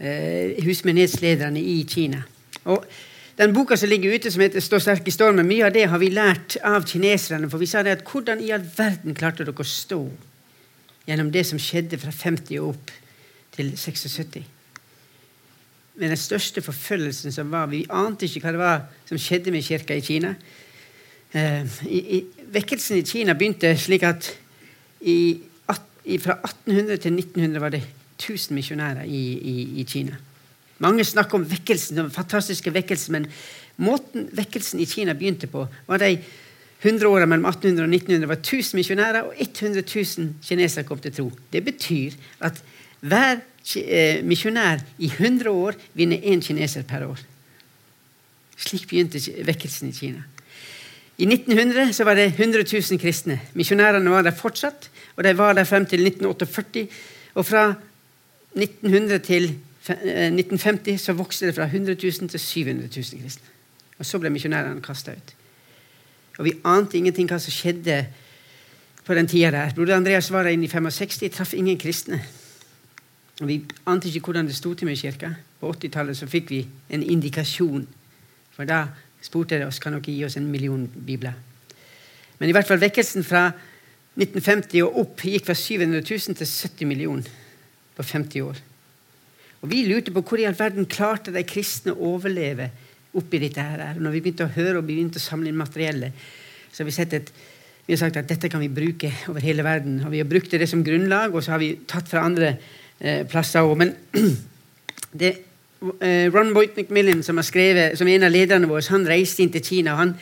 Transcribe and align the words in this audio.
eh, 0.00 0.64
husmenighetslederne 0.64 1.60
i 1.60 1.84
Kina. 1.88 2.22
Og 2.64 2.84
den 3.38 3.52
boka 3.54 3.76
som 3.76 3.88
ligger 3.88 4.14
ute, 4.14 4.30
som 4.30 4.40
heter 4.40 4.60
'Stå 4.60 4.78
sterk 4.78 5.08
i 5.08 5.10
stormen', 5.10 5.46
mye 5.46 5.66
av 5.66 5.72
det 5.72 5.88
har 5.88 5.98
vi 5.98 6.08
lært 6.08 6.56
av 6.62 6.86
kineserne. 6.86 7.50
For 7.50 7.58
vi 7.58 7.66
sa 7.66 7.82
det 7.82 7.90
at 7.90 8.04
hvordan 8.04 8.40
i 8.40 8.50
all 8.50 8.64
verden 8.76 9.14
klarte 9.14 9.44
dere 9.44 9.54
å 9.54 9.64
stå 9.64 10.10
gjennom 11.06 11.32
det 11.32 11.46
som 11.46 11.58
skjedde 11.58 11.98
fra 11.98 12.10
50 12.10 12.58
og 12.60 12.68
opp 12.68 12.90
til 13.52 13.76
76? 13.76 14.44
Med 15.96 16.08
den 16.08 16.16
største 16.16 16.62
forfølgelsen 16.62 17.32
som 17.32 17.50
var. 17.50 17.66
Vi 17.66 17.86
ante 17.90 18.24
ikke 18.24 18.40
hva 18.40 18.52
det 18.52 18.58
var 18.58 18.80
som 19.08 19.18
skjedde 19.18 19.50
med 19.50 19.64
kirka 19.64 19.94
i 19.94 20.00
Kina. 20.00 20.34
Eh, 21.32 21.64
i, 21.88 21.98
i, 22.16 22.24
vekkelsen 22.52 22.96
i 22.96 23.02
Kina 23.02 23.34
begynte 23.34 23.76
slik 23.76 24.02
at 24.02 24.38
i, 25.00 25.40
i, 26.04 26.18
fra 26.18 26.38
1800 26.44 26.96
til 26.96 27.12
1900 27.12 27.60
var 27.60 27.68
det 27.68 27.82
1000 28.16 28.56
misjonærer 28.56 29.04
i, 29.04 29.22
i 29.80 29.84
Kina. 29.88 30.16
Mange 30.78 31.04
snakker 31.04 31.38
om 31.38 31.46
vekkelsen, 31.48 31.96
den 31.96 32.10
fantastiske 32.12 32.72
vekkelsen, 32.72 33.12
men 33.12 33.28
måten 33.80 34.28
vekkelsen 34.36 34.80
i 34.80 34.88
Kina 34.88 35.14
begynte 35.16 35.48
på, 35.48 35.64
var 35.88 36.02
de 36.02 36.18
100 36.82 37.08
åra 37.08 37.26
mellom 37.26 37.48
1800 37.48 37.86
og 37.86 37.94
1900 37.94 38.28
var 38.28 38.40
1000 38.42 38.78
misjonærer, 38.78 39.22
og 39.24 39.34
100 39.40 39.84
000 39.88 40.34
kinesere 40.44 40.84
kom 40.84 41.00
til 41.00 41.14
tro. 41.16 41.30
Det 41.52 41.64
betyr 41.64 42.16
at 42.44 42.60
hver 43.00 43.40
eh, 43.76 44.22
misjonær 44.24 44.84
i 44.98 45.08
100 45.08 45.50
år 45.50 45.76
vinner 45.96 46.20
én 46.20 46.44
kineser 46.44 46.84
per 46.88 47.06
år. 47.08 47.20
Slik 48.56 48.86
begynte 48.88 49.20
vekkelsen 49.44 49.88
i 49.88 49.96
Kina. 49.96 50.24
I 51.16 51.24
1900 51.24 51.94
så 51.96 52.04
var 52.04 52.14
det 52.14 52.34
100 52.36 52.64
000 52.68 53.00
kristne. 53.00 53.38
Misjonærene 53.56 54.10
var 54.12 54.22
der 54.22 54.36
fortsatt, 54.36 54.90
og 55.16 55.24
de 55.24 55.32
var 55.36 55.56
der 55.56 55.64
frem 55.64 55.86
til 55.88 56.04
1948. 56.04 56.86
Og 57.34 57.46
fra 57.46 57.70
1900 58.56 59.18
til 59.18 59.50
1950 59.86 60.92
eh, 60.92 60.98
så 60.98 61.12
vokste 61.12 61.46
det 61.46 61.54
fra 61.54 61.64
100 61.64 61.94
000 62.02 62.28
til 62.28 62.40
700 62.40 62.88
000 62.96 63.22
kristne. 63.22 63.52
Og 63.98 64.06
så 64.06 64.18
ble 64.18 64.30
misjonærene 64.30 64.82
kasta 64.82 65.12
ut. 65.12 65.34
Og 66.38 66.44
vi 66.44 66.56
ante 66.64 66.98
ingenting 66.98 67.28
hva 67.30 67.38
som 67.40 67.52
skjedde 67.52 68.00
på 69.06 69.14
den 69.14 69.28
tida 69.28 69.50
der. 69.50 69.74
Broder 69.74 69.96
Andreas 69.96 70.30
var 70.32 70.42
der 70.42 70.56
inne 70.56 70.64
i 70.64 70.68
65, 70.68 71.30
traff 71.32 71.54
ingen 71.54 71.78
kristne. 71.78 72.20
Og 73.40 73.48
Vi 73.48 73.64
ante 73.86 74.08
ikke 74.08 74.20
hvordan 74.20 74.46
det 74.46 74.56
sto 74.56 74.74
til 74.74 74.88
med 74.88 74.96
kirka. 74.96 75.30
På 75.60 75.72
80-tallet 75.72 76.16
så 76.16 76.26
fikk 76.26 76.50
vi 76.50 76.66
en 76.90 77.02
indikasjon. 77.02 77.86
For 78.52 78.64
da 78.64 78.86
spurte 79.22 79.58
de 79.58 79.66
oss 79.66 79.78
kan 79.78 79.92
dere 79.92 80.12
gi 80.12 80.24
oss 80.24 80.36
en 80.36 80.50
million 80.50 80.88
bibler. 81.06 81.32
Men 82.38 82.48
i 82.48 82.52
hvert 82.52 82.66
fall 82.66 82.80
vekkelsen 82.80 83.24
fra 83.24 83.50
1950 84.16 84.82
og 84.82 84.98
opp 85.00 85.24
gikk 85.24 85.46
fra 85.46 85.54
700 85.54 86.00
000 86.00 86.36
til 86.36 86.46
70 86.46 86.88
millioner 86.88 87.45
på 87.96 88.04
50 88.04 88.44
år. 88.44 88.62
Og 89.62 89.70
Vi 89.70 89.84
lurte 89.86 90.12
på 90.12 90.22
hvor 90.22 90.38
i 90.38 90.46
all 90.46 90.58
verden 90.58 90.86
klarte 90.86 91.32
de 91.34 91.42
kristne 91.48 91.94
å 91.94 92.14
overleve 92.14 92.70
oppi 93.16 93.40
dette. 93.40 93.60
her. 93.60 93.94
Når 93.98 94.10
vi 94.10 94.20
begynte 94.20 94.44
å 94.44 94.54
høre 94.54 94.78
og 94.78 94.86
begynte 94.86 95.18
å 95.18 95.26
samle 95.26 95.48
inn 95.48 95.56
materiellet, 95.56 96.12
så 96.72 96.82
har 96.82 96.90
vi 96.90 96.92
sett 96.92 97.12
et 97.12 97.32
vi 97.86 97.94
har 97.94 98.00
sagt 98.00 98.16
at 98.18 98.26
dette 98.26 98.48
kan 98.50 98.58
vi 98.58 98.68
bruke 98.68 99.12
over 99.30 99.40
hele 99.40 99.62
verden. 99.62 100.00
og 100.04 100.10
Vi 100.10 100.18
har 100.18 100.26
brukt 100.26 100.50
det 100.50 100.68
som 100.68 100.82
grunnlag, 100.84 101.34
og 101.34 101.44
så 101.44 101.52
har 101.52 101.58
vi 101.58 101.78
tatt 101.86 102.08
fra 102.08 102.24
andre 102.26 102.56
eh, 102.98 103.22
plasser 103.30 103.62
òg. 103.62 103.76
Men 103.78 103.94
det, 105.20 105.30
eh, 106.02 106.26
Ron 106.34 106.50
Boyt 106.54 106.74
McMillan, 106.74 107.22
som, 107.22 107.38
skrevet, 107.46 107.94
som 107.98 108.08
er 108.08 108.18
en 108.18 108.26
av 108.26 108.34
lederne 108.34 108.66
våre, 108.66 108.82
han 108.90 109.06
reiste 109.06 109.44
inn 109.44 109.54
til 109.54 109.62
Kina. 109.62 109.94
og 109.94 109.98
Han 110.02 110.14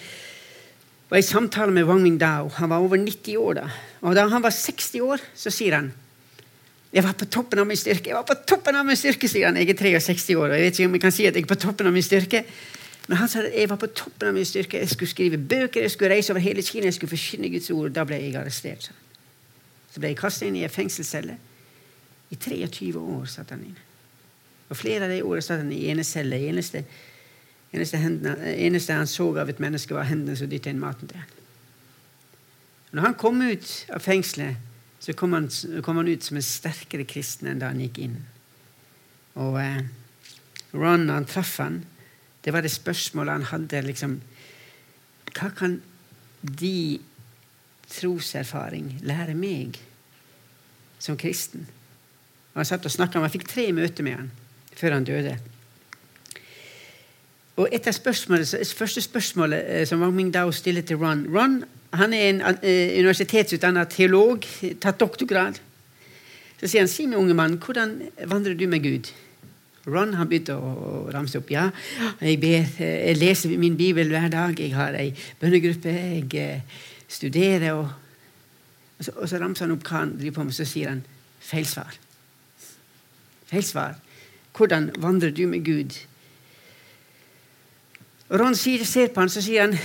var 1.09 1.23
i 1.23 1.25
samtale 1.25 1.73
med 1.73 1.89
Wang 1.89 2.03
Mingdao. 2.03 2.51
Han 2.61 2.69
var 2.69 2.85
over 2.85 3.01
90 3.01 3.41
år 3.41 3.55
da. 3.63 3.67
Og 4.03 4.15
da 4.15 4.29
han 4.29 4.45
var 4.45 4.53
60 4.53 5.01
år, 5.01 5.25
så 5.35 5.51
sier 5.51 5.79
han 5.81 5.93
jeg 6.95 7.03
var 7.03 7.17
på 7.19 7.27
toppen 7.27 7.59
av 7.59 7.67
min 7.67 7.79
styrke. 7.79 8.13
Jeg 8.13 8.15
var 8.15 8.27
på 8.29 8.37
toppen 8.47 8.77
av 8.79 8.87
min 8.87 8.97
styrke, 8.97 9.27
sier 9.27 9.49
han. 9.49 9.57
Jeg 9.59 9.73
er 9.73 9.99
63 9.99 10.37
år, 10.39 10.53
og 10.53 10.55
jeg 10.55 10.63
vet 10.63 10.77
ikke 10.79 10.87
om 10.87 10.93
jeg 10.95 11.03
kan 11.03 11.15
si 11.15 11.25
at 11.27 11.35
jeg 11.35 11.43
er 11.43 11.51
på 11.51 11.57
toppen 11.59 11.89
av 11.91 11.95
min 11.97 12.05
styrke. 12.07 12.45
Men 13.09 13.19
han 13.19 13.29
sa 13.29 13.41
at 13.43 13.57
jeg 13.59 13.69
var 13.73 13.81
på 13.83 13.89
toppen 13.99 14.29
av 14.31 14.37
min 14.37 14.47
styrke. 14.47 14.79
Jeg 14.79 14.93
skulle 14.93 15.11
skrive 15.11 15.41
bøker, 15.41 15.83
jeg 15.83 15.91
skulle 15.91 16.13
reise 16.15 16.31
over 16.33 16.45
hele 16.45 16.63
Kina, 16.63 16.87
jeg 16.87 16.95
skulle 16.95 17.11
forkynne 17.11 17.51
Guds 17.51 17.71
ord. 17.75 17.91
Da 17.97 18.05
ble 18.07 18.21
jeg 18.23 18.37
arrestert. 18.39 18.87
Så 19.91 20.01
ble 20.01 20.13
jeg 20.13 20.21
kastet 20.21 20.47
inn 20.47 20.61
i 20.61 20.63
en 20.65 20.71
fengselscelle. 20.71 21.35
I 22.31 22.39
23 22.39 22.93
år 23.01 23.25
satt 23.33 23.51
han 23.51 23.65
inne. 23.67 23.83
Og 24.71 24.79
flere 24.79 25.09
av 25.09 25.13
de 25.13 25.19
årene 25.23 25.45
satt 25.45 25.65
han 25.65 25.73
i 25.75 25.81
enecelle. 25.91 26.39
Eneste, 26.47 26.85
eneste, 27.75 27.99
hendene, 28.01 28.55
eneste 28.55 28.95
han 28.95 29.11
så 29.11 29.27
av 29.43 29.51
et 29.51 29.61
menneske, 29.63 29.99
var 29.99 30.07
hendene 30.09 30.39
som 30.39 30.51
dytta 30.51 30.71
inn 30.71 30.81
maten 30.83 31.11
til 31.11 31.19
ham. 31.19 31.35
Når 32.95 33.09
han 33.09 33.19
kom 33.19 33.43
ut 33.43 33.75
av 33.91 34.07
fengselet 34.07 34.63
så 35.05 35.13
kom 35.13 35.35
han, 35.37 35.51
kom 35.85 35.97
han, 36.01 36.09
ut 36.09 36.25
som 36.25 36.39
en 36.41 36.47
sterkere 36.47 37.05
kristen 37.05 37.51
enn 37.51 37.59
da 37.61 37.69
han 37.69 37.83
gikk 37.83 37.99
inn. 38.07 38.15
Og 39.37 39.59
eh, 39.61 39.83
Ron, 40.73 41.05
når 41.05 41.19
han 41.19 41.27
traff 41.29 41.59
han, 41.61 41.83
det 42.45 42.55
var 42.55 42.65
det 42.65 42.73
spørsmålet 42.73 43.37
han 43.37 43.51
hadde. 43.51 43.83
liksom, 43.85 44.15
Hva 45.37 45.51
kan 45.53 45.77
de 46.41 47.01
troserfaring 47.93 48.95
lære 49.05 49.37
meg 49.37 49.77
som 50.99 51.21
kristen? 51.21 51.69
Og 52.55 52.63
Han 52.63 52.71
satt 52.73 52.89
og 52.89 52.97
snakket, 52.97 53.21
han 53.21 53.35
fikk 53.35 53.49
tre 53.51 53.69
møter 53.77 54.07
med 54.07 54.23
han 54.23 54.33
før 54.75 54.97
han 54.97 55.05
døde. 55.05 55.37
Og 57.61 57.69
et 57.71 57.87
av 57.87 57.95
spørsmålet, 57.95 58.57
første 58.75 59.05
spørsmålet 59.05 59.69
eh, 59.69 59.87
som 59.87 60.01
Wang 60.01 60.17
Mingdao 60.17 60.51
stiller 60.51 60.83
til 60.83 60.97
Ron 60.97 61.29
Ron 61.29 61.61
han 62.01 62.15
er 62.17 62.29
en 62.31 62.41
uh, 62.43 62.65
universitetsutdannet 63.01 63.93
teolog, 63.95 64.47
tatt 64.83 65.01
doktorgrad. 65.01 65.61
Så 66.61 66.71
sier 66.71 66.85
han, 66.85 66.91
si 66.91 67.07
meg, 67.07 67.21
unge 67.21 67.37
mann, 67.37 67.59
hvordan 67.61 67.99
vandrer 68.31 68.57
du 68.59 68.67
med 68.71 68.83
Gud? 68.85 69.11
Ron 69.85 70.15
har 70.17 70.29
begynt 70.29 70.49
å 70.55 71.11
ramse 71.13 71.37
opp. 71.41 71.51
Ja, 71.53 71.67
jeg, 72.25 72.39
ber, 72.41 72.63
eh, 72.81 73.11
jeg 73.11 73.19
leser 73.21 73.53
min 73.61 73.77
bibel 73.77 74.09
hver 74.09 74.31
dag. 74.33 74.57
Jeg 74.57 74.73
har 74.73 74.97
ei 74.97 75.11
bønnegruppe. 75.41 75.93
Jeg 75.93 76.31
eh, 76.41 76.79
studerer. 77.05 77.75
Og, 77.77 77.91
og, 78.97 79.03
så, 79.05 79.13
og, 79.13 79.29
så, 79.29 79.41
ramser 79.43 79.67
han 79.67 79.77
opp 79.77 79.85
hva 79.85 80.01
han 80.01 80.15
driver 80.17 80.39
på 80.39 80.47
med, 80.49 80.57
så 80.57 80.65
sier 80.69 80.95
han 80.95 81.05
feil 81.45 81.69
svar. 81.69 82.01
Feil 83.51 83.67
svar. 83.67 84.01
Hvordan 84.57 84.89
vandrer 85.05 85.35
du 85.37 85.45
med 85.51 85.67
Gud? 85.67 86.01
Ron 88.33 88.57
sier, 88.57 88.87
ser 88.89 89.13
på 89.13 89.21
han, 89.21 89.29
så 89.29 89.45
sier 89.45 89.67
han 89.67 89.77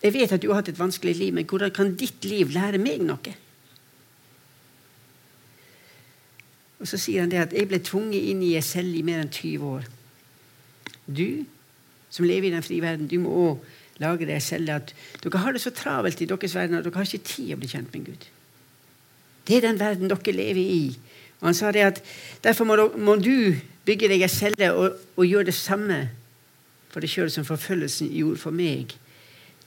jeg 0.00 0.14
vet 0.14 0.32
at 0.32 0.42
du 0.42 0.48
har 0.48 0.62
hatt 0.62 0.70
et 0.72 0.80
vanskelig 0.80 1.14
liv, 1.16 1.34
men 1.36 1.46
hvordan 1.48 1.72
kan 1.76 1.94
ditt 1.96 2.24
liv 2.24 2.52
lære 2.54 2.80
meg 2.80 3.02
noe? 3.04 3.34
Og 6.80 6.88
Så 6.88 6.96
sier 6.96 7.20
han 7.20 7.32
det 7.32 7.42
at 7.42 7.52
jeg 7.52 7.68
ble 7.68 7.82
tvunget 7.84 8.30
inn 8.32 8.40
i 8.42 8.54
ei 8.56 8.64
celle 8.64 8.96
i 8.96 9.04
mer 9.04 9.20
enn 9.20 9.28
20 9.28 9.66
år. 9.68 9.88
Du 11.04 11.44
som 12.10 12.24
lever 12.26 12.48
i 12.48 12.54
den 12.54 12.64
frie 12.64 12.82
verden, 12.82 13.06
du 13.06 13.20
må 13.20 13.34
òg 13.44 13.66
lage 14.00 14.24
deg 14.26 14.40
selv 14.42 14.72
at 14.72 14.94
dere 15.20 15.42
har 15.42 15.52
det 15.52 15.60
så 15.60 15.70
travelt 15.76 16.20
i 16.24 16.26
deres 16.26 16.54
verden 16.56 16.78
at 16.78 16.86
dere 16.86 16.96
har 16.96 17.04
ikke 17.04 17.28
tid 17.28 17.52
å 17.52 17.58
bli 17.60 17.68
kjent 17.68 17.92
med 17.92 18.08
Gud. 18.08 18.24
Det 19.46 19.58
er 19.58 19.66
den 19.68 19.80
verden 19.80 20.08
dere 20.08 20.34
lever 20.34 20.62
i. 20.64 20.96
Og 21.40 21.50
han 21.50 21.56
sa 21.56 21.72
det 21.72 21.84
at 21.84 22.00
Derfor 22.44 22.64
må 22.64 23.16
du 23.20 23.60
bygge 23.84 24.08
deg 24.08 24.24
ei 24.24 24.32
celle 24.32 24.72
og, 24.72 24.96
og 25.16 25.28
gjøre 25.28 25.50
det 25.50 25.56
samme 25.56 26.00
for 26.90 27.04
deg 27.04 27.12
sjøl 27.12 27.30
som 27.32 27.44
forfølgelsen 27.44 28.08
gjorde 28.16 28.40
for 28.40 28.56
meg 28.56 28.96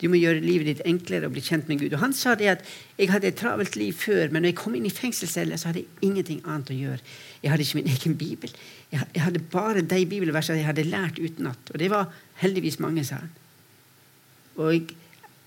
du 0.01 0.09
må 0.11 0.19
gjøre 0.19 0.41
livet 0.43 0.67
ditt 0.67 0.81
enklere 0.89 1.29
og 1.29 1.35
bli 1.35 1.43
kjent 1.45 1.69
med 1.69 1.79
Gud. 1.79 1.93
Og 1.93 2.01
Han 2.01 2.15
sa 2.17 2.33
det 2.35 2.49
at 2.51 2.65
jeg 2.97 3.11
hadde 3.11 3.29
et 3.29 3.37
travelt 3.39 3.75
liv 3.79 3.93
før, 3.95 4.31
men 4.31 4.43
når 4.43 4.51
jeg 4.51 4.59
kom 4.59 4.75
inn 4.75 4.87
i 4.89 4.93
fengselscella, 4.93 5.57
så 5.57 5.69
hadde 5.69 5.83
jeg 5.83 6.09
ingenting 6.09 6.41
annet 6.43 6.73
å 6.73 6.79
gjøre. 6.79 7.13
Jeg 7.43 7.53
hadde 7.53 7.67
ikke 7.67 7.79
min 7.79 7.93
egen 7.93 8.17
bibel. 8.17 8.55
Jeg 8.91 9.23
hadde 9.23 9.43
bare 9.53 9.85
de 9.85 10.05
bibelversene 10.09 10.59
jeg 10.59 10.67
hadde 10.67 10.89
lært 10.89 11.21
utenat. 11.21 11.71
Og 11.71 11.79
det 11.79 11.89
var 11.93 12.11
heldigvis 12.41 12.79
mange, 12.83 13.05
sa 13.07 13.21
han. 13.21 13.31
Og 14.57 14.73
jeg, 14.73 14.97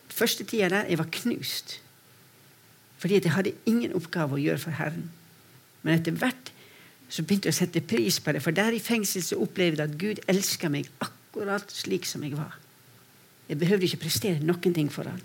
første 0.08 0.46
tida 0.48 0.70
der 0.72 0.90
jeg 0.90 0.98
var 1.02 1.12
knust. 1.20 1.78
Fordi 2.98 3.20
at 3.20 3.28
jeg 3.28 3.36
hadde 3.36 3.56
ingen 3.68 3.94
oppgave 3.98 4.38
å 4.38 4.42
gjøre 4.42 4.62
for 4.62 4.78
Herren. 4.78 5.10
Men 5.82 5.98
etter 5.98 6.16
hvert 6.16 6.52
så 7.12 7.22
begynte 7.22 7.50
jeg 7.50 7.54
å 7.54 7.60
sette 7.60 7.84
pris 7.86 8.18
på 8.20 8.32
det. 8.34 8.42
For 8.42 8.56
der 8.56 8.74
i 8.74 8.82
fengsel 8.82 9.22
så 9.22 9.38
opplevde 9.42 9.84
jeg 9.84 9.92
at 9.92 9.98
Gud 10.00 10.22
elska 10.32 10.70
meg 10.72 10.88
akkurat 11.04 11.70
slik 11.70 12.08
som 12.08 12.24
jeg 12.26 12.34
var. 12.38 12.56
Jeg 13.48 13.58
behøvde 13.60 13.86
ikke 13.86 14.04
prestere 14.06 14.42
noen 14.42 14.74
ting 14.74 14.88
for 14.92 15.08
han. 15.08 15.22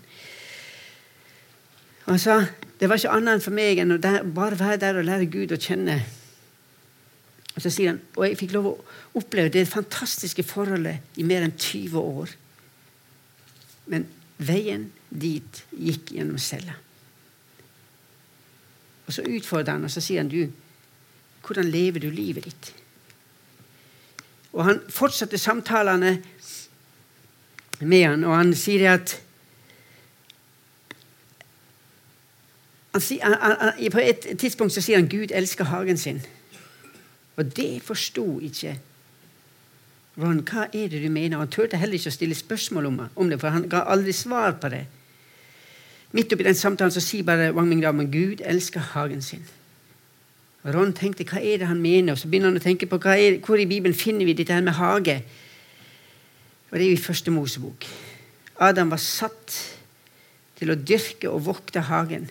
Han 2.06 2.18
sa 2.18 2.42
det 2.78 2.88
var 2.90 2.98
ikke 2.98 3.14
annet 3.14 3.44
for 3.44 3.54
meg 3.54 3.78
enn 3.78 3.94
å 3.94 4.00
der, 4.02 4.24
bare 4.26 4.58
være 4.58 4.80
der 4.82 4.96
og 4.98 5.06
lære 5.06 5.30
Gud 5.30 5.54
å 5.54 5.60
kjenne. 5.60 6.00
Og 7.52 7.62
så 7.62 7.70
sier 7.70 7.92
han, 7.92 8.00
og 8.16 8.24
jeg 8.26 8.38
fikk 8.40 8.54
lov 8.56 8.70
å 8.72 8.78
oppleve 9.20 9.52
det 9.54 9.68
fantastiske 9.70 10.42
forholdet 10.46 11.20
i 11.20 11.26
mer 11.26 11.44
enn 11.46 11.54
20 11.54 11.94
år. 12.00 12.32
Men 13.92 14.08
veien 14.42 14.88
dit 15.10 15.62
gikk 15.76 16.14
gjennom 16.16 16.40
cella. 16.42 16.74
Og 19.06 19.14
så 19.14 19.22
utfordrer 19.28 19.76
han, 19.76 19.86
og 19.86 19.92
så 19.92 20.02
sier 20.02 20.24
han, 20.24 20.32
du, 20.32 20.48
hvordan 21.46 21.70
lever 21.70 22.02
du 22.02 22.10
livet 22.10 22.48
ditt? 22.48 22.72
Og 24.52 24.64
han 24.66 24.82
fortsatte 24.92 25.40
samtalene 25.40 26.16
med 27.88 28.04
han, 28.06 28.24
og 28.24 28.36
han 28.36 28.54
sier 28.54 28.94
at 28.94 29.18
han, 32.92 33.34
han, 33.40 33.90
På 33.92 34.00
et 34.04 34.26
tidspunkt 34.38 34.74
så 34.74 34.82
sier 34.84 35.00
han 35.00 35.08
Gud 35.08 35.32
elsker 35.32 35.64
hagen 35.64 35.96
sin. 35.96 36.20
Og 37.36 37.56
det 37.56 37.82
forsto 37.82 38.40
ikke 38.44 38.76
Ron. 40.20 40.42
Hva 40.44 40.66
er 40.68 40.90
det 40.92 41.00
du 41.00 41.08
mener? 41.08 41.40
Han 41.40 41.48
turte 41.48 41.78
heller 41.80 41.96
ikke 41.96 42.12
å 42.12 42.18
stille 42.18 42.36
spørsmål 42.36 42.90
om, 42.90 43.30
det, 43.30 43.38
for 43.40 43.54
han 43.54 43.64
ga 43.72 43.86
aldri 43.88 44.12
svar 44.12 44.58
på 44.60 44.68
det. 44.68 44.84
Midt 46.12 46.32
oppi 46.34 46.44
den 46.44 46.58
samtalen 46.58 46.92
så 46.92 47.00
sier 47.00 47.24
bare 47.24 47.52
Wang 47.56 47.70
Mingdam 47.70 48.02
at 48.04 48.10
Gud 48.12 48.42
elsker 48.44 48.92
hagen 48.92 49.24
sin. 49.24 49.46
Og 50.62 50.74
Ron 50.76 50.92
tenkte 50.92 51.24
hva 51.24 51.40
er 51.40 51.62
det 51.62 51.70
han 51.70 51.80
mener, 51.80 52.12
og 52.12 52.20
så 52.20 52.28
begynner 52.28 52.52
han 52.52 52.60
å 52.60 52.62
tenke 52.62 52.86
på 52.86 53.00
er, 53.08 53.40
hvor 53.40 53.58
i 53.58 53.66
Bibelen 53.66 53.96
finner 53.96 54.28
vi 54.28 54.36
dette 54.36 54.52
her 54.52 54.62
med 54.62 54.76
hage. 54.76 55.22
Og 56.72 56.78
Det 56.78 56.86
er 56.86 56.90
jo 56.90 56.96
i 56.96 57.04
første 57.04 57.30
Mosebok. 57.30 57.84
Adam 58.60 58.90
var 58.90 59.00
satt 59.00 59.56
til 60.56 60.72
å 60.72 60.78
dyrke 60.78 61.28
og 61.28 61.44
vokte 61.44 61.84
hagen. 61.84 62.30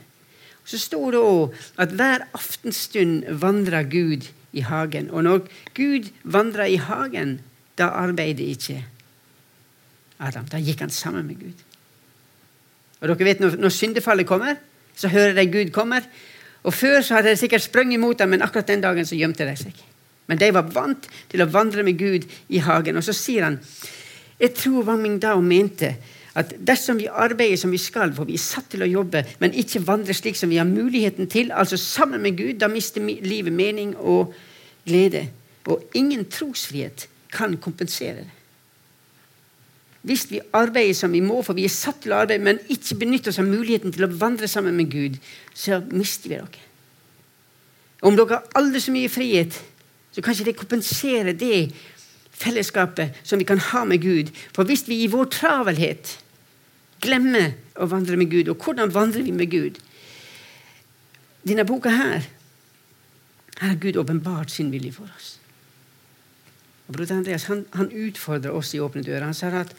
Og 0.64 0.70
Så 0.70 0.80
står 0.82 1.12
det 1.12 1.22
òg 1.22 1.54
at 1.78 1.94
hver 1.94 2.26
aftenstund 2.34 3.28
vandra 3.42 3.84
Gud 3.84 4.30
i 4.54 4.66
hagen. 4.66 5.12
Og 5.12 5.24
når 5.24 5.46
Gud 5.78 6.10
vandra 6.24 6.66
i 6.68 6.76
hagen, 6.76 7.40
da 7.78 7.94
arbeidet 7.94 8.50
ikke 8.50 8.82
Adam. 10.20 10.46
Da 10.46 10.58
gikk 10.58 10.80
han 10.80 10.90
sammen 10.90 11.28
med 11.28 11.40
Gud. 11.40 11.62
Og 13.02 13.08
dere 13.10 13.26
vet, 13.26 13.40
Når, 13.40 13.56
når 13.58 13.70
syndefallet 13.70 14.28
kommer, 14.28 14.56
så 14.96 15.08
hører 15.08 15.34
de 15.34 15.46
Gud 15.52 15.72
kommer. 15.72 16.02
Og 16.64 16.74
Før 16.74 17.02
så 17.02 17.16
hadde 17.16 17.30
de 17.30 17.38
sikkert 17.38 17.62
sprunget 17.62 17.94
imot 17.94 18.22
ham, 18.22 18.30
men 18.30 18.42
akkurat 18.42 18.68
den 18.68 18.82
dagen 18.82 19.06
så 19.06 19.16
gjemte 19.16 19.46
de 19.46 19.56
seg. 19.58 19.74
Men 20.28 20.38
de 20.38 20.54
var 20.54 20.70
vant 20.74 21.08
til 21.30 21.42
å 21.42 21.50
vandre 21.50 21.84
med 21.84 21.98
Gud 21.98 22.28
i 22.50 22.62
hagen. 22.62 22.98
Og 22.98 23.04
så 23.04 23.14
sier 23.14 23.44
han 23.44 23.58
Jeg 24.42 24.56
tror 24.58 24.84
Wang 24.88 25.02
Mingdao 25.04 25.42
mente 25.42 25.96
at 26.36 26.54
dersom 26.68 26.98
vi 26.98 27.10
arbeider 27.12 27.60
som 27.60 27.72
vi 27.72 27.78
skal, 27.78 28.14
for 28.16 28.26
vi 28.26 28.38
er 28.40 28.42
satt 28.42 28.72
til 28.72 28.86
å 28.86 28.90
jobbe, 28.90 29.24
men 29.44 29.54
ikke 29.54 29.84
vandre 29.86 30.16
slik 30.16 30.40
som 30.40 30.50
vi 30.50 30.58
har 30.62 30.70
muligheten 30.70 31.28
til, 31.30 31.52
altså 31.52 31.78
sammen 31.78 32.24
med 32.24 32.38
Gud, 32.40 32.54
da 32.60 32.72
mister 32.72 33.04
livet 33.04 33.54
mening 33.54 33.94
og 34.00 34.34
glede. 34.88 35.28
Og 35.68 35.84
ingen 35.94 36.26
trosfrihet 36.32 37.08
kan 37.32 37.58
kompensere 37.62 38.24
det. 38.24 38.30
Hvis 40.02 40.26
vi 40.32 40.40
arbeider 40.58 40.96
som 40.98 41.12
vi 41.14 41.20
må, 41.22 41.44
for 41.46 41.54
vi 41.54 41.68
er 41.68 41.74
satt 41.74 42.00
til 42.02 42.16
å 42.16 42.24
arbeide, 42.24 42.42
men 42.42 42.64
ikke 42.74 42.98
benytter 43.04 43.30
oss 43.30 43.42
av 43.44 43.46
muligheten 43.46 43.94
til 43.94 44.08
å 44.08 44.14
vandre 44.24 44.50
sammen 44.50 44.74
med 44.74 44.90
Gud, 44.90 45.20
så 45.54 45.78
mister 45.92 46.32
vi 46.32 46.40
dere. 46.40 46.68
Om 48.02 48.18
dere 48.18 48.40
har 48.40 48.58
aldri 48.58 48.82
så 48.82 48.96
mye 48.96 49.12
frihet, 49.14 49.60
så 50.12 50.24
kan 50.24 50.34
ikke 50.34 50.50
det 50.50 50.58
kompensere 50.58 51.36
det 51.38 51.60
fellesskapet 52.42 53.22
som 53.24 53.40
vi 53.40 53.48
kan 53.48 53.62
ha 53.72 53.86
med 53.86 54.02
Gud. 54.04 54.34
For 54.56 54.68
hvis 54.68 54.88
vi 54.90 55.04
i 55.04 55.10
vår 55.12 55.30
travelhet 55.34 56.18
glemmer 57.02 57.56
å 57.82 57.88
vandre 57.90 58.18
med 58.20 58.32
Gud, 58.34 58.52
og 58.52 58.62
hvordan 58.62 58.94
vandrer 58.94 59.26
vi 59.26 59.34
med 59.36 59.52
Gud 59.52 59.80
Denne 61.42 61.64
boka 61.66 61.90
her, 61.90 62.28
her 63.58 63.72
har 63.72 63.78
Gud 63.82 63.96
åpenbart 63.98 64.52
sin 64.54 64.68
vilje 64.70 64.92
for 64.94 65.10
oss. 65.18 65.32
Og 66.86 66.94
Broder 66.94 67.16
Andreas 67.16 67.48
han, 67.50 67.64
han 67.74 67.90
utfordrer 67.90 68.54
oss 68.54 68.76
i 68.78 68.82
Åpne 68.84 69.02
dører. 69.02 69.26
Han 69.26 69.34
sa 69.34 69.50
at 69.58 69.74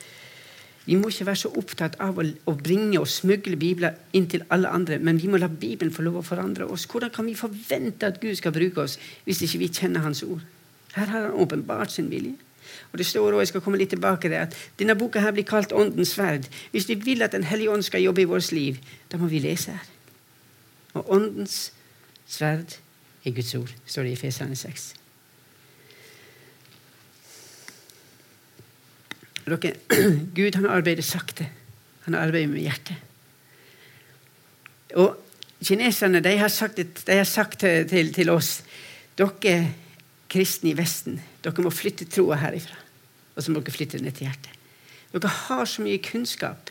vi 0.85 0.97
må 0.99 1.13
ikke 1.13 1.29
være 1.29 1.39
så 1.45 1.53
opptatt 1.61 1.99
av 2.03 2.19
å, 2.19 2.25
å, 2.51 2.55
bringe 2.59 2.99
og 2.99 3.07
smugle 3.07 3.55
Bibler 3.61 4.01
inn 4.17 4.27
til 4.31 4.43
alle 4.51 4.71
andre, 4.75 4.99
men 4.99 5.21
vi 5.23 5.31
må 5.31 5.39
la 5.39 5.47
Bibelen 5.47 5.95
få 5.95 6.03
lov 6.03 6.19
å 6.19 6.25
forandre 6.27 6.67
oss. 6.67 6.89
Hvordan 6.91 7.13
kan 7.15 7.29
vi 7.29 7.37
forvente 7.39 8.09
at 8.09 8.19
Gud 8.23 8.35
skal 8.41 8.55
bruke 8.57 8.89
oss 8.89 8.99
hvis 9.27 9.45
ikke 9.47 9.63
vi 9.63 9.71
kjenner 9.71 10.03
Hans 10.03 10.25
ord? 10.27 10.43
Her 10.97 11.07
har 11.13 11.29
han 11.29 11.39
åpenbart 11.45 11.95
sin 11.95 12.11
vilje. 12.11 12.35
Og 12.93 12.99
det 12.99 13.07
står 13.07 13.31
også, 13.33 13.41
jeg 13.41 13.49
skal 13.49 13.65
komme 13.65 13.81
litt 13.81 13.93
tilbake 13.95 14.29
til 14.29 14.37
at 14.37 14.57
Denne 14.79 14.97
boka 14.99 15.21
her 15.25 15.33
blir 15.33 15.49
kalt 15.49 15.73
Åndens 15.73 16.13
sverd. 16.17 16.49
Hvis 16.71 16.89
vi 16.89 16.95
vil 16.95 17.23
at 17.23 17.33
Den 17.33 17.45
hellige 17.49 17.71
ånd 17.71 17.83
skal 17.83 18.03
jobbe 18.03 18.23
i 18.23 18.29
vårt 18.29 18.53
liv, 18.53 18.79
da 19.13 19.17
må 19.17 19.27
vi 19.33 19.41
lese 19.41 19.73
her. 19.73 19.87
Og 20.95 21.11
Åndens 21.11 21.73
sverd 22.29 22.77
er 23.25 23.31
Guds 23.31 23.55
ord, 23.55 23.73
står 23.87 24.03
det 24.03 24.13
i 24.13 24.21
Fesane 24.21 24.57
6. 24.57 24.95
Dere, 29.47 29.73
Gud 30.37 30.55
han 30.55 30.67
arbeider 30.67 31.03
sakte. 31.03 31.49
Han 32.05 32.15
arbeider 32.15 32.51
med 32.51 32.61
hjertet. 32.61 32.97
Og 34.99 35.17
kineserne 35.65 36.21
de 36.21 36.37
har 36.39 36.49
sagt, 36.49 36.77
de 36.77 37.17
har 37.17 37.25
sagt 37.25 37.61
til, 37.89 38.13
til, 38.15 38.31
oss 38.31 38.61
dere 39.19 39.73
kristne 40.33 40.73
i 40.73 40.77
Vesten 40.77 41.21
dere 41.43 41.65
må 41.65 41.73
flytte 41.75 42.09
troa 42.11 42.39
herifra. 42.43 42.82
Og 43.37 43.43
så 43.43 43.53
må 43.53 43.63
dere 43.63 43.75
flytte 43.75 44.01
ned 44.03 44.17
til 44.17 44.29
hjertet. 44.29 44.53
Dere 45.13 45.33
har 45.47 45.65
så 45.69 45.85
mye 45.85 46.01
kunnskap. 46.03 46.71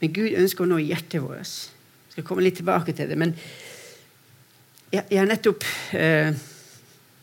Men 0.00 0.14
Gud 0.16 0.38
ønsker 0.40 0.64
å 0.64 0.70
nå 0.70 0.80
hjertet 0.82 1.22
vårt. 1.22 1.56
Jeg 2.10 2.16
skal 2.16 2.26
komme 2.26 2.44
litt 2.44 2.58
tilbake 2.58 2.94
til 2.96 3.10
det. 3.10 3.18
Men 3.20 3.34
jeg, 4.90 5.04
jeg 5.04 5.20
har 5.20 5.28
nettopp 5.30 5.66
eh, 5.94 6.32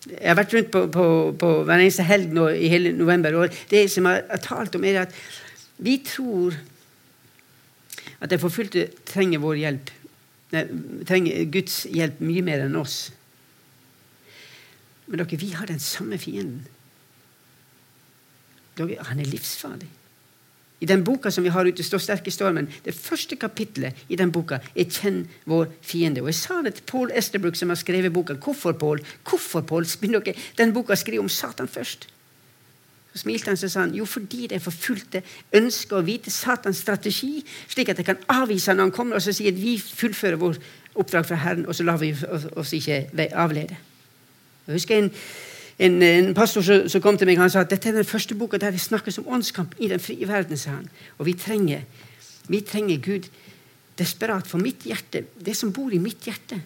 jeg 0.08 0.30
har 0.30 0.38
vært 0.40 0.54
rundt 0.56 0.72
på, 0.72 0.86
på, 0.94 1.06
på 1.40 1.50
hver 1.68 1.82
eneste 1.82 2.06
helg 2.08 2.32
nå 2.36 2.48
i 2.56 2.70
hele 2.72 2.94
november. 2.96 3.36
og 3.36 3.56
Det 3.70 3.88
som 3.92 4.08
jeg 4.08 4.24
har 4.30 4.44
talt 4.44 4.78
om, 4.78 4.86
er 4.88 5.02
at 5.04 5.16
vi 5.84 5.98
tror 6.06 6.56
at 8.22 8.32
de 8.32 8.40
forfulgte 8.42 8.88
trenger 9.06 9.42
vår 9.44 9.60
hjelp. 9.62 9.92
Nei, 10.56 10.64
trenger 11.06 11.50
Guds 11.52 11.82
hjelp 11.92 12.22
mye 12.24 12.46
mer 12.46 12.64
enn 12.66 12.78
oss. 12.80 13.10
Men 15.08 15.20
dere, 15.20 15.40
vi 15.40 15.54
har 15.56 15.66
den 15.66 15.80
samme 15.80 16.18
fienden. 16.18 16.68
Dere, 18.78 19.04
han 19.10 19.20
er 19.20 19.30
livsfarlig. 19.30 19.90
I 20.80 20.86
den 20.86 21.04
boka 21.04 21.32
som 21.34 21.44
vi 21.44 21.50
har 21.50 21.66
ute, 21.66 21.84
står 21.84 22.02
sterk 22.04 22.28
i 22.30 22.32
stormen. 22.32 22.68
Det 22.86 22.94
første 22.94 23.36
kapitlet 23.36 23.96
i 24.10 24.16
den 24.16 24.32
boka 24.32 24.60
er 24.76 24.84
'Kjenn 24.84 25.28
vår 25.46 25.66
fiende'. 25.82 26.22
Og 26.22 26.28
Jeg 26.28 26.36
sa 26.36 26.62
det 26.62 26.74
til 26.74 26.84
Paul 26.84 27.12
Esterbrook, 27.14 27.56
som 27.56 27.70
har 27.70 27.76
skrevet 27.76 28.14
boka. 28.14 28.34
Hvorfor, 28.34 28.72
Paul? 28.72 29.00
Hvorfor, 29.30 29.62
Paul? 29.62 29.84
Dere, 29.84 30.34
den 30.58 30.74
boka 30.74 30.96
skriver 30.96 31.24
om 31.24 31.30
Satan 31.30 31.68
først. 31.68 32.08
Så 33.14 33.22
smilte 33.22 33.46
han 33.46 33.58
og 33.64 33.72
sa 33.72 33.80
han, 33.80 33.96
jo 33.96 34.06
fordi 34.06 34.48
de 34.48 34.60
forfulgte 34.60 35.24
ønsker 35.54 35.98
å 35.98 36.06
vite 36.06 36.32
Satans 36.32 36.78
strategi, 36.78 37.46
slik 37.68 37.90
at 37.90 37.98
de 37.98 38.04
kan 38.04 38.18
avvise 38.30 38.74
når 38.74 38.84
han 38.84 38.92
kommer 38.92 39.16
og 39.16 39.22
så 39.22 39.34
sier 39.34 39.48
at 39.52 39.62
vi 39.62 39.80
fullfører 39.80 40.36
vår 40.36 40.60
oppdrag 40.96 41.26
fra 41.26 41.36
Herren, 41.36 41.66
og 41.66 41.76
så 41.76 41.84
lar 41.84 41.98
vi 41.98 42.16
oss 42.56 42.74
ikke 42.74 43.08
avlede. 43.34 43.78
Jeg 44.68 44.80
husker 44.80 44.98
en 44.98 45.14
en, 45.78 46.02
en 46.02 46.34
pastor 46.34 46.66
som 46.66 47.02
kom 47.04 47.18
til 47.20 47.30
meg 47.30 47.38
han 47.38 47.52
sa 47.54 47.62
at 47.62 47.70
dette 47.70 47.92
er 47.92 48.00
den 48.00 48.08
første 48.08 48.36
boka 48.38 48.58
der 48.62 48.74
det 48.74 48.82
snakkes 48.82 49.20
om 49.22 49.30
åndskamp 49.38 49.76
i 49.78 49.90
den 49.92 50.02
frie 50.02 50.28
verden. 50.28 50.58
sa 50.58 50.80
han. 50.80 50.90
Og 51.18 51.26
vi 51.30 51.34
trenger, 51.38 51.86
vi 52.48 52.62
trenger 52.62 52.98
Gud 52.98 53.30
desperat 53.98 54.48
for 54.48 54.62
mitt 54.62 54.86
hjerte, 54.86 55.26
det 55.38 55.56
som 55.58 55.72
bor 55.74 55.94
i 55.94 56.02
mitt 56.02 56.26
hjerte. 56.26 56.62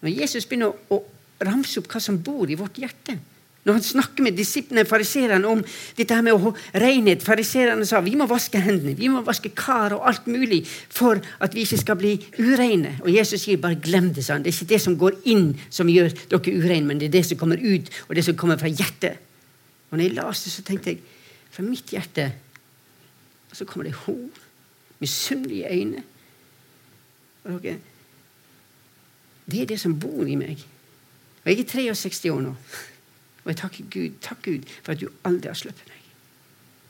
Når 0.00 0.14
Jesus 0.22 0.46
begynner 0.46 0.72
å 0.92 1.02
ramse 1.44 1.80
opp 1.80 1.88
hva 1.92 2.00
som 2.00 2.18
bor 2.22 2.50
i 2.50 2.56
vårt 2.58 2.78
hjerte, 2.80 3.18
når 3.66 3.76
han 3.76 3.84
snakker 3.84 4.24
med 4.24 4.36
disiplene, 4.38 4.86
fariserene, 4.88 5.48
om 5.48 5.60
dette 5.98 6.14
her 6.14 6.22
med 6.24 6.46
renhet 6.78 7.24
Fariserene 7.26 7.84
sa 7.86 8.00
vi 8.00 8.14
må 8.16 8.24
vaske 8.30 8.60
hendene, 8.64 8.94
vi 8.96 9.10
må 9.12 9.20
vaske 9.26 9.50
kar 9.56 9.92
og 9.96 10.06
alt 10.08 10.28
mulig 10.30 10.62
for 10.64 11.20
at 11.44 11.56
vi 11.56 11.66
ikke 11.66 11.80
skal 11.82 11.98
bli 12.00 12.14
ureine. 12.38 12.94
Og 13.02 13.10
Jesus 13.12 13.44
sier 13.44 13.60
bare 13.60 13.80
glem 13.82 14.12
det. 14.14 14.24
sånn. 14.24 14.46
Det 14.46 14.54
er 14.54 14.56
ikke 14.56 14.72
det 14.72 14.80
som 14.86 14.96
går 14.98 15.18
inn, 15.28 15.50
som 15.68 15.90
gjør 15.90 16.14
dere 16.30 16.54
ureine, 16.54 16.86
men 16.86 17.02
det 17.02 17.10
er 17.10 17.16
det 17.18 17.24
som 17.28 17.40
kommer 17.40 17.60
ut, 17.60 17.90
og 18.08 18.16
det 18.16 18.24
som 18.24 18.38
kommer 18.38 18.60
fra 18.60 18.70
hjertet. 18.72 19.20
Og 19.90 19.98
når 19.98 20.06
jeg 20.06 20.16
leste, 20.16 20.52
så 20.52 20.64
tenkte 20.64 20.94
jeg 20.94 21.02
fra 21.50 21.64
mitt 21.64 21.92
hjerte 21.92 22.30
Og 23.48 23.56
så 23.56 23.64
kommer 23.64 23.86
det 23.88 23.96
hor, 24.04 24.28
misunnelige 25.00 25.70
øyne. 25.72 26.02
Og 27.44 27.62
dere, 27.62 27.78
det 29.48 29.62
er 29.62 29.66
det 29.70 29.78
som 29.80 29.94
bor 29.98 30.28
i 30.28 30.36
meg. 30.36 30.60
Og 31.44 31.48
jeg 31.48 31.62
er 31.62 31.94
63 31.94 32.28
år 32.28 32.42
nå. 32.44 32.54
Og 33.48 33.54
jeg 33.54 33.60
takker 33.62 33.84
Gud, 33.88 34.16
takk 34.20 34.42
Gud 34.44 34.64
for 34.82 34.92
at 34.92 35.00
du 35.00 35.08
aldri 35.24 35.48
har 35.48 35.56
sluppet 35.56 35.86
meg. 35.88 36.02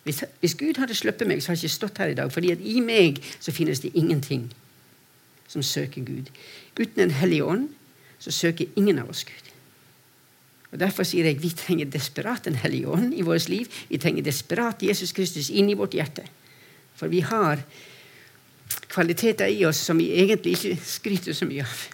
Hvis, 0.02 0.24
hvis, 0.40 0.56
Gud 0.58 0.80
hadde 0.82 0.96
sluppet 0.98 1.28
meg, 1.30 1.38
så 1.38 1.52
hadde 1.52 1.62
jeg 1.62 1.70
ikke 1.70 1.74
stått 1.76 2.00
her 2.02 2.10
i 2.10 2.16
dag. 2.18 2.32
fordi 2.32 2.50
at 2.50 2.64
i 2.66 2.80
meg 2.82 3.20
så 3.38 3.54
finnes 3.54 3.80
det 3.80 3.92
ingenting 3.94 4.48
som 5.46 5.62
søker 5.62 6.02
Gud. 6.02 6.32
Uten 6.74 7.04
en 7.04 7.14
hellig 7.14 7.44
ånd 7.44 7.68
så 8.18 8.34
søker 8.34 8.66
ingen 8.76 8.98
av 8.98 9.12
oss 9.14 9.22
Gud. 9.24 9.52
Og 10.72 10.80
Derfor 10.80 11.06
sier 11.06 11.24
jeg 11.30 11.38
vi 11.42 11.54
trenger 11.54 11.86
desperat 11.86 12.50
en 12.50 12.58
hellig 12.58 12.82
ånd 12.88 13.14
i 13.14 13.22
vårt 13.22 13.48
liv. 13.48 13.70
Vi 13.88 14.02
trenger 14.02 14.26
desperat 14.26 14.82
Jesus 14.82 15.12
Kristus 15.12 15.50
inn 15.54 15.70
i 15.70 15.78
vårt 15.78 15.94
hjerte. 15.94 16.26
For 16.98 17.06
vi 17.06 17.20
har 17.20 17.62
kvaliteter 18.90 19.46
i 19.46 19.62
oss 19.64 19.78
som 19.86 20.02
vi 20.02 20.10
egentlig 20.18 20.58
ikke 20.58 20.80
skryter 20.84 21.32
så 21.38 21.46
mye 21.46 21.62
av. 21.62 21.84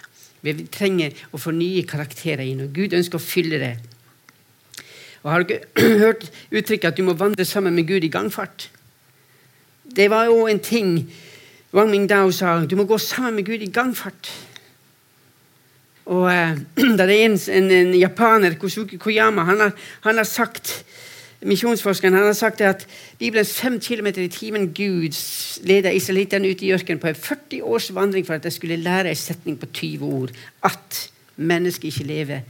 Vi 0.41 0.55
trenger 0.73 1.13
å 1.33 1.41
få 1.41 1.53
nye 1.53 1.85
karakterer 1.85 2.45
inn, 2.49 2.65
og 2.65 2.73
Gud 2.73 2.97
ønsker 2.97 3.21
å 3.21 3.23
fylle 3.23 3.61
det 3.61 3.75
og 5.25 5.33
Har 5.33 5.43
dere 5.49 5.65
hørt 6.05 6.31
uttrykket 6.53 6.93
at 6.93 6.97
du 6.97 7.03
må 7.03 7.17
vandre 7.17 7.45
sammen 7.49 7.75
med 7.75 7.89
Gud 7.89 8.05
i 8.05 8.13
gangfart? 8.13 8.71
Det 9.97 10.11
var 10.11 10.29
jo 10.29 10.47
en 10.47 10.61
ting 10.61 10.99
Wang 11.75 11.91
Mingdao 11.91 12.31
sa. 12.31 12.65
Du 12.67 12.77
må 12.77 12.85
gå 12.85 12.99
sammen 12.99 13.35
med 13.35 13.45
Gud 13.45 13.65
i 13.65 13.71
gangfart. 13.73 14.31
Og 16.07 16.29
eh, 16.33 16.59
det 16.99 17.01
er 17.01 17.15
en, 17.25 17.39
en, 17.51 17.71
en, 17.71 17.95
japaner, 17.99 18.55
Kosuke 18.61 18.99
Koyama, 18.99 19.45
han 19.49 19.61
har, 19.61 19.73
han 20.01 20.21
har 20.21 20.29
sagt 20.29 20.85
misjonsforskeren 21.45 22.15
han 22.17 22.25
har 22.25 22.37
sagt 22.37 22.61
at 22.65 22.87
Bibelens 23.19 23.53
fem 23.53 23.81
kilometer 23.81 24.23
i 24.23 24.31
timen 24.33 24.71
Gud 24.73 25.17
leder 25.69 25.93
israelittene 25.93 26.49
ut 26.49 26.63
i 26.63 26.73
ørkenen 26.73 27.01
på 27.01 27.11
en 27.11 27.19
40 27.19 27.63
års 27.63 27.91
vandring 27.95 28.25
for 28.27 28.35
at 28.35 28.45
de 28.45 28.53
skulle 28.53 28.81
lære 28.81 29.11
en 29.13 29.17
setning 29.19 29.59
på 29.61 29.67
20 29.67 30.05
ord. 30.05 30.31
At 30.65 31.11
mennesket 31.37 31.85
ikke 31.85 32.09
lever 32.09 32.41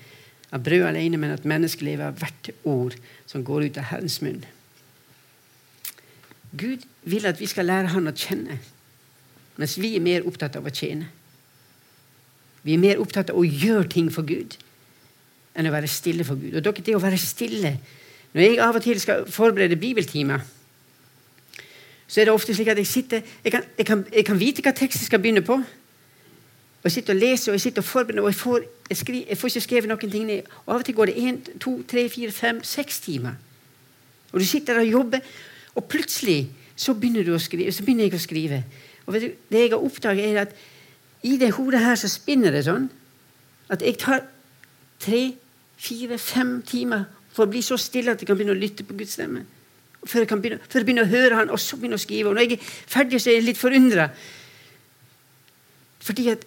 av 0.54 0.62
brød 0.62 0.86
alene, 0.86 1.18
men 1.18 1.34
at 1.34 1.46
menneskelivet 1.48 2.06
av 2.06 2.20
hvert 2.20 2.50
ord 2.62 2.94
som 3.26 3.44
går 3.44 3.68
ut 3.68 3.80
av 3.80 3.90
Herrens 3.90 4.20
munn. 4.22 4.44
Gud 6.54 6.86
vil 7.02 7.26
at 7.26 7.40
vi 7.42 7.50
skal 7.50 7.66
lære 7.66 7.90
Han 7.96 8.06
å 8.06 8.14
kjenne, 8.14 8.60
mens 9.58 9.74
vi 9.82 9.96
er 9.96 10.04
mer 10.04 10.26
opptatt 10.28 10.56
av 10.56 10.66
å 10.66 10.74
tjene. 10.74 11.10
Vi 12.62 12.76
er 12.76 12.80
mer 12.80 13.02
opptatt 13.02 13.32
av 13.32 13.38
å 13.38 13.44
gjøre 13.44 13.90
ting 13.90 14.12
for 14.14 14.26
Gud 14.26 14.56
enn 15.54 15.68
å 15.68 15.74
være 15.74 15.90
stille 15.90 16.24
for 16.26 16.38
Gud. 16.38 16.56
Og 16.56 16.64
dere, 16.64 16.82
det 16.82 16.96
å 16.96 17.02
være 17.02 17.18
stille 17.20 17.76
Når 18.34 18.42
jeg 18.42 18.58
av 18.58 18.74
og 18.74 18.82
til 18.82 18.98
skal 18.98 19.28
forberede 19.30 19.76
bibeltimer, 19.78 20.40
så 22.08 22.20
er 22.20 22.26
det 22.26 22.32
ofte 22.34 22.54
slik 22.54 22.72
at 22.72 22.80
jeg 22.80 22.86
sitter 22.90 23.20
Jeg 23.44 23.52
kan, 23.52 23.62
jeg 23.78 23.86
kan, 23.86 24.02
jeg 24.10 24.24
kan 24.26 24.40
vite 24.40 24.62
hva 24.62 24.72
teksten 24.74 25.06
skal 25.06 25.22
begynne 25.22 25.44
på. 25.46 25.60
Og 26.84 26.90
Jeg 26.90 26.92
sitter 26.92 27.14
og 27.14 27.20
leser 27.20 27.52
og 27.52 27.54
jeg 27.54 27.60
sitter 27.60 27.80
og 27.80 27.88
forbereder, 27.88 28.22
og 28.22 28.28
jeg 28.28 28.34
får, 28.34 28.64
jeg, 28.90 28.96
skri, 28.96 29.24
jeg 29.28 29.38
får 29.40 29.48
ikke 29.48 29.60
skrevet 29.64 29.88
noen 29.88 30.10
ting 30.12 30.26
ned. 30.28 30.50
Og 30.66 30.74
Av 30.74 30.82
og 30.82 30.84
til 30.84 30.94
går 30.94 31.10
det 31.10 31.14
én, 31.16 31.38
to, 31.58 31.78
tre, 31.88 32.04
fire, 32.12 32.32
fem, 32.32 32.60
seks 32.64 33.00
timer. 33.00 33.38
Og 34.32 34.40
du 34.40 34.44
sitter 34.44 34.78
og 34.82 34.90
jobber, 34.90 35.24
og 35.74 35.88
plutselig 35.88 36.50
så 36.76 36.92
begynner, 36.92 37.24
du 37.24 37.32
å 37.32 37.40
skrive, 37.40 37.72
så 37.72 37.86
begynner 37.86 38.04
jeg 38.04 38.18
å 38.18 38.20
skrive. 38.20 38.60
Og 39.06 39.16
du, 39.16 39.30
Det 39.48 39.62
jeg 39.62 39.72
har 39.72 39.80
oppdaget, 39.80 40.28
er 40.28 40.40
at 40.42 40.54
i 41.24 41.38
det 41.40 41.54
hodet 41.56 41.80
her 41.80 41.96
så 41.96 42.08
spinner 42.08 42.52
det 42.52 42.66
sånn 42.66 42.90
at 43.72 43.80
jeg 43.80 43.96
tar 44.02 44.26
tre, 45.00 45.24
fire, 45.80 46.18
fem 46.20 46.58
timer 46.68 47.08
for 47.32 47.46
å 47.46 47.50
bli 47.50 47.62
så 47.64 47.78
stille 47.80 48.12
at 48.12 48.20
jeg 48.20 48.28
kan 48.28 48.36
begynne 48.36 48.52
å 48.52 48.60
lytte 48.60 48.84
på 48.84 48.96
Guds 48.98 49.16
stemme. 49.16 49.46
Før 50.04 50.26
jeg, 50.26 50.28
kan 50.28 50.42
begynne, 50.44 50.60
før 50.68 50.82
jeg 50.82 50.90
begynner 50.90 51.08
å 51.08 51.14
høre 51.14 51.38
Han, 51.40 51.50
og 51.50 51.60
så 51.60 51.78
begynne 51.80 51.96
å 51.96 52.02
skrive. 52.02 52.28
Og 52.28 52.36
når 52.36 52.44
jeg 52.44 52.58
er 52.58 52.72
ferdig, 52.92 53.22
så 53.22 53.30
er 53.32 53.38
jeg 53.38 53.46
litt 53.46 53.60
forundra. 53.60 54.10
Fordi 56.04 56.28
at 56.34 56.44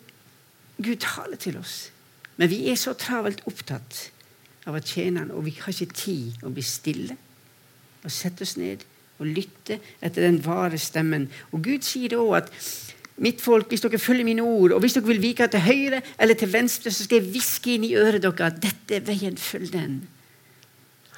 Gud 0.78 1.00
taler 1.02 1.40
til 1.42 1.58
oss. 1.58 1.92
Men 2.38 2.52
vi 2.52 2.68
er 2.70 2.78
så 2.78 2.94
travelt 2.98 3.42
opptatt 3.50 4.12
av 4.68 4.76
å 4.78 4.84
tjene 4.84 5.24
Han, 5.24 5.32
og 5.34 5.48
vi 5.48 5.56
har 5.58 5.74
ikke 5.74 5.96
tid 5.96 6.44
å 6.46 6.52
bli 6.54 6.66
stille 6.66 7.16
og 8.04 8.14
sette 8.14 8.46
oss 8.46 8.58
ned 8.60 8.84
og 9.18 9.32
lytte 9.34 9.80
etter 10.04 10.28
den 10.28 10.38
vare 10.46 10.78
stemmen. 10.80 11.26
Og 11.52 11.64
Gud 11.66 11.86
sier 11.88 12.14
da 12.14 12.22
at 12.38 12.52
mitt 13.24 13.42
folk, 13.42 13.72
hvis 13.72 13.82
dere 13.82 14.00
følger 14.02 14.28
mine 14.28 14.46
ord, 14.46 14.76
og 14.76 14.84
hvis 14.84 14.98
dere 14.98 15.10
vil 15.10 15.24
vike 15.24 15.48
til 15.50 15.66
høyre 15.66 16.04
eller 16.20 16.38
til 16.38 16.52
venstre, 16.54 16.94
så 16.94 17.08
skal 17.08 17.22
jeg 17.22 17.32
hviske 17.34 17.74
inn 17.74 17.88
i 17.88 17.96
øret 17.98 18.22
deres 18.22 18.46
at 18.46 18.62
dette 18.62 19.00
er 19.00 19.08
veien, 19.08 19.40
følg 19.42 19.72
den. 19.74 19.98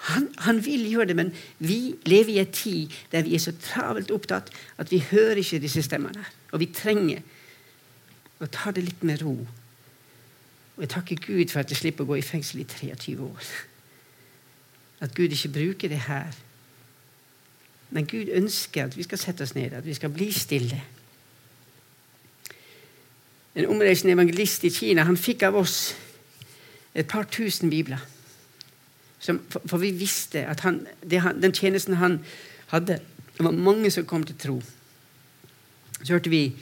Han, 0.08 0.30
han, 0.46 0.62
vil 0.64 0.86
gjøre 0.88 1.10
det, 1.10 1.16
men 1.20 1.34
vi 1.60 1.98
lever 2.08 2.38
i 2.38 2.40
en 2.40 2.54
tid 2.56 2.94
der 3.12 3.26
vi 3.28 3.36
er 3.36 3.44
så 3.44 3.52
travelt 3.60 4.14
opptatt 4.16 4.48
at 4.80 4.92
vi 4.94 5.02
hører 5.10 5.42
ikke 5.42 5.60
disse 5.60 5.84
stemmene. 5.84 6.24
Og 6.56 6.64
vi 6.64 6.70
trenger 6.72 7.20
å 8.40 8.48
ta 8.52 8.72
det 8.72 8.84
litt 8.86 9.04
med 9.04 9.22
ro. 9.22 9.36
Og 10.78 10.84
jeg 10.86 10.92
takker 10.94 11.24
Gud 11.26 11.52
for 11.52 11.60
at 11.60 11.72
jeg 11.72 11.82
slipper 11.82 12.06
å 12.06 12.14
gå 12.14 12.20
i 12.20 12.26
fengsel 12.26 12.62
i 12.64 12.68
23 12.68 13.18
år. 13.20 13.50
At 15.04 15.16
Gud 15.16 15.36
ikke 15.36 15.52
bruker 15.56 15.92
det 15.92 16.06
her. 16.08 16.36
Men 17.90 18.08
Gud 18.08 18.30
ønsker 18.32 18.86
at 18.86 18.98
vi 18.98 19.04
skal 19.04 19.20
sette 19.20 19.44
oss 19.44 19.56
ned, 19.58 19.74
at 19.74 19.86
vi 19.86 19.94
skal 19.98 20.14
bli 20.14 20.30
stille. 20.32 20.80
En 23.56 23.68
omreisende 23.74 24.14
evangelist 24.14 24.64
i 24.64 24.72
Kina 24.72 25.04
han 25.04 25.18
fikk 25.18 25.44
av 25.50 25.58
oss 25.60 25.96
et 26.96 27.08
par 27.08 27.28
tusen 27.32 27.70
bibler. 27.70 28.00
Som, 29.20 29.42
for, 29.50 29.62
for, 29.68 29.82
vi 29.84 29.92
visste 29.92 30.46
at 30.48 30.62
han, 30.64 30.86
han, 31.12 31.42
den 31.42 31.52
tjenesten 31.52 32.00
han 32.00 32.22
hadde 32.72 33.02
Det 33.40 33.46
var 33.46 33.52
mange 33.52 33.92
som 33.92 34.06
kom 34.06 34.24
til 34.24 34.36
tro. 34.36 34.58
Så 36.04 36.14
hørte 36.14 36.30
vi 36.30 36.56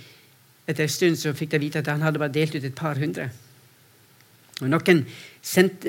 etter 0.68 0.84
en 0.84 0.92
stund 0.92 1.20
så 1.20 1.34
fikk 1.36 1.54
de 1.54 1.62
vite 1.64 1.82
at 1.82 1.90
han 1.92 2.04
hadde 2.04 2.20
bare 2.20 2.34
delt 2.36 2.56
ut 2.58 2.64
et 2.64 2.76
par 2.76 3.00
hundre. 3.00 3.30
Og 4.62 4.70
Noen 4.72 5.04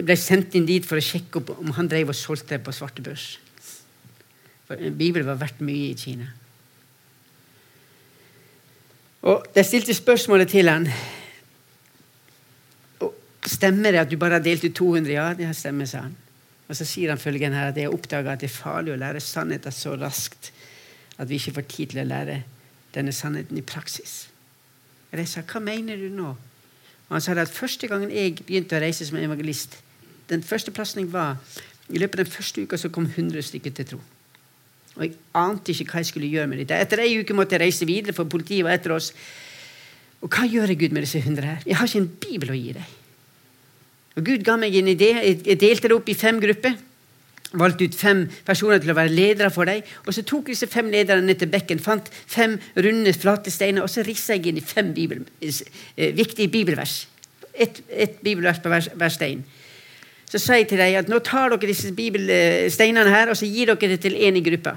ble 0.05 0.17
sendt 0.21 0.55
inn 0.59 0.69
dit 0.69 0.85
for 0.87 1.01
å 1.01 1.05
sjekke 1.05 1.41
opp 1.41 1.55
om 1.57 1.73
han 1.79 1.89
drev 1.91 2.13
og 2.13 2.19
solgte 2.19 2.61
på 2.63 2.75
svarte 2.77 3.03
børs. 3.05 3.39
For 4.69 4.77
Bibelen 4.77 5.27
var 5.27 5.41
verdt 5.41 5.63
mye 5.65 5.91
i 5.91 5.97
Kina. 5.99 6.29
Og 9.29 9.49
De 9.55 9.65
stilte 9.65 9.97
spørsmålet 9.97 10.53
til 10.53 10.69
han. 10.69 10.87
Stemmer 13.49 13.97
det 13.97 14.05
at 14.05 14.11
du 14.13 14.19
bare 14.21 14.37
har 14.37 14.45
delt 14.45 14.65
ut 14.65 14.77
200? 14.77 15.13
Ja, 15.13 15.33
det 15.35 15.51
stemmer, 15.57 15.89
sa 15.89 16.05
han. 16.05 16.17
Og 16.69 16.77
så 16.77 16.85
sier 16.85 17.09
han 17.09 17.21
følgende 17.21 17.57
her 17.57 17.73
at 17.73 17.81
jeg 17.81 17.91
oppdaga 17.91 18.35
at 18.37 18.45
det 18.45 18.51
er 18.51 18.59
farlig 18.61 18.93
å 18.93 19.01
lære 19.01 19.25
sannheten 19.25 19.73
så 19.73 19.97
raskt 19.97 20.53
at 21.17 21.29
vi 21.31 21.41
ikke 21.41 21.57
får 21.57 21.71
tid 21.73 21.95
til 21.95 22.03
å 22.05 22.11
lære 22.11 22.43
denne 22.95 23.15
sannheten 23.17 23.57
i 23.57 23.65
praksis. 23.65 24.27
Og 25.13 25.19
jeg 25.19 25.31
sa, 25.31 25.43
hva 25.47 25.63
mener 25.65 25.97
du 25.97 26.09
nå? 26.13 26.35
Og 27.09 27.17
Han 27.17 27.25
sa 27.25 27.33
at 27.41 27.49
første 27.49 27.89
gangen 27.89 28.13
jeg 28.13 28.37
begynte 28.43 28.77
å 28.77 28.83
reise 28.83 29.07
som 29.09 29.17
evangelist, 29.17 29.79
den 30.29 30.43
første 30.45 30.71
plassen 30.71 31.01
jeg 31.01 31.13
var, 31.13 31.39
i 31.89 32.01
løpet 32.01 32.21
av 32.21 32.27
den 32.27 32.33
første 32.33 32.63
uka 32.63 32.77
så 32.77 32.91
kom 32.93 33.07
100 33.09 33.47
stykker 33.49 33.73
til 33.73 33.87
tro. 33.95 34.01
Og 34.99 35.05
jeg 35.07 35.15
ante 35.39 35.73
ikke 35.73 35.87
hva 35.93 36.03
jeg 36.03 36.11
skulle 36.11 36.29
gjøre 36.29 36.51
med 36.51 36.61
dette. 36.61 36.77
Etter 36.77 37.01
ei 37.05 37.15
uke 37.23 37.37
måtte 37.37 37.57
jeg 37.57 37.63
reise 37.63 37.87
videre, 37.89 38.13
for 38.13 38.29
politiet 38.29 38.67
var 38.67 38.77
etter 38.77 38.93
oss. 38.93 39.13
Og 40.21 40.29
hva 40.29 40.45
gjør 40.45 40.75
jeg 40.75 40.81
Gud 40.83 40.97
med 40.97 41.07
disse 41.07 41.23
hundre 41.23 41.47
her? 41.47 41.63
Jeg 41.65 41.79
har 41.79 41.89
ikke 41.89 42.03
en 42.03 42.11
bibel 42.27 42.53
å 42.53 42.59
gi 42.59 42.75
deg. 42.77 42.97
Og 44.19 44.27
Gud 44.27 44.45
ga 44.45 44.57
meg 44.59 44.75
en 44.75 44.91
idé. 44.91 45.13
Jeg 45.23 45.61
delte 45.63 45.89
det 45.89 45.97
opp 45.97 46.11
i 46.11 46.17
fem 46.19 46.41
grupper. 46.43 46.75
Valgte 47.53 47.87
ut 47.89 47.95
fem 47.97 48.27
personer 48.45 48.81
til 48.83 48.93
å 48.93 48.97
være 48.99 49.15
ledere 49.15 49.51
for 49.51 49.69
dem. 49.69 49.85
Og 50.07 50.13
så 50.15 50.25
tok 50.27 50.51
disse 50.51 50.69
fem 50.69 50.91
lederne 50.93 51.25
ned 51.25 51.41
til 51.41 51.49
bekken, 51.49 51.81
fant 51.81 52.11
fem 52.29 52.59
runde, 52.77 53.15
flate 53.17 53.53
steiner, 53.53 53.87
og 53.87 53.93
så 53.93 54.05
rissa 54.05 54.37
jeg 54.37 54.51
inn 54.51 54.61
i 54.61 54.65
fem 54.65 54.93
bibel, 54.95 55.25
eh, 55.41 56.13
viktige 56.17 56.53
bibelvers. 56.53 57.07
Ett 57.55 57.81
et 57.89 58.21
bibelvers 58.23 58.61
på 58.63 58.69
hver, 58.69 58.91
hver 58.95 59.09
stein. 59.09 59.45
Så 60.29 60.39
sa 60.39 60.59
jeg 60.59 60.69
til 60.69 60.79
dem 60.79 60.99
at 60.99 61.09
nå 61.09 61.19
tar 61.25 61.49
dere 61.49 61.71
disse 61.71 61.93
bibelsteinene 61.97 63.09
her, 63.09 63.31
og 63.31 63.37
så 63.37 63.49
gir 63.49 63.73
dere 63.73 63.97
det 63.97 64.01
til 64.01 64.15
én 64.15 64.37
i 64.37 64.45
gruppa. 64.45 64.77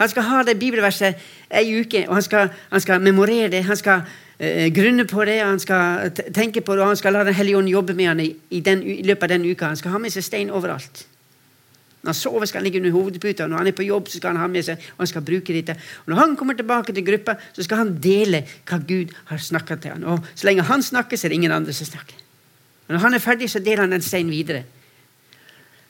Han 0.00 0.08
skal 0.08 0.22
ha 0.22 0.42
det 0.42 0.58
bibelverset 0.58 1.20
ei 1.52 1.80
uke, 1.80 2.06
og 2.08 2.16
han 2.16 2.22
skal, 2.22 2.48
han 2.70 2.80
skal 2.80 3.00
memorere 3.00 3.50
det. 3.52 3.64
Han 3.68 3.76
skal 3.76 4.00
eh, 4.38 4.72
grunne 4.74 5.04
på 5.04 5.24
det, 5.28 5.38
han 5.44 5.60
skal 5.60 6.10
tenke 6.34 6.60
på 6.60 6.74
det, 6.74 6.82
og 6.82 6.94
han 6.94 6.96
skal 6.96 7.12
la 7.12 7.24
Den 7.24 7.34
hellige 7.34 7.58
ånd 7.58 7.68
jobbe 7.68 7.94
med 7.94 8.06
han 8.06 8.20
i, 8.20 8.32
i, 8.50 8.62
i, 8.64 9.02
løpet 9.02 9.22
av 9.22 9.28
den 9.28 9.50
uka. 9.50 9.66
Han 9.66 9.76
skal 9.76 9.90
ha 9.90 9.98
med 9.98 10.10
seg 10.10 10.24
stein 10.24 10.50
overalt. 10.50 11.06
Når 12.02 12.10
han 12.10 12.18
sover, 12.18 12.46
skal 12.50 12.58
han 12.58 12.66
ligge 12.66 12.80
under 12.80 12.90
hovedputa. 12.90 13.46
Når 13.46 13.60
han 13.62 13.68
er 13.70 13.76
på 13.78 13.86
jobb, 13.86 14.08
så 14.10 14.18
skal 14.18 14.34
han 14.34 14.42
ha 14.42 14.48
med 14.50 14.64
seg, 14.66 14.80
og 14.96 15.04
han 15.04 15.10
skal 15.10 15.22
bruke 15.22 15.54
dette. 15.54 15.76
Og 16.02 16.10
Når 16.10 16.18
han 16.18 16.36
kommer 16.36 16.54
tilbake 16.58 16.92
til 16.92 17.06
gruppa, 17.06 17.36
så 17.54 17.62
skal 17.62 17.78
han 17.78 17.92
dele 18.02 18.42
hva 18.66 18.78
Gud 18.82 19.12
har 19.30 19.38
snakka 19.38 19.76
til 19.78 19.94
han. 19.94 20.04
Og 20.04 20.26
Så 20.34 20.48
lenge 20.48 20.66
han 20.66 20.82
snakker, 20.82 21.16
så 21.16 21.26
er 21.26 21.30
det 21.30 21.38
ingen 21.38 21.54
andre 21.54 21.72
som 21.72 21.86
snakker. 21.86 22.18
Og 22.88 22.94
Når 22.94 23.04
han 23.06 23.14
er 23.14 23.22
ferdig, 23.22 23.50
så 23.50 23.62
deler 23.62 23.86
han 23.86 23.94
den 23.94 24.02
steinen 24.02 24.34
videre. 24.34 24.64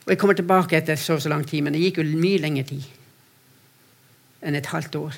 Og 0.04 0.10
Jeg 0.10 0.18
kommer 0.18 0.34
tilbake 0.34 0.76
etter 0.76 0.96
så 0.96 1.18
så 1.20 1.28
lang 1.28 1.46
tid, 1.48 1.62
men 1.62 1.72
det 1.72 1.80
gikk 1.80 2.02
jo 2.02 2.18
mye 2.18 2.38
lengre 2.38 2.64
tid 2.64 2.84
enn 4.42 4.54
et 4.58 4.66
halvt 4.66 4.96
år. 4.98 5.14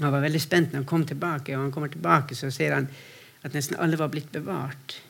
Han 0.00 0.12
var 0.12 0.20
veldig 0.20 0.40
spent 0.42 0.72
når 0.72 0.82
han 0.82 0.86
kom 0.86 1.06
tilbake, 1.06 1.56
og 1.56 1.62
han 1.62 1.72
kommer 1.72 1.88
tilbake, 1.88 2.34
så 2.34 2.50
ser 2.50 2.74
han 2.74 2.88
at 3.42 3.54
nesten 3.54 3.78
alle 3.80 3.98
var 3.98 4.10
blitt 4.12 4.30
bevart. 4.32 5.00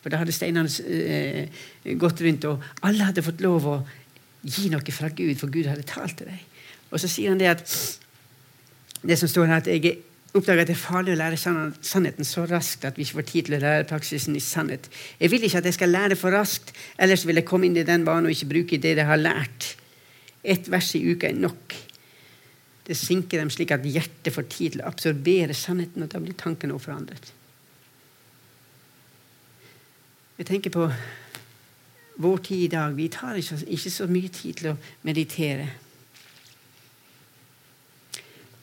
For 0.00 0.10
da 0.10 0.20
hadde 0.20 0.32
steinene 0.32 0.70
eh, 0.86 1.48
gått 1.98 2.20
rundt, 2.22 2.44
og 2.44 2.62
alle 2.86 3.08
hadde 3.08 3.24
fått 3.26 3.42
lov 3.42 3.66
å 3.66 3.76
gi 4.46 4.70
noe 4.72 4.94
fra 4.94 5.10
Gud, 5.10 5.34
for 5.40 5.52
Gud 5.52 5.68
hadde 5.68 5.86
talt 5.86 6.18
til 6.20 6.30
deg. 6.30 6.42
Og 6.92 7.02
så 7.02 7.10
sier 7.10 7.32
han 7.32 7.40
det 7.40 7.50
at 7.50 7.64
det 9.06 9.18
som 9.18 9.30
står 9.30 9.50
her, 9.50 9.62
at 9.62 9.70
jeg 9.70 9.98
oppdager 10.36 10.62
at 10.62 10.68
det 10.70 10.76
er 10.76 10.82
farlig 10.82 11.14
å 11.14 11.18
lære 11.18 11.38
sannheten 11.38 12.26
så 12.26 12.44
raskt 12.48 12.84
at 12.84 12.98
vi 12.98 13.06
ikke 13.06 13.18
får 13.18 13.26
tid 13.30 13.48
til 13.48 13.56
å 13.56 13.62
lære 13.62 13.88
praksisen 13.88 14.36
i 14.36 14.42
sannhet. 14.44 14.88
Jeg 15.20 15.32
vil 15.32 15.46
ikke 15.46 15.62
at 15.62 15.68
jeg 15.70 15.78
skal 15.78 15.92
lære 15.94 16.18
for 16.20 16.34
raskt, 16.34 16.72
ellers 17.00 17.24
vil 17.28 17.40
jeg 17.40 17.48
komme 17.48 17.68
inn 17.68 17.78
i 17.80 17.86
den 17.86 18.04
banen 18.06 18.28
og 18.28 18.36
ikke 18.36 18.50
bruke 18.52 18.80
det 18.82 18.96
jeg 18.98 19.08
har 19.08 19.20
lært. 19.20 19.72
Ett 20.46 20.70
vers 20.70 20.92
i 20.98 21.02
uka 21.06 21.30
er 21.30 21.40
nok. 21.40 21.76
Det 22.86 22.94
sinker 22.98 23.40
dem 23.42 23.50
slik 23.50 23.72
at 23.74 23.86
hjertet 23.86 24.34
får 24.34 24.46
tid 24.52 24.76
til 24.76 24.84
å 24.84 24.90
absorbere 24.92 25.56
sannheten, 25.56 26.04
og 26.04 26.12
da 26.12 26.20
blir 26.22 26.36
tankene 26.38 26.76
forandret. 26.78 27.32
Jeg 30.36 30.50
tenker 30.50 30.70
på 30.74 30.84
vår 32.16 32.36
tid 32.36 32.62
i 32.64 32.70
dag. 32.72 32.96
Vi 32.96 33.08
tar 33.08 33.34
ikke, 33.34 33.58
ikke 33.66 33.90
så 33.90 34.06
mye 34.06 34.28
tid 34.28 34.54
til 34.60 34.70
å 34.72 34.76
meditere. 35.02 35.68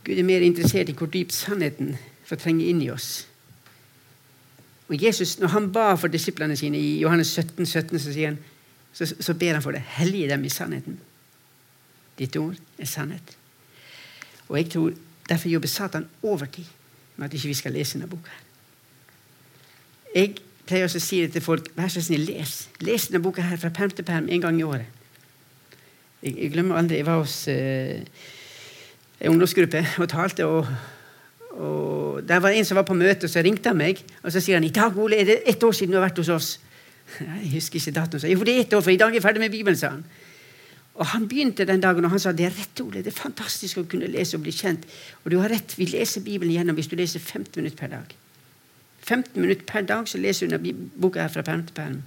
Gud 0.04 0.18
er 0.20 0.28
mer 0.28 0.44
interessert 0.44 0.90
i 0.92 0.96
hvor 0.98 1.12
dypt 1.12 1.36
sannheten 1.36 1.94
får 2.28 2.42
trenge 2.42 2.66
inn 2.68 2.82
i 2.84 2.90
oss. 2.92 3.28
Og 4.90 5.00
Jesus, 5.00 5.40
Når 5.40 5.48
han 5.48 5.72
ba 5.72 5.94
for 5.96 6.08
disiplene 6.08 6.56
sine 6.56 6.78
i 6.78 7.00
Johannes 7.00 7.28
17, 7.28 7.66
17 7.66 8.00
så, 8.00 8.12
han, 8.20 8.38
så, 8.94 9.08
så 9.20 9.34
ber 9.34 9.54
han 9.54 9.64
for 9.64 9.72
det. 9.72 9.82
Hellige 9.98 10.30
dem 10.30 10.44
i 10.44 10.50
sannheten. 10.50 11.00
Ditt 12.20 12.36
ord 12.36 12.56
er 12.78 12.86
sannhet. 12.86 13.38
Og 14.50 14.58
jeg 14.58 14.70
tror 14.70 14.94
Derfor 15.30 15.50
jobber 15.50 15.68
Satan 15.68 16.08
overtid 16.24 16.66
med 17.16 17.26
at 17.26 17.34
ikke 17.34 17.48
vi 17.48 17.54
skal 17.54 17.72
lese 17.72 17.94
denne 17.94 18.10
boka. 18.10 18.32
Jeg 20.16 20.36
pleier 20.68 20.88
også 20.88 21.02
å 21.02 21.04
si 21.04 21.22
det 21.24 21.34
til 21.36 21.44
folk 21.44 21.70
vær 21.78 21.92
så 21.92 22.02
snill, 22.04 22.26
les. 22.30 22.56
Les 22.84 23.08
denne 23.10 23.24
boka 23.24 23.44
her 23.46 23.60
fra 23.60 23.72
perm 23.74 23.92
til 23.92 24.08
perm 24.08 24.30
en 24.32 24.44
gang 24.44 24.60
i 24.60 24.66
året. 24.68 25.02
Jeg, 26.24 26.52
glemmer 26.54 26.80
aldri 26.80 27.02
Jeg 27.02 27.08
var 27.08 27.20
hos 27.20 27.48
eh, 27.52 28.04
ungdomsgruppe 29.28 29.84
og 30.00 30.10
talte, 30.10 30.46
og, 30.48 30.68
og 31.60 32.22
Der 32.28 32.40
var 32.40 32.56
en 32.56 32.66
som 32.66 32.80
var 32.80 32.88
på 32.88 32.96
møte, 32.96 33.28
og 33.28 33.30
så 33.30 33.44
ringte 33.44 33.74
han 33.74 33.78
meg. 33.78 34.00
Og 34.24 34.32
så 34.32 34.40
sier 34.40 34.56
han 34.56 34.68
i 34.68 34.72
dag, 34.74 34.98
Ole, 34.98 35.20
er 35.20 35.26
det 35.26 35.42
ett 35.50 35.64
år 35.64 35.72
siden 35.72 35.92
du 35.92 36.00
har 36.00 36.08
vært 36.08 36.22
hos 36.24 36.32
oss. 36.32 36.52
Jeg 37.20 37.52
husker 37.58 37.82
ikke 37.82 37.96
datoen. 38.00 38.32
Jo, 38.32 38.46
det 38.48 38.56
er 38.56 38.62
ett 38.64 38.74
år, 38.74 38.82
for 38.82 38.94
i 38.94 39.00
dag 39.00 39.12
er 39.12 39.20
jeg 39.20 39.26
ferdig 39.26 39.44
med 39.44 39.52
Bibelen, 39.52 39.78
sa 39.78 39.92
han. 39.98 40.06
Og 40.94 41.06
Han 41.10 41.28
begynte 41.28 41.66
den 41.66 41.82
dagen 41.82 42.06
og 42.06 42.12
han 42.14 42.22
sa 42.22 42.32
det 42.32 42.46
er 42.46 42.54
rett, 42.54 42.80
Ole, 42.84 43.02
det 43.02 43.10
er 43.10 43.18
fantastisk 43.18 43.82
å 43.82 43.88
kunne 43.90 44.08
lese 44.14 44.38
og 44.38 44.44
bli 44.46 44.54
kjent. 44.54 44.86
Og 45.24 45.32
du 45.34 45.40
har 45.42 45.50
rett, 45.50 45.74
vi 45.78 45.90
leser 45.90 46.22
Bibelen 46.22 46.54
igjennom 46.54 46.78
hvis 46.78 46.92
du 46.92 46.96
leser 46.96 47.20
15 47.20 47.58
minutter 47.58 47.80
per 47.80 47.90
dag. 47.96 48.14
15 49.04 49.42
minutter 49.42 49.66
per 49.68 49.84
dag 49.88 50.08
så 50.08 50.18
leser 50.18 50.48
du 50.48 50.72
boka 51.02 51.22
her 51.22 51.32
fra 51.32 51.44
perm 51.44 51.66
til 51.68 51.76
perm. 51.76 52.00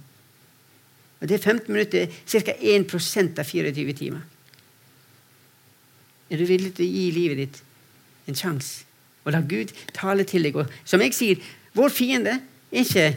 Og 1.21 1.29
det 1.29 1.37
er 1.37 1.43
15 1.43 1.73
minutter, 1.73 2.07
ca. 2.29 2.53
1% 2.53 3.39
av 3.39 3.45
24 3.45 3.93
timer. 3.93 4.25
Er 6.29 6.37
du 6.37 6.45
villig 6.45 6.73
til 6.75 6.85
å 6.85 6.91
gi 6.91 7.05
livet 7.15 7.41
ditt 7.41 7.61
en 8.27 8.37
sjanse? 8.37 8.83
Og 9.25 9.33
la 9.35 9.41
Gud 9.43 9.73
tale 9.95 10.23
til 10.27 10.45
deg. 10.45 10.55
Og 10.55 10.69
som 10.87 11.01
jeg 11.03 11.15
sier, 11.15 11.41
vår 11.75 11.91
fiende 11.93 12.37
er 12.71 12.83
ikke 12.83 13.07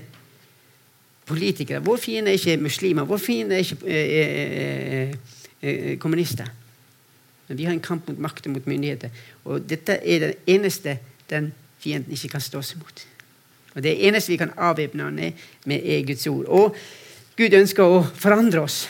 politikere. 1.31 1.83
Vår 1.87 2.01
fiende 2.03 2.33
er 2.33 2.41
ikke 2.41 2.63
muslimer. 2.63 3.07
Vår 3.07 3.23
fiende 3.23 3.59
er 3.59 3.65
ikke 3.65 3.79
eh, 3.87 5.15
eh, 5.63 5.93
kommunister. 6.03 6.51
Men 7.49 7.59
vi 7.59 7.67
har 7.67 7.75
en 7.75 7.85
kamp 7.85 8.09
mot 8.09 8.19
makt 8.27 8.47
og 8.47 8.57
mot 8.57 8.67
myndigheter. 8.67 9.15
Og 9.45 9.63
dette 9.71 10.01
er 10.03 10.27
det 10.27 10.35
eneste 10.51 10.99
den 11.31 11.53
fienden 11.83 12.15
ikke 12.15 12.35
kan 12.37 12.45
stå 12.45 12.63
seg 12.67 12.83
mot. 12.83 13.07
Og 13.75 13.83
Det 13.83 14.07
eneste 14.07 14.33
vi 14.33 14.37
kan 14.41 14.53
avvæpne 14.57 15.03
han 15.03 15.21
med, 15.65 15.81
er 15.85 16.07
Guds 16.07 16.27
ord. 16.27 16.45
Og 16.47 16.77
Gud 17.37 17.55
ønsker 17.55 17.85
å 17.85 18.03
forandre 18.03 18.65
oss. 18.65 18.83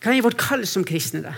Hva 0.00 0.14
er 0.14 0.24
vårt 0.24 0.40
kall 0.40 0.64
som 0.66 0.84
kristne, 0.84 1.20
da? 1.22 1.34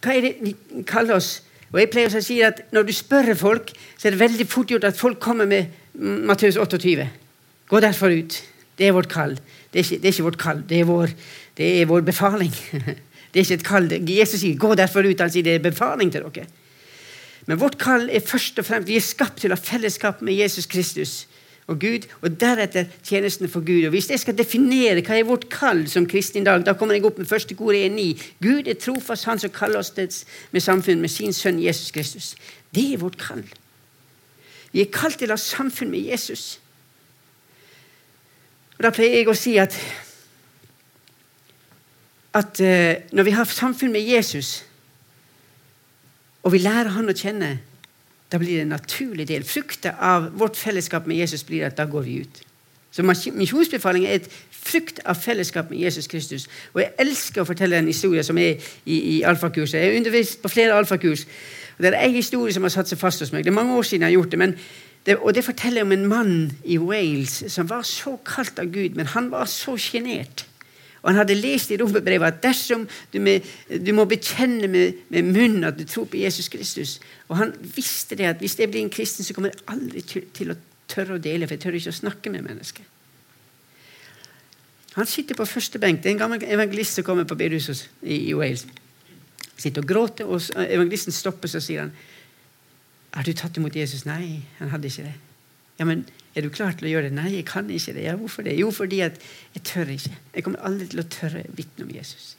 Hva 0.00 0.14
er 0.14 0.24
det 0.24 0.34
vi 0.40 0.54
kaller 0.86 1.18
oss? 1.18 1.40
Og 1.70 1.80
jeg 1.80 1.90
pleier 1.90 2.14
å 2.14 2.22
si 2.22 2.40
at 2.42 2.62
Når 2.74 2.86
du 2.86 2.92
spør 2.94 3.34
folk, 3.38 3.72
så 3.98 4.08
er 4.08 4.14
det 4.14 4.22
veldig 4.22 4.46
fort 4.50 4.70
gjort 4.70 4.86
at 4.88 4.98
folk 4.98 5.20
kommer 5.22 5.46
med 5.46 5.70
Matteus 5.94 6.56
28. 6.56 7.08
Gå 7.70 7.80
derfor 7.80 8.14
ut. 8.14 8.38
Det 8.78 8.88
er 8.88 8.96
vårt 8.96 9.10
kall. 9.10 9.36
Det 9.70 9.80
er 9.80 9.84
ikke, 9.84 9.98
det 10.02 10.08
er 10.08 10.14
ikke 10.14 10.26
vårt 10.26 10.40
kall, 10.40 10.62
det 10.66 10.80
er, 10.80 10.86
vår, 10.88 11.12
det 11.58 11.68
er 11.80 11.86
vår 11.86 12.06
befaling. 12.06 12.54
Det 13.30 13.38
er 13.38 13.44
ikke 13.44 13.54
et 13.60 13.62
kall. 13.62 13.84
Jesus 14.10 14.40
sier 14.40 14.56
'gå 14.58 14.74
derfor 14.74 15.06
ut'. 15.06 15.20
Han 15.20 15.30
sier 15.30 15.44
det 15.46 15.54
er 15.54 15.62
befaling 15.62 16.10
til 16.10 16.24
dere. 16.34 16.46
Men 17.46 17.60
vårt 17.60 17.78
kall 17.80 18.08
er 18.12 18.24
først 18.24 18.58
og 18.60 18.66
fremst 18.66 18.88
Vi 18.88 18.98
er 18.98 19.04
skapt 19.04 19.40
til 19.40 19.52
å 19.52 19.56
ha 19.56 19.62
fellesskap 19.62 20.20
med 20.22 20.36
Jesus 20.36 20.68
Kristus 20.70 21.26
og 21.70 21.78
Gud, 21.78 22.06
og 22.20 22.34
deretter 22.40 22.88
tjenesten 23.06 23.48
for 23.48 23.60
Gud. 23.60 23.84
Og 23.86 23.90
Hvis 23.94 24.10
jeg 24.10 24.18
skal 24.18 24.38
definere 24.38 25.04
hva 25.06 25.14
er 25.14 25.28
vårt 25.28 25.46
kall 25.52 25.84
som 25.88 26.06
kristne 26.08 26.40
i 26.40 26.44
dag, 26.44 26.64
da 26.66 26.74
kommer 26.74 26.96
jeg 26.96 27.04
opp 27.06 27.20
med 27.20 27.30
første 27.30 27.54
kor 27.54 27.76
1.9. 27.76 28.08
Gud 28.42 28.68
er 28.68 28.74
trofast, 28.74 29.24
Han 29.24 29.38
som 29.38 29.52
kaller 29.54 29.78
oss 29.78 29.92
til 29.94 30.10
med 30.50 30.60
samfunn 30.60 31.00
med 31.00 31.08
sin 31.08 31.32
sønn 31.32 31.62
Jesus 31.62 31.90
Kristus. 31.94 32.34
Det 32.74 32.92
er 32.94 32.98
vårt 32.98 33.18
kall. 33.18 33.44
Vi 34.72 34.80
er 34.80 34.90
kalt 34.92 35.18
til 35.18 35.30
å 35.30 35.38
ha 35.38 35.42
samfunn 35.42 35.90
med 35.90 36.10
Jesus. 36.10 36.58
Og 38.78 38.82
Da 38.82 38.90
pleier 38.90 39.20
jeg 39.20 39.28
å 39.28 39.36
si 39.36 39.56
at, 39.58 39.76
at 42.34 42.60
uh, 42.60 42.94
når 43.12 43.26
vi 43.28 43.36
har 43.36 43.44
samfunn 43.44 43.92
med 43.92 44.06
Jesus, 44.06 44.64
og 46.42 46.52
vi 46.52 46.62
lærer 46.62 46.94
han 46.94 47.10
å 47.10 47.16
kjenne, 47.16 47.58
da 48.30 48.38
blir 48.38 48.60
det 48.60 48.66
en 48.66 48.76
naturlig 48.76 49.26
del. 49.28 49.44
Frukta 49.44 49.96
av 49.98 50.30
vårt 50.38 50.56
fellesskap 50.56 51.06
med 51.06 51.18
Jesus 51.18 51.42
blir 51.44 51.66
at 51.66 51.76
da 51.78 51.84
går 51.90 52.06
vi 52.06 52.20
ut. 52.22 52.42
Så 52.90 53.02
Misjonsbefaling 53.06 54.06
er 54.06 54.18
et 54.18 54.28
frukt 54.50 54.98
av 55.06 55.18
fellesskap 55.18 55.70
med 55.70 55.78
Jesus 55.78 56.06
Kristus. 56.10 56.48
Og 56.74 56.80
Jeg 56.82 56.92
elsker 56.98 57.42
å 57.42 57.48
fortelle 57.48 57.78
en 57.78 57.90
historie 57.90 58.22
som 58.26 58.38
er 58.38 58.58
i, 58.84 58.96
i 59.16 59.22
alfakurset. 59.22 59.78
Jeg 59.78 59.92
har 59.92 59.98
undervist 59.98 60.42
på 60.42 60.50
flere 60.50 60.78
alfakurs. 60.78 61.26
Og 61.78 61.84
Det 61.84 61.94
er 61.94 62.06
en 62.06 62.14
historie 62.14 62.54
som 62.54 62.66
har 62.66 62.74
satt 62.74 62.90
seg 62.90 62.98
fast 62.98 63.22
hos 63.22 63.32
meg. 63.32 63.44
Det 63.44 63.52
er 63.52 63.60
mange 63.60 63.76
år 63.78 63.86
siden 63.86 64.02
jeg 64.02 64.12
har 64.14 64.18
gjort 64.18 64.30
det. 64.30 64.38
men 64.38 64.56
det, 65.06 65.16
og 65.16 65.34
det 65.34 65.44
forteller 65.44 65.82
om 65.82 65.92
en 65.92 66.06
mann 66.06 66.52
i 66.64 66.76
Wales 66.78 67.44
som 67.48 67.70
var 67.70 67.82
så 67.88 68.18
kalt 68.26 68.58
av 68.58 68.68
Gud, 68.68 68.98
men 68.98 69.06
han 69.06 69.30
var 69.30 69.44
så 69.48 69.76
sjenert. 69.80 70.44
Og 71.02 71.10
han 71.10 71.20
hadde 71.22 71.36
lest 71.38 71.70
i 71.72 71.78
romerbrevet 71.80 72.26
at 72.26 72.42
dersom 72.42 72.86
du, 73.12 73.18
med, 73.24 73.46
du 73.86 73.92
må 73.96 74.04
bekjenne 74.04 74.68
med, 74.68 75.00
med, 75.08 75.30
munnen 75.32 75.64
at 75.64 75.78
du 75.78 75.86
tror 75.88 76.04
på 76.10 76.20
Jesus 76.20 76.50
Kristus 76.52 76.98
Og 77.28 77.38
han 77.40 77.54
visste 77.76 78.18
det 78.18 78.28
at 78.28 78.42
hvis 78.42 78.58
jeg 78.58 78.70
blir 78.70 78.84
en 78.84 78.92
kristen, 78.92 79.24
så 79.24 79.34
kommer 79.34 79.52
jeg 79.52 79.64
aldri 79.72 80.04
til, 80.04 80.26
til 80.36 80.52
å 80.52 80.58
tørre 80.90 81.16
å 81.16 81.22
dele, 81.22 81.46
for 81.46 81.56
jeg 81.56 81.64
tør 81.64 81.78
ikke 81.78 81.94
å 81.94 82.00
snakke 82.00 82.32
med 82.34 82.44
mennesker. 82.44 82.84
Han 84.96 85.06
sitter 85.06 85.38
på 85.38 85.46
første 85.46 85.78
benk. 85.78 86.02
Det 86.02 86.10
er 86.10 86.16
en 86.16 86.22
gammel 86.24 86.42
evangelist 86.42 86.98
som 86.98 87.06
kommer 87.06 87.28
på 87.30 87.38
bedehuset 87.38 87.86
i, 88.02 88.32
i 88.32 88.34
Wales. 88.34 88.66
Sitter 89.54 89.84
og 89.84 89.88
gråter, 89.88 90.26
og 90.26 90.42
evangelisten 90.66 91.14
stopper, 91.14 91.48
så 91.52 91.62
sier 91.62 91.86
han 91.86 91.94
har 93.10 93.26
du 93.26 93.32
tatt 93.34 93.56
imot 93.58 93.74
Jesus? 93.74 94.04
Nei, 94.06 94.42
han 94.60 94.70
hadde 94.70 94.90
ikke 94.90 95.08
det. 95.08 95.14
Ja, 95.80 95.86
men 95.88 96.04
Er 96.34 96.46
du 96.46 96.50
klar 96.54 96.76
til 96.78 96.86
å 96.86 96.92
gjøre 96.92 97.08
det? 97.08 97.16
Nei, 97.16 97.30
jeg 97.34 97.46
kan 97.48 97.70
ikke 97.70 97.94
det. 97.96 98.04
Ja, 98.06 98.14
Hvorfor 98.18 98.46
det? 98.46 98.58
Jo, 98.58 98.70
fordi 98.70 99.00
at 99.02 99.18
jeg 99.54 99.64
tør 99.66 99.90
ikke. 99.96 100.12
Jeg 100.34 100.46
kommer 100.46 100.62
aldri 100.66 100.86
til 100.92 101.02
å 101.02 101.08
tørre 101.10 101.42
å 101.42 101.56
vitne 101.58 101.86
om 101.88 101.90
Jesus. 101.94 102.36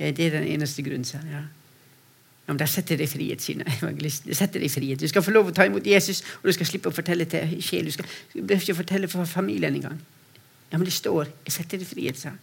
Ja, 0.00 0.10
det 0.10 0.26
er 0.26 0.36
den 0.36 0.48
eneste 0.48 0.84
grunnen, 0.84 1.08
sa 1.08 1.22
han. 1.22 1.32
Ja. 1.32 1.46
Ja, 2.50 2.52
men 2.52 2.60
Da 2.60 2.66
setter 2.66 3.00
i 3.00 3.06
frihet, 3.06 3.42
sier 3.42 3.64
evangelisten. 3.78 4.28
Det 4.28 4.36
setter 4.36 4.60
deg 4.60 4.72
frihet. 4.72 5.00
Du 5.00 5.08
skal 5.08 5.24
få 5.24 5.32
lov 5.32 5.48
å 5.48 5.56
ta 5.56 5.68
imot 5.68 5.86
Jesus, 5.86 6.24
og 6.40 6.50
du 6.50 6.56
skal 6.56 6.68
slippe 6.68 6.90
å 6.90 6.96
fortelle 6.96 7.24
til 7.30 7.56
sjel. 7.64 7.88
Du 7.88 7.94
skal, 7.94 8.08
du 8.34 8.40
behøver 8.42 8.64
ikke 8.64 8.80
fortelle 8.82 9.10
for 9.12 9.28
familien 9.28 9.76
engang. 9.80 10.00
Ja, 10.70 10.78
men 10.78 10.84
det 10.84 10.94
står 10.94 11.26
'Jeg 11.44 11.52
setter 11.52 11.78
deg 11.78 11.86
i 11.86 11.90
frihet', 11.94 12.18
sa 12.18 12.28
han. 12.28 12.38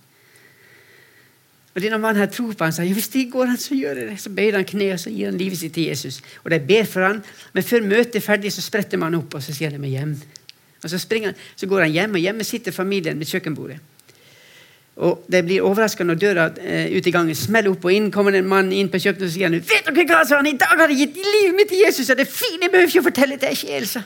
Og 1.75 1.81
denne 1.81 1.99
mannen 2.01 2.17
her 2.17 2.29
tror 2.33 2.55
på 2.57 2.63
han 2.65 2.73
sa 2.73 2.81
ja, 2.81 2.93
hvis 2.93 3.11
det 3.13 3.27
går 3.31 3.45
han, 3.45 3.57
så 3.57 3.75
gjør 3.75 3.99
jeg 4.01 4.07
det. 4.09 4.19
Så 4.19 4.29
bøyer 4.33 4.55
han 4.55 4.65
kne 4.65 4.93
og 4.93 4.99
så 4.99 5.11
gir 5.13 5.29
han 5.29 5.37
livet 5.37 5.59
sitt 5.59 5.73
til 5.73 5.83
Jesus. 5.83 6.21
Og 6.43 6.49
de 6.51 6.59
ber 6.59 6.87
for 6.89 7.05
han, 7.05 7.23
Men 7.53 7.63
før 7.63 7.81
møtet 7.85 8.15
er 8.15 8.25
ferdig, 8.25 8.53
så 8.53 8.61
spretter 8.61 8.97
man 8.97 9.13
opp 9.13 9.35
og 9.35 9.43
så 9.43 9.53
sier 9.53 9.69
de 9.69 9.77
meg 9.77 9.91
hjem. 9.93 10.15
Og 10.83 10.89
så, 10.89 10.99
han, 11.11 11.37
så 11.55 11.67
går 11.67 11.87
han 11.87 11.93
hjem, 11.93 12.17
og 12.17 12.23
hjemme 12.23 12.45
sitter 12.45 12.75
familien 12.75 13.19
ved 13.19 13.29
kjøkkenbordet. 13.29 13.79
Og 14.97 15.25
De 15.31 15.43
blir 15.45 15.61
overraska 15.61 16.05
når 16.05 16.17
døra 16.21 16.47
eh, 16.57 16.89
ut 16.97 17.05
i 17.05 17.13
gangen 17.13 17.37
smeller 17.37 17.73
opp, 17.73 17.85
og 17.85 17.93
inn 17.93 18.09
kommer 18.13 18.33
en 18.33 18.47
mann 18.49 18.71
inn 18.73 18.89
på 18.89 19.01
kjøkkenet 19.01 19.27
og 19.27 19.33
sier 19.33 19.49
han, 19.49 19.57
vet 19.61 19.89
dere 19.89 20.05
hva, 20.09 20.23
sa 20.25 20.39
han, 20.39 20.49
i 20.49 20.57
dag 20.57 20.73
har 20.73 20.89
jeg 20.93 21.03
gitt 21.03 21.19
livet 21.21 21.57
mitt 21.57 21.69
til 21.69 21.83
Jesus, 21.83 22.09
og 22.09 22.17
det 22.17 22.25
er 22.25 22.31
fint, 22.33 22.63
jeg 22.63 22.73
behøver 22.73 22.89
ikke 22.89 23.03
å 23.03 23.09
fortelle 23.11 23.37
til 23.37 23.53
ikke 23.53 23.61
sjel, 23.61 23.89
sa 23.91 24.01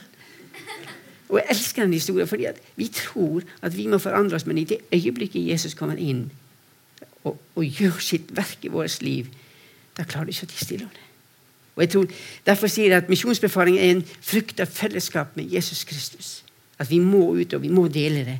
Og 1.30 1.38
jeg 1.40 1.48
elsker 1.54 1.86
den 1.86 1.96
historien, 1.96 2.28
fordi 2.28 2.50
vi 2.76 2.90
tror 2.92 3.46
at 3.64 3.76
vi 3.76 3.86
må 3.88 4.00
forandre 4.04 4.36
oss, 4.36 4.44
men 4.44 4.60
i 4.60 4.66
det 4.68 4.82
øyeblikket 4.92 5.48
Jesus 5.48 5.72
kommer 5.78 5.96
inn, 5.96 6.26
og, 7.24 7.38
og 7.56 7.64
gjør 7.64 7.96
sitt 8.04 8.28
verk 8.36 8.68
i 8.68 8.72
vårt 8.72 9.00
liv, 9.00 9.32
da 9.96 10.04
klarer 10.04 10.28
du 10.28 10.36
ikke 10.36 10.50
å 10.50 10.52
tie 10.52 10.66
stille 10.66 10.88
om 10.90 10.92
det. 10.92 11.08
Og 11.72 11.86
jeg 11.86 11.90
tror, 11.94 12.06
Derfor 12.44 12.68
sier 12.68 12.92
jeg 12.92 13.00
at 13.00 13.08
misjonsbefaling 13.08 13.78
er 13.80 13.94
en 13.94 14.04
frukt 14.20 14.60
av 14.60 14.68
fellesskap 14.68 15.36
med 15.40 15.48
Jesus 15.48 15.86
Kristus. 15.88 16.42
At 16.82 16.90
vi 16.90 16.98
må 17.02 17.28
ut, 17.38 17.54
og 17.54 17.62
vi 17.62 17.70
må 17.72 17.86
dele 17.92 18.26
det. 18.26 18.36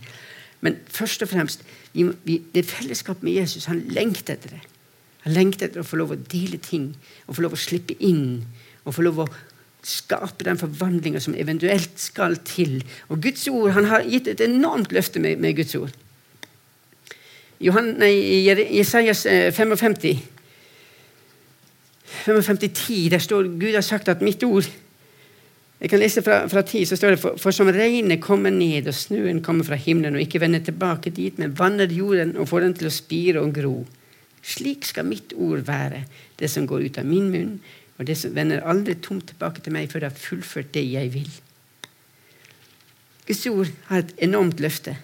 Men 0.62 0.78
først 0.90 1.22
og 1.22 1.31
fremst, 1.31 1.62
vi, 1.92 2.07
vi, 2.26 2.40
det 2.55 2.66
fellesskapet 2.66 3.22
med 3.26 3.38
Jesus, 3.40 3.68
han 3.70 3.85
lengter 3.94 4.37
etter 4.37 4.57
det. 4.57 4.61
Han 5.22 5.37
lengter 5.37 5.68
etter 5.68 5.83
å 5.83 5.87
få 5.87 6.00
lov 6.00 6.14
å 6.14 6.18
dele 6.18 6.59
ting, 6.62 6.90
og 7.26 7.37
få 7.37 7.46
lov 7.46 7.55
å 7.55 7.62
slippe 7.62 7.94
inn. 8.02 8.42
Og 8.83 8.94
få 8.96 9.07
lov 9.07 9.22
å 9.22 9.28
skape 9.83 10.46
den 10.46 10.59
forvandlinga 10.59 11.20
som 11.22 11.35
eventuelt 11.38 11.98
skal 11.98 12.38
til. 12.46 12.81
Og 13.11 13.22
Guds 13.22 13.46
ord, 13.50 13.70
Han 13.74 13.90
har 13.90 14.07
gitt 14.07 14.28
et 14.31 14.40
enormt 14.40 14.92
løfte 14.94 15.20
med, 15.20 15.38
med 15.38 15.57
Guds 15.57 15.74
ord. 15.74 15.94
Johan, 17.62 17.94
nei, 17.98 18.11
Jesajas 18.74 19.22
55, 19.55 19.94
55 22.26 22.59
10, 22.59 23.11
der 23.11 23.22
står 23.22 23.50
Gud 23.59 23.74
har 23.74 23.87
sagt 23.87 24.09
at 24.09 24.22
mitt 24.22 24.42
ord 24.42 24.66
Jeg 25.82 25.90
kan 25.90 25.98
lese 25.98 26.22
fra, 26.22 26.44
fra 26.46 26.62
10, 26.62 26.84
så 26.86 26.96
står 26.96 27.16
det 27.16 27.18
for, 27.18 27.38
for 27.42 27.54
som 27.54 27.66
regnet 27.74 28.22
kommer 28.22 28.52
ned, 28.54 28.86
og 28.86 28.94
snøen 28.94 29.40
kommer 29.42 29.66
fra 29.66 29.74
himmelen, 29.74 30.14
og 30.14 30.22
ikke 30.22 30.38
vender 30.44 30.62
tilbake 30.62 31.10
dit, 31.10 31.40
men 31.42 31.56
vanner 31.58 31.90
jorden 31.90 32.36
og 32.38 32.46
får 32.52 32.68
den 32.68 32.76
til 32.78 32.86
å 32.86 32.94
spire 32.94 33.42
og 33.42 33.50
gro. 33.56 33.74
Slik 34.46 34.86
skal 34.86 35.08
mitt 35.08 35.34
ord 35.34 35.64
være, 35.66 36.04
det 36.38 36.50
som 36.50 36.68
går 36.70 36.86
ut 36.86 37.00
av 37.02 37.08
min 37.08 37.32
munn, 37.34 37.56
og 37.98 38.06
det 38.06 38.14
som 38.18 38.34
vender 38.34 38.62
aldri 38.62 38.94
tomt 39.02 39.26
tilbake 39.32 39.62
til 39.62 39.74
meg 39.74 39.90
før 39.90 40.04
det 40.04 40.12
har 40.12 40.22
fullført 40.22 40.70
det 40.74 40.86
jeg 40.86 41.10
vil. 41.18 41.34
Guds 43.26 43.42
ord 43.50 43.74
har 43.90 44.02
et 44.02 44.14
enormt 44.22 44.62
løfte. 44.62 44.96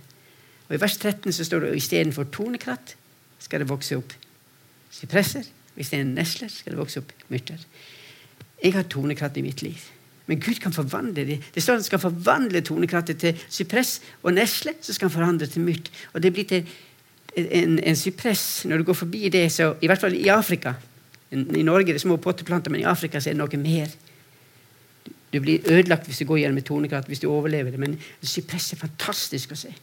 Og 0.69 0.79
I 0.79 0.81
vers 0.83 0.99
13 0.99 1.35
så 1.35 1.47
står 1.47 1.67
det 1.67 1.77
istedenfor 1.79 2.31
tornekratt 2.35 2.95
skal 3.43 3.63
det 3.63 3.71
vokse 3.71 3.99
opp 3.99 4.15
sypresser. 4.95 5.47
Og 5.75 5.83
det 5.83 5.91
er 5.95 6.03
en 6.07 6.17
nesler, 6.19 6.51
skal 6.51 6.75
det 6.75 6.83
vokse 6.83 7.03
opp 7.03 7.15
myrter. 7.31 7.63
Jeg 8.63 8.75
har 8.75 8.91
tornekratt 8.91 9.39
i 9.39 9.47
mitt 9.47 9.63
liv. 9.67 9.79
Men 10.29 10.41
Gud 10.45 10.61
kan 10.61 10.73
forvandle 10.73 11.25
det. 11.25 11.39
Det 11.55 11.63
står 11.63 11.79
at 11.79 11.81
han 11.81 11.87
skal 11.87 12.03
forvandle 12.03 12.61
tornekrattet 12.61 13.21
til 13.23 13.45
sypress 13.49 13.99
og 14.23 14.35
nesle. 14.37 14.75
Så 14.81 14.93
skal 14.93 15.09
han 15.09 15.15
forandre 15.15 15.49
til 15.49 15.65
myrk. 15.65 15.89
Og 16.13 16.23
det 16.23 16.33
blir 16.37 16.45
til 16.49 16.69
en, 17.39 17.79
en 17.79 17.97
sypress 17.97 18.67
når 18.69 18.83
du 18.83 18.89
går 18.91 18.99
forbi 18.99 19.29
det, 19.33 19.47
så 19.53 19.73
i 19.81 19.89
hvert 19.89 20.01
fall 20.01 20.17
i 20.17 20.29
Afrika 20.33 20.75
I 21.31 21.63
Norge 21.63 21.93
er 21.93 21.99
det 21.99 22.01
små 22.01 22.17
potteplanter, 22.17 22.73
men 22.73 22.81
i 22.81 22.89
Afrika 22.89 23.19
er 23.19 23.35
det 23.35 23.37
noe 23.37 23.61
mer. 23.61 23.91
Du 25.33 25.41
blir 25.45 25.65
ødelagt 25.69 26.07
hvis 26.09 26.23
du 26.23 26.25
går 26.25 26.41
gjennom 26.43 26.61
et 26.61 26.65
tornekratt, 26.65 27.09
hvis 27.09 27.21
du 27.21 27.29
overlever 27.29 27.71
det. 27.71 27.81
Men 27.81 27.99
sypress 28.23 28.73
er 28.73 28.81
fantastisk 28.81 29.53
å 29.53 29.59
se 29.61 29.75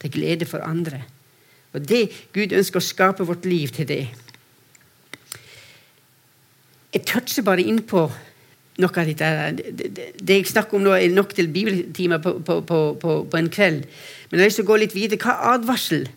til 0.00 0.12
glede 0.12 0.48
for 0.48 0.64
andre. 0.64 1.02
Og 1.72 1.84
det, 1.88 2.08
Gud 2.34 2.52
ønsker 2.56 2.80
å 2.80 2.84
skape 2.84 3.24
vårt 3.24 3.46
liv 3.48 3.72
til 3.72 3.88
det. 3.88 4.02
Jeg 6.92 7.06
toucher 7.06 7.46
bare 7.46 7.64
innpå 7.64 8.08
noe 8.78 9.02
av 9.02 9.08
dette. 9.08 9.28
Det, 9.58 9.90
det, 10.20 10.36
jeg 10.36 10.48
snakker 10.52 10.78
om 10.78 10.86
nå, 10.86 10.94
er 10.94 11.12
nok 11.12 11.34
til 11.36 11.50
bibeltimer 11.52 12.22
på, 12.22 12.36
på, 12.46 12.60
på, 12.68 12.86
på, 13.00 13.36
en 13.40 13.50
kveld. 13.52 13.84
Men 14.30 14.38
jeg 14.38 14.44
har 14.44 14.50
lyst 14.52 14.60
til 14.60 14.68
å 14.68 14.70
gå 14.70 14.80
litt 14.84 14.96
videre. 14.96 15.20
Hva 15.20 15.54
advarsel 15.56 16.08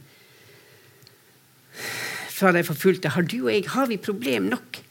fra 2.33 2.53
de 2.55 2.63
forfulgte 2.67 3.13
har 3.15 3.27
du 3.27 3.37
og 3.43 3.51
jeg? 3.53 3.67
Har 3.73 3.89
vi 3.91 3.99
problem 4.01 4.49
nok? 4.53 4.81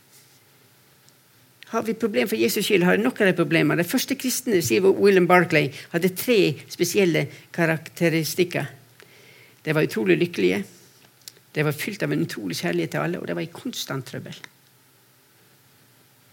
Har 1.73 1.87
vi 1.87 1.95
problem 1.97 2.29
for 2.29 2.37
Jesus 2.37 2.67
skyld, 2.69 2.85
har 2.85 2.99
vi 2.99 3.05
nok 3.07 3.23
av 3.23 3.31
de 3.31 3.37
problemene. 3.39 3.81
De 3.81 3.89
første 3.89 4.17
kristne, 4.21 4.61
sier 4.61 4.85
William 4.85 5.25
Barclay, 5.31 5.71
hadde 5.95 6.13
tre 6.13 6.39
spesielle 6.69 7.25
karakteristikker. 7.55 8.69
De 9.65 9.73
var 9.73 9.87
utrolig 9.87 10.19
lykkelige, 10.21 10.59
de 11.53 11.65
var 11.65 11.77
fylt 11.77 12.05
av 12.05 12.13
en 12.13 12.27
utrolig 12.27 12.59
kjærlighet 12.61 12.93
til 12.93 13.05
alle, 13.07 13.21
og 13.23 13.29
de 13.29 13.37
var 13.39 13.47
i 13.47 13.55
konstant 13.55 14.05
trøbbel. 14.05 14.37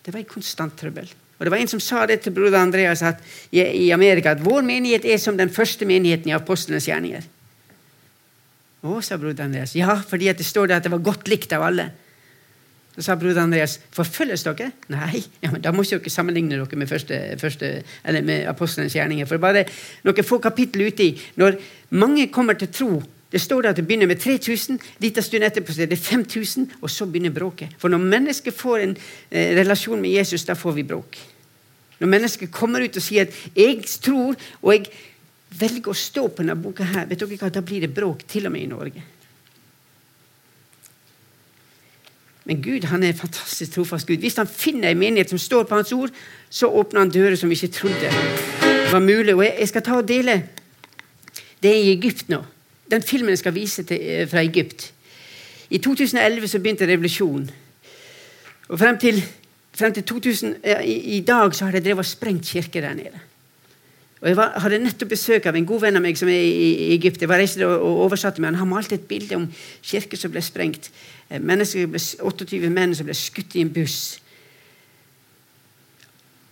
Det 0.05 0.13
var 0.13 0.21
i 0.21 0.29
konstant 0.29 0.75
trøbbel. 0.79 1.09
Og 1.39 1.45
Det 1.45 1.51
var 1.53 1.61
en 1.61 1.71
som 1.71 1.79
sa 1.79 2.05
det 2.05 2.19
til 2.23 2.35
broder 2.35 2.59
Andreas 2.59 3.01
at, 3.01 3.21
i 3.51 3.91
Amerika, 3.95 4.33
at 4.35 4.43
vår 4.43 4.65
menighet 4.67 5.05
er 5.07 5.17
som 5.17 5.37
den 5.37 5.49
første 5.49 5.87
menigheten 5.87 6.31
i 6.31 6.35
apostlenes 6.35 6.87
gjerninger. 6.89 7.23
Å, 8.83 8.99
sa 9.03 9.15
broder 9.19 9.47
Andreas. 9.47 9.75
Ja, 9.75 9.95
fordi 10.07 10.27
det 10.35 10.47
står 10.47 10.67
der 10.67 10.79
at 10.79 10.87
det 10.87 10.91
var 10.91 11.03
godt 11.03 11.31
likt 11.31 11.55
av 11.55 11.63
alle. 11.69 11.89
Så 12.95 13.05
sa 13.05 13.15
broder 13.15 13.45
Andreas, 13.45 13.77
forfølges 13.95 14.43
dere? 14.43 14.73
Nei, 14.91 15.21
ja, 15.39 15.53
men 15.53 15.63
da 15.63 15.71
må 15.71 15.85
ikke 15.85 16.01
dere 16.03 16.11
sammenligne 16.11 16.57
dere 16.57 16.79
med, 16.79 16.89
første, 16.91 17.19
første, 17.39 17.71
med 18.19 18.47
apostlenes 18.51 18.97
gjerninger. 18.97 19.29
For 19.29 19.39
bare 19.39 19.63
noen 20.03 20.27
få 20.27 20.41
kapittel 20.43 20.89
uti, 20.89 21.13
når 21.39 21.55
mange 21.95 22.27
kommer 22.35 22.59
til 22.59 22.71
tro 22.75 22.91
det 23.31 23.41
står 23.41 23.69
at 23.69 23.77
det 23.77 23.85
begynner 23.85 24.09
med 24.09 24.19
3000, 24.19 24.79
liten 24.99 25.23
stund 25.23 25.45
etterpå 25.45 25.75
er 25.77 25.89
det 25.91 25.99
5000, 26.01 26.71
og 26.81 26.89
så 26.89 27.05
begynner 27.05 27.33
bråket. 27.33 27.75
For 27.77 27.89
når 27.89 28.01
mennesker 28.01 28.51
får 28.51 28.85
en 28.85 28.95
eh, 29.29 29.53
relasjon 29.59 30.01
med 30.01 30.15
Jesus, 30.17 30.47
da 30.47 30.57
får 30.57 30.79
vi 30.79 30.83
bråk. 30.83 31.19
Når 31.99 32.09
mennesker 32.09 32.49
kommer 32.49 32.81
ut 32.81 32.97
og 32.97 33.03
sier 33.03 33.27
at 33.27 33.33
'jeg 33.55 33.83
tror', 33.85 34.35
og 34.61 34.73
jeg 34.73 34.85
velger 35.59 35.91
å 35.91 35.93
stå 35.93 36.27
på 36.27 36.41
denne 36.41 36.55
boka 36.55 36.83
her, 36.83 37.05
vet 37.05 37.19
dere 37.19 37.37
hva, 37.37 37.49
da 37.49 37.61
blir 37.61 37.81
det 37.81 37.93
bråk, 37.93 38.27
til 38.27 38.45
og 38.45 38.51
med 38.51 38.61
i 38.61 38.65
Norge. 38.65 39.03
Men 42.45 42.61
Gud 42.61 42.83
han 42.83 43.03
er 43.03 43.07
en 43.07 43.13
fantastisk 43.13 43.71
trofast 43.71 44.07
Gud. 44.07 44.17
Hvis 44.17 44.37
han 44.37 44.47
finner 44.47 44.89
en 44.89 44.97
menighet 44.97 45.29
som 45.29 45.37
står 45.37 45.63
på 45.63 45.75
hans 45.75 45.91
ord, 45.93 46.09
så 46.49 46.67
åpner 46.67 46.99
han 46.99 47.09
dører 47.09 47.35
som 47.35 47.49
vi 47.49 47.55
ikke 47.55 47.77
trodde 47.77 48.09
var 48.91 48.99
mulig. 48.99 49.35
Og 49.35 49.43
jeg 49.43 49.67
skal 49.67 49.81
ta 49.81 49.97
og 49.97 50.07
dele 50.07 50.43
det 51.61 51.69
er 51.69 51.83
i 51.83 51.91
Egypt 51.91 52.29
nå 52.29 52.41
den 52.91 53.05
filmen 53.05 53.29
jeg 53.29 53.43
skal 53.43 53.55
vise 53.55 53.83
til, 53.83 53.99
eh, 54.01 54.27
fra 54.29 54.41
Egypt. 54.41 54.93
I 55.69 55.77
2011 55.77 56.47
så 56.47 56.59
begynte 56.59 56.87
revolusjonen. 56.87 57.49
Og 58.69 58.79
frem 58.79 58.97
til, 58.97 59.23
frem 59.73 59.93
til 59.93 60.03
2000, 60.03 60.55
ja, 60.65 60.79
i, 60.79 61.17
i, 61.17 61.19
dag 61.21 61.55
så 61.55 61.65
har 61.65 61.71
de 61.71 61.81
drevet 61.81 61.99
og 61.99 62.05
sprengt 62.05 62.45
kirker 62.45 62.81
der 62.81 62.93
nede. 62.93 63.19
Og 64.21 64.27
Jeg 64.27 64.37
var, 64.37 64.59
hadde 64.59 64.79
nettopp 64.83 65.09
besøk 65.09 65.45
av 65.45 65.55
en 65.55 65.65
god 65.65 65.81
venn 65.81 65.95
av 65.95 66.03
meg 66.03 66.17
som 66.19 66.27
er 66.27 66.41
i, 66.43 66.71
i 66.73 66.93
Egypt. 66.97 67.21
Jeg 67.21 67.29
var 67.29 67.39
reist 67.39 67.61
og, 67.63 67.71
og 67.71 68.01
oversatte 68.05 68.41
med 68.41 68.49
Han 68.49 68.59
har 68.59 68.65
malt 68.65 68.91
et 68.91 69.07
bilde 69.07 69.35
om 69.35 69.47
kirker 69.81 70.17
som 70.17 70.31
ble 70.31 70.41
sprengt. 70.43 70.91
Eh, 71.29 71.39
mennesker 71.39 71.87
ble, 71.87 72.01
28 72.19 72.69
menn 72.73 72.95
som 72.95 73.07
ble 73.07 73.15
skutt 73.15 73.55
i 73.55 73.63
en 73.63 73.71
buss. 73.73 74.19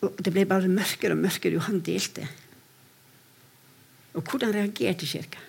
Og 0.01 0.23
Det 0.23 0.31
ble 0.33 0.45
bare 0.45 0.69
mørkere 0.71 1.17
og 1.17 1.21
mørkere, 1.25 1.57
jo 1.57 1.65
han 1.65 1.81
delte. 1.83 2.27
Og 4.13 4.23
hvordan 4.23 4.53
reagerte 4.53 5.05
kirka? 5.05 5.41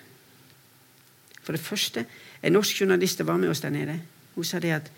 For 1.49 1.57
det 1.57 1.65
første, 1.65 2.05
En 2.43 2.53
norsk 2.53 2.81
journalist 2.81 3.25
var 3.25 3.37
med 3.37 3.49
oss 3.49 3.59
der 3.61 3.69
nede. 3.69 3.99
Hun 4.35 4.43
sa 4.43 4.59
det 4.59 4.69
at 4.71 4.91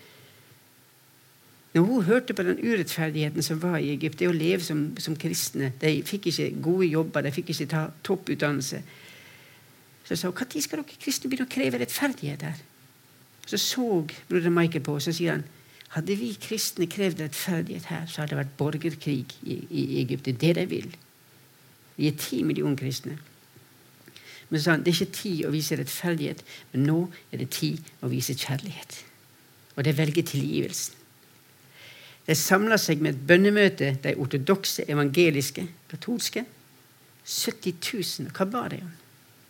når 1.74 1.82
hun 1.82 2.04
hørte 2.04 2.34
på 2.34 2.42
den 2.42 2.58
urettferdigheten 2.60 3.42
som 3.42 3.62
var 3.62 3.76
i 3.76 3.88
Egypt, 3.94 4.18
det 4.18 4.28
å 4.28 4.32
leve 4.36 4.60
som, 4.60 4.82
som 4.98 5.16
kristne 5.16 5.72
De 5.80 6.02
fikk 6.04 6.26
ikke 6.26 6.50
gode 6.62 6.86
jobber, 6.86 7.22
de 7.22 7.32
fikk 7.32 7.48
ikke 7.50 7.66
ta 7.66 7.86
topputdannelse. 8.04 8.82
Så 10.04 10.16
sa 10.16 10.28
hun 10.28 10.36
når 10.36 10.60
skal 10.60 10.82
dere 10.82 11.00
kristne 11.00 11.30
begynne 11.30 11.48
å 11.48 11.54
kreve 11.54 11.80
rettferdighet 11.80 12.42
her? 12.42 12.60
Så 13.46 13.56
så 13.56 14.06
broder 14.28 14.50
Michael 14.50 14.84
på 14.84 15.00
oss 15.00 15.08
og 15.08 15.16
sier 15.16 15.38
han, 15.38 15.48
hadde 15.96 16.20
vi 16.20 16.34
kristne 16.36 16.86
krevd 16.86 17.24
rettferdighet 17.24 17.88
her, 17.88 18.06
så 18.06 18.20
hadde 18.20 18.36
det 18.36 18.42
vært 18.44 18.56
borgerkrig 18.60 19.24
i, 19.42 19.58
i 19.70 19.88
Egypt. 20.04 20.28
Det 20.28 20.36
er 20.36 20.40
det 20.44 20.54
de 20.60 20.70
vil. 20.76 20.96
Vi 21.96 22.12
er 22.12 22.20
ti 22.28 22.42
millioner 22.42 22.76
kristne. 22.76 23.16
Men 24.52 24.60
så 24.60 24.66
sa 24.66 24.74
han 24.76 24.82
det 24.84 24.92
er 24.92 24.98
ikke 25.00 25.16
tid 25.16 25.44
å 25.48 25.50
vise 25.54 25.76
rettferdighet, 25.80 26.42
men 26.74 26.82
nå 26.84 26.98
er 27.32 27.40
det 27.40 27.54
tid 27.56 27.86
å 28.04 28.10
vise 28.12 28.36
kjærlighet. 28.36 28.98
Og 29.78 29.86
det 29.86 29.94
velger 29.96 30.26
tilgivelsen. 30.28 30.98
De 32.26 32.34
samla 32.36 32.76
seg 32.78 33.00
med 33.02 33.16
et 33.16 33.22
bønnemøte, 33.30 33.94
de 34.04 34.12
ortodokse, 34.20 34.84
evangeliske, 34.92 35.64
katolske. 35.90 36.44
70 37.24 37.80
000. 37.80 38.34
Hva 38.36 38.46
ba 38.50 38.66
de 38.68 38.82
om? 38.84 38.92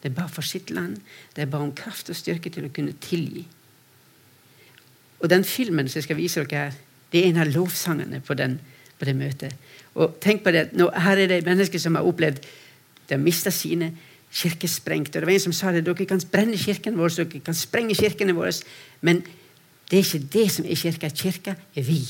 De 0.05 0.11
ba 0.15 0.29
for 0.31 0.47
sitt 0.47 0.71
land. 0.71 1.01
De 1.35 1.49
ba 1.51 1.59
om 1.67 1.75
kraft 1.75 2.15
og 2.15 2.17
styrke 2.17 2.53
til 2.55 2.69
å 2.69 2.73
kunne 2.75 2.95
tilgi. 3.03 3.43
Og 5.19 5.31
den 5.31 5.45
filmen 5.45 5.91
som 5.91 5.99
jeg 5.99 6.07
skal 6.07 6.19
vise 6.19 6.47
dere 6.47 6.69
her, 6.69 6.79
det 7.13 7.25
er 7.25 7.33
en 7.33 7.43
av 7.43 7.51
lovsangene 7.51 8.23
på, 8.25 8.39
den, 8.39 8.57
på 8.99 9.11
det 9.11 9.19
møtet. 9.19 9.59
Og 9.99 10.15
tenk 10.23 10.47
på 10.47 10.55
det, 10.55 10.69
nå, 10.79 10.89
Her 10.95 11.27
er 11.27 11.35
det 11.35 11.43
mennesker 11.47 11.83
som 11.83 11.99
har 11.99 12.07
opplevd 12.09 12.39
De 12.41 13.17
har 13.19 13.21
mista 13.21 13.51
sine 13.51 13.91
kirkesprengt. 14.33 15.15
Og 15.15 15.23
det 15.23 15.29
var 15.29 15.35
en 15.35 15.45
som 15.47 15.55
sa 15.57 15.73
det, 15.73 15.85
dere 15.87 16.07
kan 16.09 16.23
brenne 16.33 16.59
kirken 16.59 16.97
vår, 16.99 17.15
dere 17.21 17.45
kan 17.45 17.57
sprenge 17.57 17.97
kirkene 17.99 18.35
våre, 18.37 18.55
men 19.01 19.23
det 19.91 19.99
er 19.99 20.07
ikke 20.07 20.29
det 20.33 20.47
som 20.55 20.65
er 20.65 20.79
kirka. 20.81 21.09
Kirka 21.09 21.57
er 21.77 21.85
vi. 21.85 22.01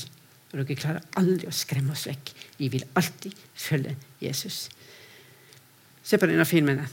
Og 0.53 0.61
dere 0.61 0.79
klarer 0.79 1.19
aldri 1.19 1.49
å 1.49 1.55
skremme 1.55 1.91
oss 1.91 2.07
vekk. 2.07 2.31
Vi 2.61 2.71
vil 2.71 2.85
alltid 2.95 3.35
følge 3.55 3.97
Jesus. 4.23 4.69
Se 6.03 6.19
på 6.19 6.29
denne 6.29 6.47
filmen. 6.47 6.85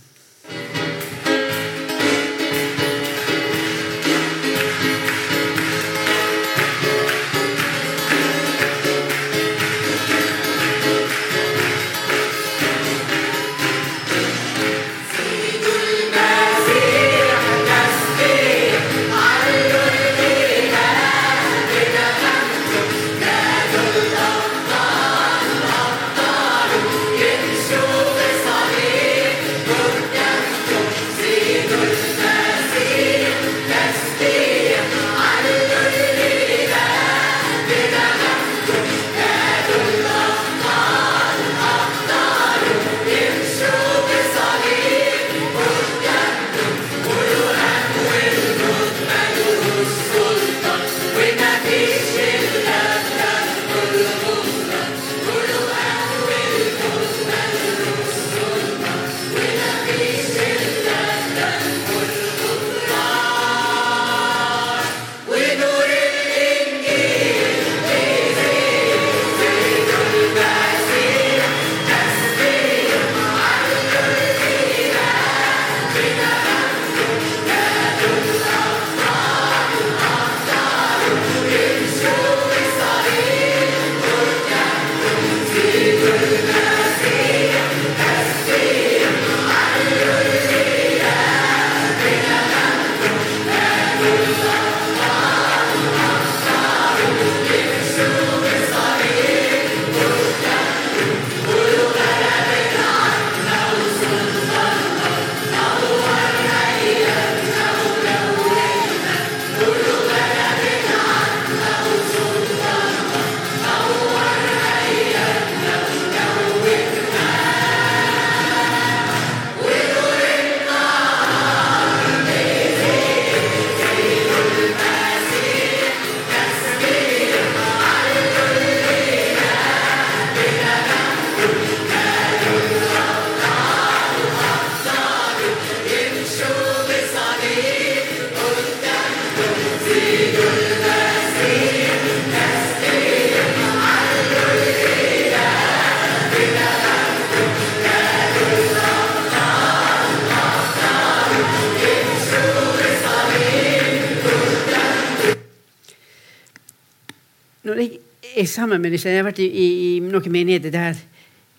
Sammen 158.50 158.82
med 158.82 158.92
disse 158.94 159.08
Jeg 159.08 159.22
har 159.22 159.28
vært 159.30 159.40
i, 159.42 159.46
i, 159.48 159.68
i 159.96 160.00
noen 160.04 160.32
menigheter 160.32 160.74
der 160.74 160.98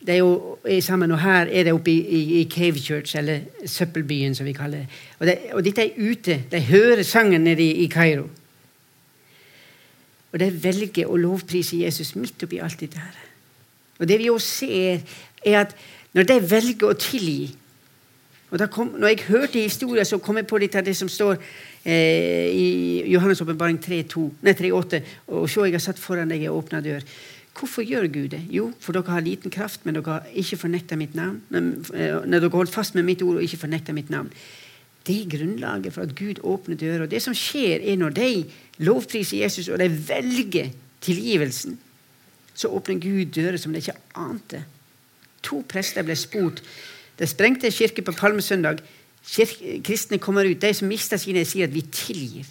det 0.01 0.15
er 0.15 0.17
jo 0.23 0.57
er 0.65 0.79
sammen, 0.81 1.11
og 1.13 1.19
her 1.21 1.45
er 1.45 1.67
det 1.67 1.73
oppe 1.73 1.91
i, 1.91 1.99
i, 2.01 2.21
i 2.41 2.49
Cave 2.49 2.79
Church, 2.81 3.13
eller 3.17 3.43
Søppelbyen, 3.65 4.33
som 4.35 4.45
vi 4.45 4.53
kaller 4.57 4.77
det. 4.77 5.01
Og, 5.19 5.27
det, 5.27 5.35
og 5.53 5.65
dette 5.65 5.83
er 5.83 6.11
ute. 6.11 6.39
De 6.51 6.59
hører 6.59 7.03
sangen 7.03 7.43
nede 7.45 7.61
i, 7.61 7.83
i 7.83 7.87
Kairo. 7.87 8.25
Og 10.31 10.39
de 10.39 10.63
velger 10.63 11.05
å 11.05 11.19
lovprise 11.21 11.83
Jesus 11.83 12.15
midt 12.15 12.47
oppi 12.47 12.61
alt 12.63 12.81
dette 12.81 12.97
her. 12.97 13.19
Og 13.99 14.09
det 14.09 14.17
vi 14.19 14.31
også 14.33 14.65
ser, 14.65 15.03
er 15.45 15.59
at 15.59 15.75
når 16.17 16.29
de 16.31 16.39
velger 16.49 16.89
å 16.89 16.97
tilgi 16.97 17.51
og 18.51 18.69
kom, 18.71 18.89
når 18.99 19.07
jeg 19.07 19.25
hørte 19.29 19.61
historien, 19.63 20.05
så 20.05 20.19
kom 20.19 20.37
jeg 20.37 20.47
på 20.49 20.59
litt 20.59 20.75
av 20.75 20.83
det 20.83 20.95
som 20.99 21.09
står 21.09 21.37
eh, 21.87 22.49
i 22.51 23.03
Johannes' 23.13 23.39
åpenbaring 23.45 23.77
3,8. 23.79 24.99
Og 25.31 25.47
se, 25.49 25.61
jeg 25.63 25.77
har 25.77 25.83
satt 25.83 26.01
foran 26.01 26.31
deg 26.31 26.43
ei 26.43 26.51
åpna 26.51 26.81
dør. 26.83 27.05
Hvorfor 27.55 27.83
gjør 27.87 28.09
Gud 28.11 28.33
det? 28.33 28.41
Jo, 28.51 28.69
for 28.79 28.95
dere 28.95 29.15
har 29.15 29.23
liten 29.23 29.51
kraft, 29.51 29.85
men 29.85 29.95
dere 29.95 30.17
har 30.17 30.27
ikke 30.43 30.59
fornekta 30.65 30.99
mitt 30.99 31.15
navn. 31.15 31.39
Eh, 31.51 32.19
når 32.27 32.43
dere 32.43 32.51
holdt 32.57 32.75
fast 32.75 32.95
med 32.99 33.07
mitt 33.07 33.23
ord 33.23 33.39
og 33.39 33.47
ikke 33.47 33.63
fornekta 33.63 33.95
mitt 33.95 34.11
navn. 34.11 34.27
Det 35.07 35.15
er 35.15 35.31
grunnlaget 35.31 35.95
for 35.95 36.05
at 36.05 36.15
Gud 36.15 36.43
åpner 36.43 36.75
dører. 36.75 37.07
Det 37.07 37.23
som 37.23 37.35
skjer, 37.35 37.79
er 37.79 37.97
når 37.97 38.19
de 38.19 38.29
lovpriser 38.83 39.41
Jesus, 39.41 39.71
og 39.71 39.79
de 39.79 39.87
velger 39.89 40.75
tilgivelsen, 41.01 41.79
så 42.53 42.67
åpner 42.67 42.99
Gud 42.99 43.31
dører 43.33 43.57
som 43.57 43.73
de 43.73 43.79
ikke 43.79 43.97
ante. 44.19 44.65
To 45.47 45.63
prester 45.67 46.05
ble 46.05 46.15
spurt 46.19 46.61
det 47.21 47.29
sprengte 47.29 47.69
kirke 47.69 48.01
på 48.01 48.15
palmesøndag. 48.17 48.81
Kirke, 49.21 49.77
kristne 49.85 50.17
kommer 50.17 50.49
ut. 50.49 50.61
De 50.61 50.73
som 50.73 50.89
mister 50.89 51.21
sine, 51.21 51.45
sier 51.45 51.69
at 51.69 51.75
vi 51.75 51.83
tilgir. 51.93 52.49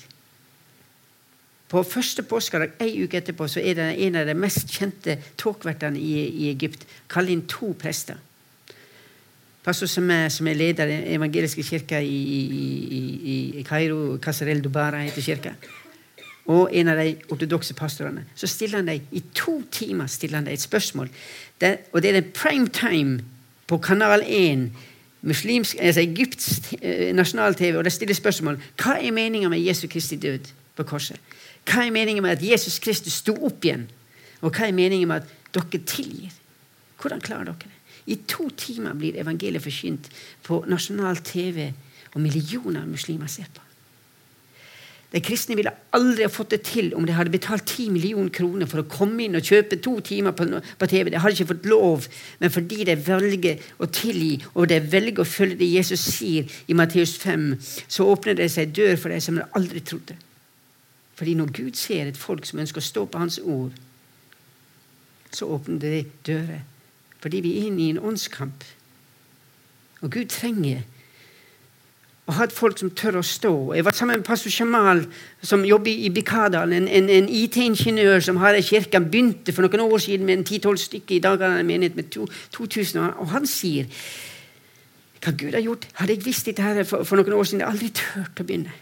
På 1.71 1.83
første 1.87 2.23
påskedag 2.27 2.79
ei 2.83 3.05
uke 3.05 3.19
etterpå 3.19 3.47
så 3.51 3.63
er 3.63 3.77
det 3.79 3.89
en 4.07 4.19
av 4.19 4.27
de 4.27 4.35
mest 4.35 4.71
kjente 4.75 5.17
tåkevertene 5.39 5.99
i, 5.99 6.15
i 6.27 6.49
Egypt 6.51 6.87
kaller 7.11 7.35
inn 7.35 7.45
to 7.51 7.73
prester. 7.79 8.19
Pastor 9.63 9.91
som 9.91 10.09
er, 10.11 10.29
som 10.33 10.49
er 10.51 10.57
leder 10.57 10.91
i 10.91 11.15
evangeliske 11.15 11.63
kirka 11.63 12.01
i, 12.01 12.07
i, 12.09 12.41
i, 12.51 13.37
i 13.61 13.67
Kairo, 13.67 14.17
Casarel 14.23 14.63
Dubara 14.65 15.03
heter 15.05 15.23
kirka, 15.23 15.53
og 16.51 16.73
en 16.75 16.91
av 16.91 16.99
de 16.99 17.13
ortodokse 17.31 17.77
pastorene, 17.79 18.25
så 18.35 18.49
stiller 18.51 18.81
han 18.81 18.89
dem 18.89 19.11
i 19.15 19.23
to 19.37 19.61
timer 19.71 20.11
stiller 20.11 20.41
han 20.41 20.49
dem 20.49 20.57
et 20.57 20.65
spørsmål. 20.65 21.11
Det, 21.61 21.77
og 21.93 22.03
det 22.03 22.11
er 22.11 22.19
den 22.19 22.33
prime 22.35 22.73
time 22.75 23.21
på 23.71 23.79
Kanal 23.79 24.25
1, 24.27 24.71
muslimsk, 25.23 25.77
altså 25.79 26.03
Egypts 26.03 26.49
eh, 26.83 27.11
nasjonal-TV, 27.15 27.79
og 27.79 27.85
det 27.87 27.93
stiller 27.95 28.17
spørsmål 28.19 28.59
hva 28.81 28.97
er 28.99 29.15
meninga 29.15 29.51
med 29.53 29.63
Jesu 29.63 29.87
Kristi 29.91 30.19
død 30.19 30.51
på 30.77 30.87
korset. 30.89 31.21
Hva 31.69 31.85
er 31.85 31.95
meninga 31.95 32.25
med 32.25 32.39
at 32.39 32.43
Jesus 32.43 32.81
Kristus 32.83 33.21
sto 33.21 33.37
opp 33.47 33.65
igjen? 33.65 33.87
Og 34.41 34.51
hva 34.51 34.67
er 34.67 34.75
meninga 34.75 35.07
med 35.07 35.23
at 35.23 35.37
dere 35.55 35.85
tilgir? 35.87 36.35
Hvordan 37.01 37.23
klarer 37.23 37.53
dere 37.53 37.69
det? 37.69 37.77
I 38.11 38.17
to 38.27 38.49
timer 38.57 38.97
blir 38.99 39.19
evangeliet 39.21 39.63
forkynt 39.63 40.09
på 40.43 40.65
nasjonal 40.67 41.21
TV, 41.23 41.71
og 42.15 42.23
millioner 42.25 42.83
av 42.83 42.89
muslimer 42.91 43.31
ser 43.31 43.47
på. 43.55 43.70
De 45.11 45.19
kristne 45.21 45.57
ville 45.59 45.73
aldri 45.97 46.23
ha 46.23 46.31
fått 46.31 46.53
det 46.55 46.61
til 46.69 46.93
om 46.95 47.07
de 47.07 47.15
hadde 47.17 47.33
betalt 47.35 47.65
10 47.67 47.91
millioner 47.91 48.31
kroner 48.31 48.69
for 48.71 48.83
å 48.83 48.91
komme 48.91 49.25
inn 49.25 49.35
og 49.35 49.47
kjøpe 49.47 49.81
to 49.83 49.97
timer 50.07 50.37
på, 50.39 50.47
på 50.79 50.89
TV. 50.91 51.11
De 51.11 51.19
hadde 51.19 51.35
ikke 51.35 51.51
fått 51.51 51.67
lov, 51.71 52.07
men 52.39 52.53
fordi 52.55 52.85
de 52.87 52.95
velger 52.95 53.65
å 53.83 53.91
tilgi 53.91 54.37
og 54.53 54.69
de 54.71 54.79
velger 54.93 55.25
å 55.25 55.27
følge 55.27 55.59
det 55.65 55.73
Jesus 55.73 56.05
sier 56.15 56.47
i 56.71 56.77
Matteus 56.79 57.17
5, 57.19 57.49
så 57.91 58.07
åpner 58.13 58.39
det 58.39 58.53
seg 58.55 58.71
dør 58.77 58.95
for 59.03 59.11
dem 59.11 59.25
som 59.25 59.41
de 59.41 59.49
aldri 59.59 59.83
trodde. 59.83 60.15
Fordi 61.19 61.35
når 61.37 61.51
Gud 61.59 61.75
ser 61.77 62.07
et 62.07 62.17
folk 62.17 62.47
som 62.47 62.63
ønsker 62.63 62.81
å 62.81 62.87
stå 62.87 63.05
på 63.11 63.21
Hans 63.21 63.41
ord, 63.43 63.75
så 65.35 65.51
åpner 65.51 65.83
det 65.83 66.07
dører. 66.27 66.63
Fordi 67.21 67.43
vi 67.45 67.59
er 67.59 67.67
inne 67.67 67.83
i 67.83 67.91
en 67.93 68.01
åndskamp. 68.13 68.65
Og 70.01 70.11
Gud 70.15 70.31
trenger 70.33 70.87
og 72.31 72.37
hatt 72.39 72.53
folk 72.55 72.79
som 72.79 72.93
tør 72.95 73.19
å 73.19 73.25
stå. 73.27 73.53
Jeg 73.75 73.83
var 73.83 73.97
sammen 73.97 74.21
med 74.21 74.27
pastor 74.29 74.53
Jamal, 74.55 75.03
som 75.43 75.65
jobber 75.67 75.91
i 75.91 76.13
Bikadal, 76.15 76.71
en, 76.77 76.87
en, 76.87 77.09
en 77.11 77.27
IT-ingeniør 77.27 78.23
som 78.23 78.39
har 78.39 78.55
ei 78.55 78.63
kirke. 78.63 78.95
Han 79.01 79.09
begynte 79.11 79.55
for 79.57 79.67
noen 79.67 79.83
år 79.83 80.05
siden 80.05 80.29
med 80.29 80.39
en 80.39 80.45
ti-tolv 80.47 80.79
stykker. 80.79 81.17
I 81.17 81.25
dag 81.25 81.43
har 81.43 81.57
han 81.57 81.65
en 81.65 81.67
menighet 81.67 81.99
med 81.99 82.13
2000. 82.55 83.01
Og 83.19 83.33
han 83.35 83.51
sier 83.51 83.91
hva 85.21 85.35
Gud 85.35 85.59
har 85.59 85.65
gjort. 85.65 85.89
Hadde 85.99 86.15
jeg 86.15 86.25
visst 86.29 86.47
dette 86.47 86.63
her 86.63 86.85
for, 86.87 87.03
for 87.09 87.19
noen 87.19 87.35
år 87.41 87.51
siden, 87.51 87.65
jeg 87.65 87.75
aldri 87.75 87.91
turt 87.99 88.45
å 88.45 88.47
begynne. 88.47 88.79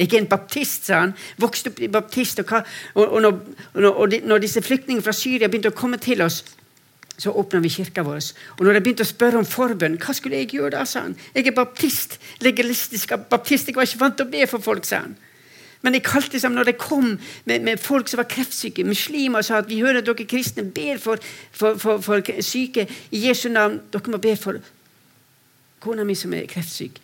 Er 0.00 0.18
en 0.18 0.28
baptist, 0.32 0.90
sa 0.90 1.04
han. 1.04 1.14
Vokste 1.38 1.70
opp 1.70 1.78
i 1.86 1.92
baptist. 1.92 2.42
Og, 2.42 2.50
hva, 2.50 2.64
og, 2.96 3.04
og, 3.04 3.20
når, 3.22 3.92
og 3.94 4.18
når 4.26 4.42
disse 4.42 4.64
flyktningene 4.66 5.06
fra 5.06 5.14
Syria 5.14 5.46
begynte 5.46 5.70
å 5.70 5.76
komme 5.76 6.02
til 6.02 6.26
oss, 6.26 6.42
så 7.20 7.32
åpna 7.36 7.60
vi 7.60 7.68
kirka 7.68 8.02
vår. 8.06 8.20
Og 8.56 8.64
når 8.64 8.78
jeg 8.78 8.84
begynte 8.84 9.04
å 9.04 9.10
spørre 9.10 9.40
om 9.40 9.48
forbønn, 9.48 9.98
hva 10.00 10.14
skulle 10.16 10.40
jeg 10.40 10.54
gjøre 10.56 10.72
da? 10.78 10.84
sa 10.88 11.04
han. 11.04 11.16
Jeg 11.34 11.50
er 11.50 11.56
baptist, 11.56 12.16
legalistisk 12.40 13.12
baptist. 13.28 13.68
Jeg 13.68 13.76
var 13.76 13.88
ikke 13.88 14.00
vant 14.00 14.16
til 14.16 14.28
å 14.28 14.32
be 14.32 14.46
for 14.48 14.64
folk, 14.64 14.88
sa 14.88 15.02
han. 15.04 15.18
Men 15.84 15.96
jeg 15.96 16.04
kalte 16.04 16.40
sammen 16.40 16.60
når 16.60 16.72
jeg 16.72 16.80
kom 16.80 17.06
med, 17.48 17.62
med, 17.64 17.80
folk 17.80 18.08
som 18.08 18.20
var 18.20 18.28
kreftsyke, 18.28 18.84
muslimer 18.84 19.44
sa 19.44 19.60
at 19.60 19.68
vi 19.68 19.80
hører 19.80 20.02
at 20.02 20.08
dere 20.08 20.28
kristne 20.28 20.64
ber 20.64 21.00
for, 21.00 21.20
for, 21.52 21.78
for, 21.80 22.02
for 22.04 22.42
syke 22.44 22.84
i 22.88 23.22
Jesu 23.26 23.48
navn. 23.52 23.78
Dere 23.92 24.12
må 24.12 24.20
be 24.20 24.34
for 24.36 24.60
kona 25.80 26.04
mi 26.04 26.16
som 26.16 26.34
er 26.36 26.48
kreftsyk. 26.48 27.00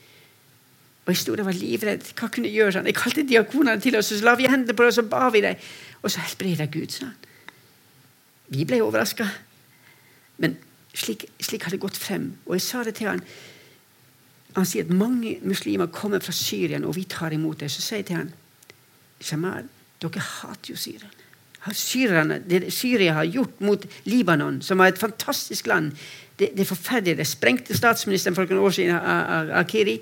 Og 1.07 1.13
jeg 1.13 1.21
sto 1.23 1.37
der 1.37 1.45
og 1.45 1.53
var 1.53 1.57
livredd. 1.57 2.09
Hva 2.19 2.29
kunne 2.33 2.51
jeg 2.51 2.59
gjøre? 2.59 2.77
Sånn? 2.77 2.89
Jeg 2.91 2.99
kalte 2.99 3.25
diakonene 3.25 3.81
til 3.81 3.97
oss, 3.97 4.11
så 4.11 4.25
la 4.27 4.35
vi 4.37 4.49
hendene 4.51 4.75
på 4.75 4.85
dem, 4.85 4.91
og 4.91 4.97
så 4.97 5.05
ba 5.07 5.29
vi 5.33 5.45
dem. 5.45 5.69
Og 6.03 6.13
så 6.13 6.25
helbreda 6.25 6.67
Gud, 6.73 6.93
sa 6.93 7.09
han. 7.09 7.21
Vi 8.53 8.67
ble 8.67 8.83
overraska. 8.83 9.29
Men 10.43 10.57
slik, 10.95 11.27
slik 11.41 11.67
har 11.67 11.75
det 11.75 11.83
gått 11.83 11.99
frem. 12.01 12.33
Og 12.47 12.57
jeg 12.57 12.65
sa 12.67 12.83
det 12.85 12.97
til 12.99 13.11
han. 13.11 13.23
Han 14.57 14.69
sier 14.69 14.87
at 14.87 14.93
mange 14.93 15.37
muslimer 15.45 15.91
kommer 15.93 16.23
fra 16.25 16.33
Syria, 16.33 16.81
og 16.81 16.97
vi 16.97 17.05
tar 17.05 17.35
imot 17.37 17.61
det. 17.61 17.71
Så 17.73 17.85
sier 17.85 18.01
jeg 18.01 18.11
til 18.11 18.21
han 18.23 18.35
Jamal, 19.21 19.69
dere 20.01 20.21
hater 20.21 20.75
jo 20.75 20.77
Syria. 20.77 21.09
Syrerne, 21.73 22.39
det 22.47 22.69
Syria 22.73 23.17
har 23.17 23.27
gjort 23.27 23.61
mot 23.61 23.87
Libanon, 24.05 24.61
som 24.63 24.79
var 24.79 24.93
et 24.93 25.01
fantastisk 25.01 25.67
land, 25.67 25.97
det, 26.39 26.51
det 26.53 26.61
er 26.61 26.69
forferdelig. 26.69 27.17
Det 27.19 27.27
sprengte 27.27 27.77
statsministeren 27.77 28.37
for 28.37 28.47
noen 28.47 28.67
år 28.69 28.75
siden, 28.77 28.99
Akiri, 29.57 29.97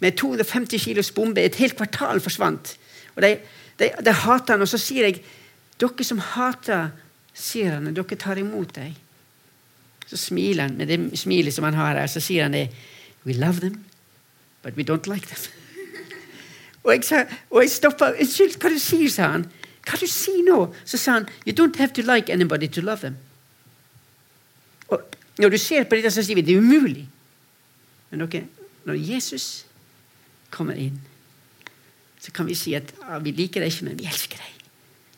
med 0.00 0.16
250 0.16 0.80
kilos 0.80 1.10
bombe. 1.12 1.42
Et 1.44 1.60
helt 1.60 1.76
kvartal 1.76 2.20
forsvant. 2.24 2.72
Og 3.14 3.22
de, 3.22 3.34
de, 3.78 3.90
de 4.04 4.14
hater 4.24 4.56
han. 4.56 4.64
Og 4.64 4.68
så 4.68 4.80
sier 4.80 5.10
jeg 5.10 5.20
dere 5.80 6.06
som 6.06 6.22
hater 6.32 6.90
syrerne, 7.36 7.92
dere 7.96 8.18
tar 8.20 8.40
imot 8.40 8.74
dem. 8.78 8.96
Så 10.10 10.16
smiler 10.16 10.62
han 10.62 10.76
med 10.76 10.86
det 10.90 11.18
smilet 11.18 11.54
som 11.54 11.64
han 11.64 11.74
har 11.78 11.94
her, 11.94 12.06
så 12.10 12.20
sier 12.20 12.42
han 12.42 12.52
det. 12.52 12.66
We 13.24 13.32
love 13.32 13.60
them, 13.60 13.84
but 14.62 14.76
we 14.76 14.82
don't 14.82 15.06
like 15.06 15.26
them. 15.26 15.38
og 16.84 16.92
jeg, 16.94 17.04
sa, 17.04 17.24
og 17.50 17.62
jeg 17.62 17.70
stoppa. 17.70 18.10
'Unnskyld, 18.10 18.58
hva 18.58 18.72
du 18.74 18.78
sier 18.78 19.10
sa 19.10 19.28
han. 19.36 19.46
'Hva 19.86 20.00
du 20.00 20.06
sier 20.06 20.42
nå?' 20.48 20.74
Så 20.84 20.98
sa 20.98 21.12
han, 21.12 21.28
'You 21.46 21.54
don't 21.54 21.78
have 21.78 21.92
to 21.94 22.02
like 22.02 22.32
anybody 22.32 22.66
to 22.66 22.80
love 22.80 23.06
them'. 23.06 23.14
Og 24.88 25.02
Når 25.38 25.48
du 25.48 25.58
ser 25.58 25.84
på 25.84 25.94
dette, 25.94 26.10
så 26.10 26.22
sier 26.22 26.34
vi 26.34 26.42
det 26.42 26.54
er 26.54 26.58
umulig. 26.58 27.08
Men 28.10 28.20
okay, 28.20 28.42
når 28.84 28.94
Jesus 28.94 29.66
kommer 30.50 30.74
inn, 30.74 31.00
så 32.20 32.32
kan 32.32 32.46
vi 32.46 32.54
si 32.54 32.74
at 32.74 32.94
ja, 33.08 33.18
vi 33.18 33.30
liker 33.30 33.60
deg 33.60 33.72
ikke, 33.72 33.84
men 33.84 33.98
vi 33.98 34.08
elsker 34.10 34.36
deg. 34.36 34.66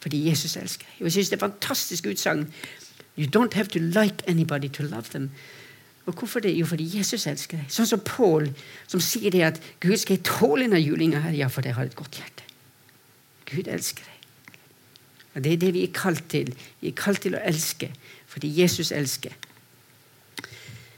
Fordi 0.03 0.29
Jesus 0.29 0.57
elsker 0.57 0.85
deg. 0.85 1.01
Og 1.01 1.05
jeg 1.05 1.13
synes 1.13 1.29
Det 1.29 1.37
er 1.37 1.49
fantastisk 1.49 2.07
utsagn 2.07 2.47
You 3.17 3.27
don't 3.27 3.55
have 3.55 3.69
to 3.69 3.79
like 3.79 4.23
anybody 4.27 4.69
to 4.69 4.83
love 4.83 5.11
them. 5.11 5.31
Og 6.07 6.15
Hvorfor 6.15 6.41
det? 6.41 6.59
Jo, 6.59 6.67
fordi 6.67 6.99
Jesus 6.99 7.27
elsker 7.27 7.61
deg. 7.61 7.69
Sånn 7.71 7.87
som 7.87 8.01
Paul, 8.05 8.49
som 8.91 9.01
sier 9.01 9.31
det 9.31 9.43
at 9.47 9.61
Gud 9.81 9.97
skal 10.01 10.17
jeg 10.17 10.25
tåle 10.27 10.65
denne 10.65 10.81
julinga 10.83 11.21
her. 11.23 11.37
Ja, 11.37 11.47
for 11.53 11.63
jeg 11.63 11.77
har 11.77 11.87
et 11.87 11.97
godt 11.97 12.19
hjerte. 12.19 12.47
Gud 13.53 13.69
elsker 13.71 14.03
deg. 14.03 14.59
Og 15.35 15.45
Det 15.45 15.53
er 15.53 15.57
det 15.57 15.73
vi 15.75 15.85
er 15.87 15.95
kalt 15.95 16.25
til. 16.29 16.51
Vi 16.81 16.89
er 16.91 16.97
kalt 16.97 17.23
til 17.23 17.37
å 17.37 17.45
elske 17.45 17.93
fordi 18.33 18.49
Jesus 18.63 18.93
elsker. 18.97 19.33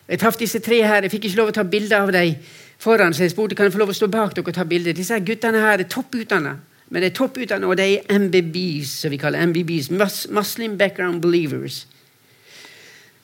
Jeg 0.06 0.20
traff 0.22 0.36
disse 0.38 0.60
tre 0.62 0.78
her. 0.86 1.02
Jeg 1.02 1.10
fikk 1.10 1.24
ikke 1.26 1.40
lov 1.40 1.50
å 1.50 1.56
ta 1.56 1.64
bilde 1.66 1.98
av 1.98 2.12
dem 2.14 2.36
foran, 2.78 3.14
så 3.14 3.24
jeg 3.24 3.32
spurte 3.32 3.56
kan 3.58 3.66
jeg 3.66 3.74
få 3.74 3.80
lov 3.80 3.90
å 3.90 3.96
stå 3.96 4.06
bak 4.12 4.36
dere 4.36 4.46
og 4.46 4.54
ta 4.54 4.64
bilde. 4.68 4.94
Disse 4.94 5.18
guttene 5.24 5.62
her 5.64 5.82
er 5.82 5.88
topputdanna. 5.90 6.54
Men 6.90 7.02
de 7.02 7.08
er 7.08 7.16
topputdanna, 7.16 7.66
og 7.66 7.78
de 7.80 7.88
er 7.96 8.18
MBBs, 8.20 8.92
som 9.02 9.10
vi 9.10 9.18
kaller 9.18 9.42
MBBs. 9.48 9.90
Muslim 10.30 10.76
Background 10.78 11.22
Believers. 11.24 11.86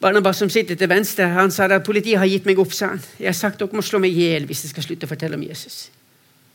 Barnabas 0.01 0.39
som 0.41 0.49
sitter 0.49 0.79
til 0.81 0.89
venstre, 0.89 1.27
han 1.29 1.53
sa 1.53 1.67
at 1.69 1.85
politiet 1.85 2.19
har 2.19 2.29
gitt 2.29 2.47
meg 2.49 2.59
opp. 2.59 2.73
sa 2.73 2.95
han. 2.95 3.03
Jeg 3.19 3.29
har 3.29 3.37
sagt 3.37 3.59
dere 3.61 3.77
må 3.77 3.83
slå 3.85 4.01
meg 4.01 4.17
i 4.17 4.25
hjel 4.25 4.47
hvis 4.49 4.65
jeg 4.65 4.73
skal 4.73 4.87
slutte 4.87 5.05
å 5.05 5.11
fortelle 5.11 5.37
om 5.37 5.45
Jesus. 5.45 5.91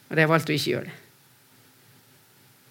Og 0.10 0.18
de 0.18 0.26
valgt 0.26 0.50
å 0.50 0.56
ikke 0.56 0.72
gjøre 0.72 0.90
det. 0.90 0.98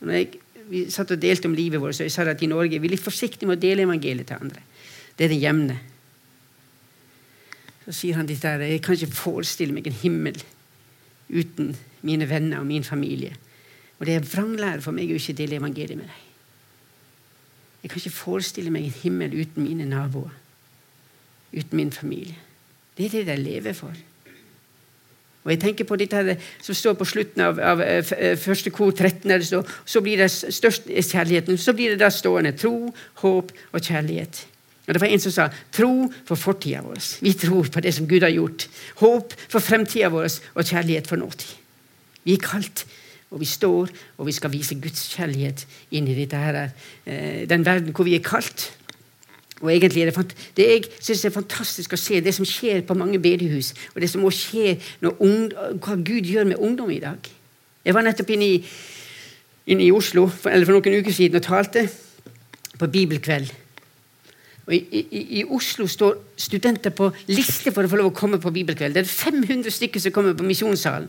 Når 0.04 0.18
jeg, 0.18 0.28
vi 0.68 0.82
satt 0.90 1.14
og 1.14 1.22
delte 1.22 1.48
om 1.48 1.54
livet 1.54 1.80
vårt, 1.80 1.94
så 1.94 2.08
jeg 2.08 2.12
sa 2.12 2.26
at 2.26 2.42
i 2.42 2.50
Norge 2.50 2.74
er 2.74 2.82
vi 2.82 2.90
litt 2.90 3.02
forsiktige 3.02 3.46
med 3.46 3.60
å 3.60 3.62
dele 3.62 3.87
evangeliet 3.87 4.26
til 4.28 4.42
andre. 4.42 4.66
Det 5.14 5.26
er 5.26 5.32
det 5.32 5.40
jevne. 5.40 5.78
Så 7.84 7.94
sier 7.94 8.18
han 8.18 8.26
dette 8.26 8.58
Jeg 8.64 8.82
kan 8.82 8.98
ikke 8.98 9.14
forestille 9.14 9.76
meg 9.76 9.87
en 9.87 9.98
himmel 10.02 10.42
uten 11.30 11.74
mine 12.02 12.28
venner 12.28 12.60
og 12.60 12.66
min 12.66 12.84
familie. 12.84 13.37
Og 14.00 14.06
det 14.06 14.18
er 14.18 14.26
vranglære 14.26 14.82
for 14.82 14.96
meg 14.96 15.12
å 15.12 15.18
ikke 15.20 15.37
dele 15.38 15.60
evangeliet 15.62 16.00
med 16.00 16.10
deg. 16.10 16.22
Jeg 17.84 17.92
kan 17.92 18.00
ikke 18.00 18.16
forestille 18.16 18.72
meg 18.72 18.88
en 18.88 19.02
himmel 19.04 19.37
uten 19.38 19.62
mine 19.62 19.87
naboer. 19.87 20.32
Uten 21.55 21.77
min 21.77 21.93
familie. 21.93 22.37
Det 22.97 23.07
er 23.07 23.17
det 23.19 23.27
de 23.27 23.37
lever 23.43 23.73
for. 23.73 23.95
Og 25.45 25.53
jeg 25.53 25.61
tenker 25.61 25.85
på 25.85 25.97
dette 26.01 26.17
her, 26.17 26.40
som 26.64 26.77
står 26.77 26.95
på 26.97 27.05
slutten 27.05 27.43
av, 27.45 27.59
av 27.61 27.83
eh, 27.85 28.12
eh, 28.17 28.37
første 28.40 28.73
kor 28.73 28.95
13. 28.95 29.29
der 29.29 29.43
det 29.43 29.47
står, 29.51 29.69
Så 29.85 30.01
blir 30.01 30.17
det 30.17 30.31
størst 30.31 30.88
kjærligheten. 30.88 31.59
Så 31.59 31.73
blir 31.77 31.93
det 31.93 32.01
da 32.01 32.09
stående 32.09 32.55
tro, 32.57 32.95
håp 33.21 33.53
og 33.73 33.81
kjærlighet. 33.81 34.47
Og 34.87 34.95
Det 34.95 35.01
var 35.01 35.09
en 35.09 35.21
som 35.21 35.33
sa 35.33 35.49
tro 35.73 36.11
for 36.25 36.37
fortida 36.37 36.81
vår. 36.85 37.01
Vi 37.21 37.33
tror 37.33 37.69
på 37.73 37.81
det 37.81 37.95
som 37.95 38.09
Gud 38.09 38.23
har 38.23 38.33
gjort. 38.33 38.69
Håp 39.01 39.33
for 39.49 39.61
fremtida 39.61 40.09
vår 40.12 40.29
og 40.55 40.64
kjærlighet 40.64 41.09
for 41.09 41.17
nåtid. 41.17 41.57
Vi 42.25 42.33
er 42.33 42.45
kalt, 42.45 42.87
og 43.31 43.40
vi 43.40 43.49
står, 43.49 43.93
og 44.19 44.27
vi 44.27 44.33
skal 44.33 44.53
vise 44.53 44.77
Guds 44.81 45.09
kjærlighet 45.12 45.67
inn 45.90 46.09
i 46.09 46.17
dette 46.17 46.37
her, 46.37 46.71
eh, 47.05 47.49
den 47.49 47.64
verden 47.64 47.93
hvor 47.93 48.05
vi 48.05 48.14
er 48.17 48.25
kalt. 48.25 48.73
Og 49.64 49.72
egentlig 49.72 50.03
er 50.05 50.11
det, 50.12 50.37
det 50.57 50.64
jeg 50.68 50.85
synes 51.00 51.22
det 51.22 51.31
er 51.31 51.38
fantastisk 51.38 51.94
å 51.96 52.00
se 52.00 52.20
det 52.20 52.35
som 52.37 52.44
skjer 52.44 52.83
på 52.85 52.96
mange 52.98 53.18
bedehus, 53.22 53.72
og 53.94 54.03
det 54.03 54.11
som 54.12 54.24
også 54.29 54.50
skjer 54.50 54.90
når 55.00 55.14
hva 55.81 55.96
Gud 55.96 56.29
gjør 56.29 56.50
med 56.50 56.61
ungdom 56.61 56.90
i 56.92 57.00
dag. 57.00 57.31
Jeg 57.85 57.96
var 57.96 58.05
nettopp 58.05 58.33
inne 58.35 58.50
i, 58.53 58.59
inne 59.72 59.87
i 59.87 59.92
Oslo 59.92 60.27
for, 60.29 60.53
eller 60.53 60.68
for 60.68 60.77
noen 60.77 61.00
uker 61.00 61.16
siden 61.16 61.40
og 61.40 61.46
talte 61.46 61.87
på 62.77 62.88
bibelkveld. 62.92 63.53
Og 64.66 64.74
i, 64.77 64.81
i, 65.00 65.22
I 65.40 65.44
Oslo 65.44 65.87
står 65.88 66.20
studenter 66.40 66.92
på 66.96 67.11
liste 67.33 67.72
for 67.72 67.85
å 67.85 67.90
få 67.92 68.00
lov 68.00 68.12
å 68.12 68.16
komme 68.16 68.40
på 68.40 68.53
bibelkveld. 68.53 68.96
Det 68.96 69.05
er 69.05 69.09
500 69.09 69.72
stykker 69.72 70.00
som 70.00 70.12
kommer 70.12 70.37
på 70.37 70.44
Misjonssalen. 70.44 71.09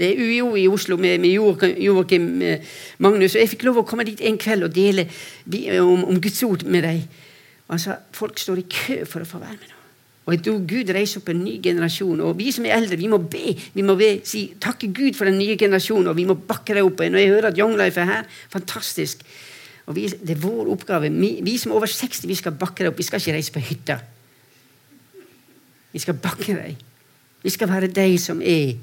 Det 0.00 0.08
er 0.08 0.20
UiO 0.20 0.54
i 0.56 0.68
Oslo 0.68 0.96
med, 0.96 1.18
med 1.20 1.32
Joakim 1.32 2.28
Magnus. 3.04 3.34
Og 3.34 3.42
jeg 3.42 3.50
fikk 3.52 3.66
lov 3.68 3.82
å 3.82 3.88
komme 3.88 4.06
dit 4.08 4.20
en 4.24 4.38
kveld 4.40 4.64
og 4.64 4.72
dele 4.72 5.04
om, 5.80 6.06
om 6.08 6.20
Guds 6.20 6.40
ord 6.46 6.64
med 6.64 6.88
dem. 6.88 7.02
Og 7.70 7.76
han 7.76 7.82
sa 7.82 8.00
folk 8.10 8.40
står 8.42 8.64
i 8.64 8.66
kø 8.66 8.96
for 9.06 9.22
å 9.22 9.28
få 9.28 9.38
være 9.38 9.54
med 9.60 9.68
nå. 9.70 9.76
Og 10.26 10.34
jeg 10.34 10.42
tror 10.46 10.64
Gud 10.68 10.90
reiser 10.94 11.22
opp 11.22 11.30
en 11.30 11.38
ny 11.42 11.52
generasjon. 11.62 12.20
Og 12.26 12.34
vi 12.38 12.50
som 12.54 12.66
er 12.66 12.74
eldre, 12.76 12.98
vi 12.98 13.08
må 13.10 13.20
be. 13.30 13.54
Vi 13.74 13.84
må 13.86 13.94
be, 13.98 14.10
si, 14.26 14.48
takke 14.62 14.90
Gud 14.94 15.14
for 15.18 15.30
den 15.30 15.38
nye 15.38 15.56
generasjonen, 15.58 16.10
og 16.10 16.18
vi 16.18 16.26
må 16.28 16.34
bakke 16.34 16.74
det 16.76 16.82
opp. 16.86 17.00
Og 17.02 17.16
jeg 17.18 17.30
hører 17.30 17.48
at 17.50 17.58
Young 17.58 17.76
Life 17.78 18.02
er 18.02 18.10
her, 18.10 18.28
fantastisk. 18.50 19.22
Og 19.86 19.96
vi, 19.96 20.08
Det 20.10 20.34
er 20.34 20.42
vår 20.42 20.70
oppgave. 20.74 21.10
Vi, 21.14 21.30
vi, 21.46 21.56
som 21.58 21.72
er 21.72 21.80
over 21.80 21.90
60, 21.90 22.26
vi 22.28 22.38
skal 22.38 22.58
bakke 22.58 22.84
det 22.84 22.92
opp. 22.92 22.98
Vi 22.98 23.06
skal 23.06 23.22
ikke 23.22 23.36
reise 23.38 23.54
på 23.54 23.64
hytta. 23.70 24.00
Vi 25.92 26.02
skal 26.02 26.18
bakke 26.22 26.58
dem. 26.58 26.76
Vi 27.42 27.50
skal 27.50 27.70
være 27.70 27.90
de 27.94 28.18
som 28.18 28.42
er, 28.42 28.76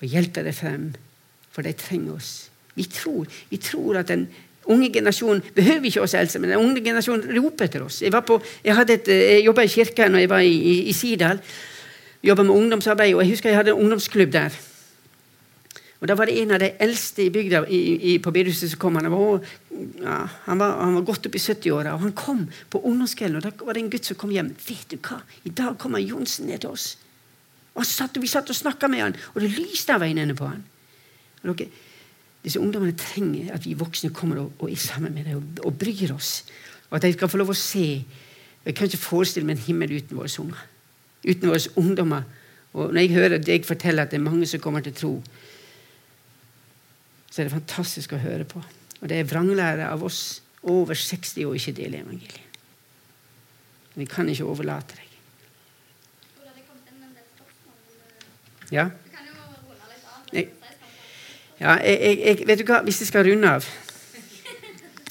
og 0.00 0.06
hjelpe 0.06 0.44
dem 0.44 0.54
frem. 0.54 0.86
For 1.50 1.66
de 1.66 1.72
trenger 1.78 2.18
oss. 2.18 2.50
Vi 2.74 2.84
tror, 2.86 3.26
vi 3.50 3.56
tror 3.56 4.02
at 4.04 4.08
den 4.12 4.28
unge 4.70 4.92
generasjonen 4.94 5.42
behøver 5.54 5.90
ikke 5.90 6.04
oss 6.04 6.14
Else, 6.14 6.38
men 6.38 6.54
den 6.54 6.62
unge 6.62 6.80
generasjonen 6.84 7.36
roper 7.36 7.68
etter 7.68 7.84
oss. 7.84 8.00
Jeg, 8.02 8.14
på, 8.26 8.40
jeg, 8.64 8.86
et, 8.96 9.08
jeg 9.08 9.44
jobba 9.44 9.66
i 9.66 9.74
kirka 9.74 10.08
når 10.08 10.24
jeg 10.24 10.32
var 10.32 10.46
i, 10.46 10.56
i, 10.56 10.74
i 10.90 10.96
Sirdal. 10.96 11.42
Jobba 12.22 12.44
med 12.44 12.54
ungdomsarbeid, 12.54 13.14
og 13.14 13.24
jeg 13.24 13.34
husker 13.34 13.50
jeg 13.50 13.60
hadde 13.60 13.72
en 13.74 13.84
ungdomsklubb 13.84 14.32
der. 14.32 14.58
Og 16.00 16.08
Da 16.08 16.16
var 16.16 16.30
det 16.30 16.38
en 16.40 16.54
av 16.56 16.62
de 16.62 16.70
eldste 16.80 17.26
i 17.26 17.32
bygda 17.32 17.66
i, 17.68 17.80
i, 18.12 18.18
på 18.24 18.32
bedehuset 18.32 18.72
som 18.72 18.80
kom. 18.80 18.96
Han 18.96 19.10
var, 19.12 19.44
ja, 20.00 20.16
han 20.46 20.60
var, 20.60 20.78
han 20.80 20.96
var 20.96 21.04
godt 21.04 21.28
opp 21.28 21.36
i 21.36 21.42
70-åra, 21.42 21.92
og 21.92 22.06
han 22.06 22.14
kom 22.16 22.46
på 22.72 22.80
ungdomskvelden. 22.80 23.36
og 23.36 23.44
Da 23.44 23.66
var 23.66 23.76
det 23.76 23.82
en 23.84 23.90
gutt 23.92 24.08
som 24.08 24.16
kom 24.16 24.32
hjem. 24.32 24.54
'Vet 24.56 24.90
du 24.90 24.96
hva? 24.96 25.20
I 25.44 25.52
dag 25.52 25.76
kommer 25.78 26.00
Johnsen 26.00 26.46
ned 26.46 26.64
til 26.64 26.72
oss.' 26.72 26.96
Og 27.74 27.86
satt, 27.86 28.16
Vi 28.20 28.26
satt 28.26 28.50
og 28.50 28.56
snakka 28.56 28.88
med 28.88 29.00
han, 29.00 29.16
og 29.34 29.40
det 29.40 29.52
lyste 29.58 29.94
av 29.94 30.02
øynene 30.02 30.34
på 30.34 30.46
han. 30.48 30.64
Og 31.44 31.58
dere, 31.58 31.68
disse 32.44 32.60
ungdommene 32.60 32.96
trenger 32.96 33.52
at 33.54 33.66
vi 33.66 33.76
voksne 33.76 34.12
kommer 34.16 34.40
og, 34.40 34.52
og 34.58 34.70
er 34.70 34.80
sammen 34.80 35.12
med 35.14 35.28
dem 35.28 35.40
og, 35.40 35.64
og, 35.66 35.78
bryr 35.78 36.14
oss. 36.14 36.44
Og 36.88 36.96
at 36.96 37.04
de 37.04 37.12
skal 37.12 37.30
få 37.30 37.40
lov 37.40 37.52
å 37.52 37.58
se. 37.58 37.86
Jeg 38.64 38.76
kan 38.76 38.88
ikke 38.88 39.02
forestille 39.02 39.46
meg 39.46 39.58
en 39.58 39.66
himmel 39.66 39.96
uten 39.98 40.16
våre 40.16 40.32
unger. 40.42 40.62
Uten 41.26 41.52
våre 41.52 41.74
ungdommer. 41.80 42.28
Og 42.72 42.94
når 42.94 43.02
jeg 43.02 43.14
hører 43.16 43.42
deg 43.42 43.66
fortelle 43.66 44.02
at 44.02 44.12
det 44.12 44.20
er 44.20 44.24
mange 44.24 44.48
som 44.48 44.62
kommer 44.62 44.84
til 44.84 44.96
tro, 44.96 45.12
så 47.30 47.42
er 47.42 47.48
det 47.48 47.54
fantastisk 47.54 48.14
å 48.14 48.22
høre 48.22 48.46
på. 48.48 48.62
Og 49.00 49.08
det 49.10 49.20
er 49.20 49.28
vranglære 49.28 49.88
av 49.90 50.02
oss 50.06 50.40
over 50.62 50.96
60 50.96 51.46
år 51.46 51.56
ikke 51.56 51.76
deler 51.76 52.02
evangeliet. 52.02 52.58
Vi 53.94 54.06
kan 54.08 54.28
ikke 54.30 54.48
overlate 54.48 54.96
deg. 54.96 55.06
Ja? 58.70 58.86
Ja, 61.60 61.76
jeg, 61.84 62.18
jeg, 62.24 62.46
vet 62.48 62.58
du 62.58 62.64
hva, 62.64 62.80
Hvis 62.86 63.00
jeg 63.02 63.10
skal 63.10 63.26
runde 63.28 63.50
av 63.58 63.66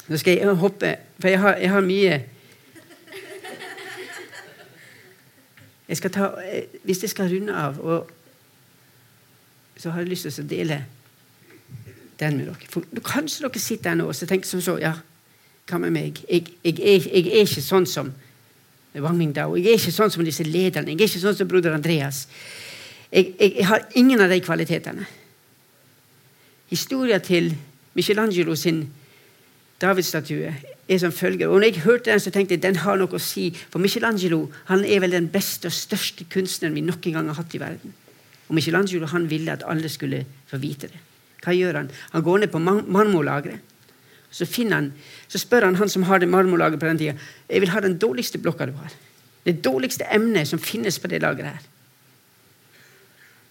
Nå 0.09 0.17
skal 0.17 0.39
jeg 0.39 0.55
hoppe 0.61 0.95
For 1.21 1.29
jeg 1.29 1.41
har, 1.43 1.57
jeg 1.61 1.73
har 1.73 1.85
mye 1.85 2.21
jeg 5.89 5.97
skal 5.97 6.11
ta, 6.13 6.29
Hvis 6.85 7.01
jeg 7.01 7.09
skal 7.09 7.31
runde 7.33 7.53
av, 7.55 7.79
og, 7.81 8.09
så 9.77 9.89
har 9.89 10.03
jeg 10.03 10.09
lyst 10.11 10.27
til 10.27 10.43
å 10.43 10.49
dele 10.49 10.75
den 12.19 12.35
med 12.37 12.49
dere. 12.49 12.67
For 12.69 13.01
Kanskje 13.05 13.47
dere 13.47 13.61
sitter 13.63 13.93
her 13.93 13.97
nå 13.97 14.09
og 14.11 14.27
tenker 14.29 14.45
som 14.45 14.61
så 14.61 14.75
Ja, 14.77 14.91
hva 15.69 15.79
med 15.81 15.95
meg? 15.95 16.19
Jeg, 16.29 16.49
jeg, 16.65 16.75
jeg 16.83 17.25
er 17.25 17.45
ikke 17.47 17.63
sånn 17.63 17.87
som 17.89 18.11
Wang 18.99 19.17
Mingdao. 19.17 19.55
Jeg 19.57 19.71
er 19.71 19.79
ikke 19.79 19.93
sånn 19.95 20.11
som 20.11 20.25
disse 20.25 20.43
lederne. 20.43 20.91
Jeg 20.91 20.99
er 20.99 21.07
ikke 21.07 21.21
sånn 21.21 21.37
som 21.37 21.49
broder 21.49 21.73
Andreas. 21.73 22.25
Jeg, 23.09 23.65
har 23.69 23.85
ingen 23.97 24.21
av 24.21 24.33
de 24.33 24.39
kvalitetene. 24.43 25.05
Historia 26.69 27.17
til 27.17 27.55
Michelangelo 27.93 28.55
sin 28.55 28.89
Davidsstatue 29.81 30.55
er 30.89 30.97
som 30.97 31.11
følger. 31.11 31.47
Og 31.47 31.59
når 31.59 31.67
jeg 31.67 31.81
hørte 31.81 32.11
den, 32.11 32.19
så 32.19 32.31
tenkte 32.31 32.53
jeg 32.53 32.63
den 32.63 32.75
har 32.83 32.97
noe 32.99 33.15
å 33.15 33.21
si. 33.21 33.49
For 33.71 33.79
Michelangelo 33.79 34.47
han 34.67 34.83
er 34.85 34.99
vel 34.99 35.15
den 35.15 35.29
beste 35.31 35.69
og 35.69 35.75
største 35.75 36.27
kunstneren 36.29 36.75
vi 36.75 36.83
noen 36.85 37.15
gang 37.15 37.29
har 37.31 37.39
hatt 37.39 37.55
i 37.55 37.61
verden. 37.61 37.93
Og 38.49 38.57
Michelangelo 38.57 39.07
han 39.07 39.29
ville 39.29 39.53
at 39.53 39.63
alle 39.69 39.89
skulle 39.89 40.25
få 40.49 40.59
vite 40.61 40.89
det. 40.91 41.01
Hva 41.43 41.55
gjør 41.55 41.79
han? 41.79 41.91
Han 42.11 42.23
går 42.25 42.43
ned 42.43 42.51
på 42.51 42.59
marmorlageret. 42.59 43.59
Så, 44.31 44.45
han, 44.69 44.91
så 45.27 45.39
spør 45.41 45.65
han 45.65 45.75
han 45.79 45.89
som 45.89 46.03
har 46.05 46.19
det 46.19 46.29
marmorlageret 46.29 46.79
på 46.79 46.85
den 46.85 46.99
tida 46.99 47.15
jeg 47.49 47.61
vil 47.63 47.71
ha 47.73 47.79
den 47.81 47.97
dårligste 47.97 48.37
blokka 48.37 48.67
du 48.69 48.75
har. 48.77 48.91
Det 49.45 49.63
dårligste 49.65 50.05
emnet 50.13 50.47
som 50.47 50.59
finnes 50.61 50.99
på 50.99 51.09
det 51.09 51.21
lageret 51.23 51.55
her. 51.55 51.63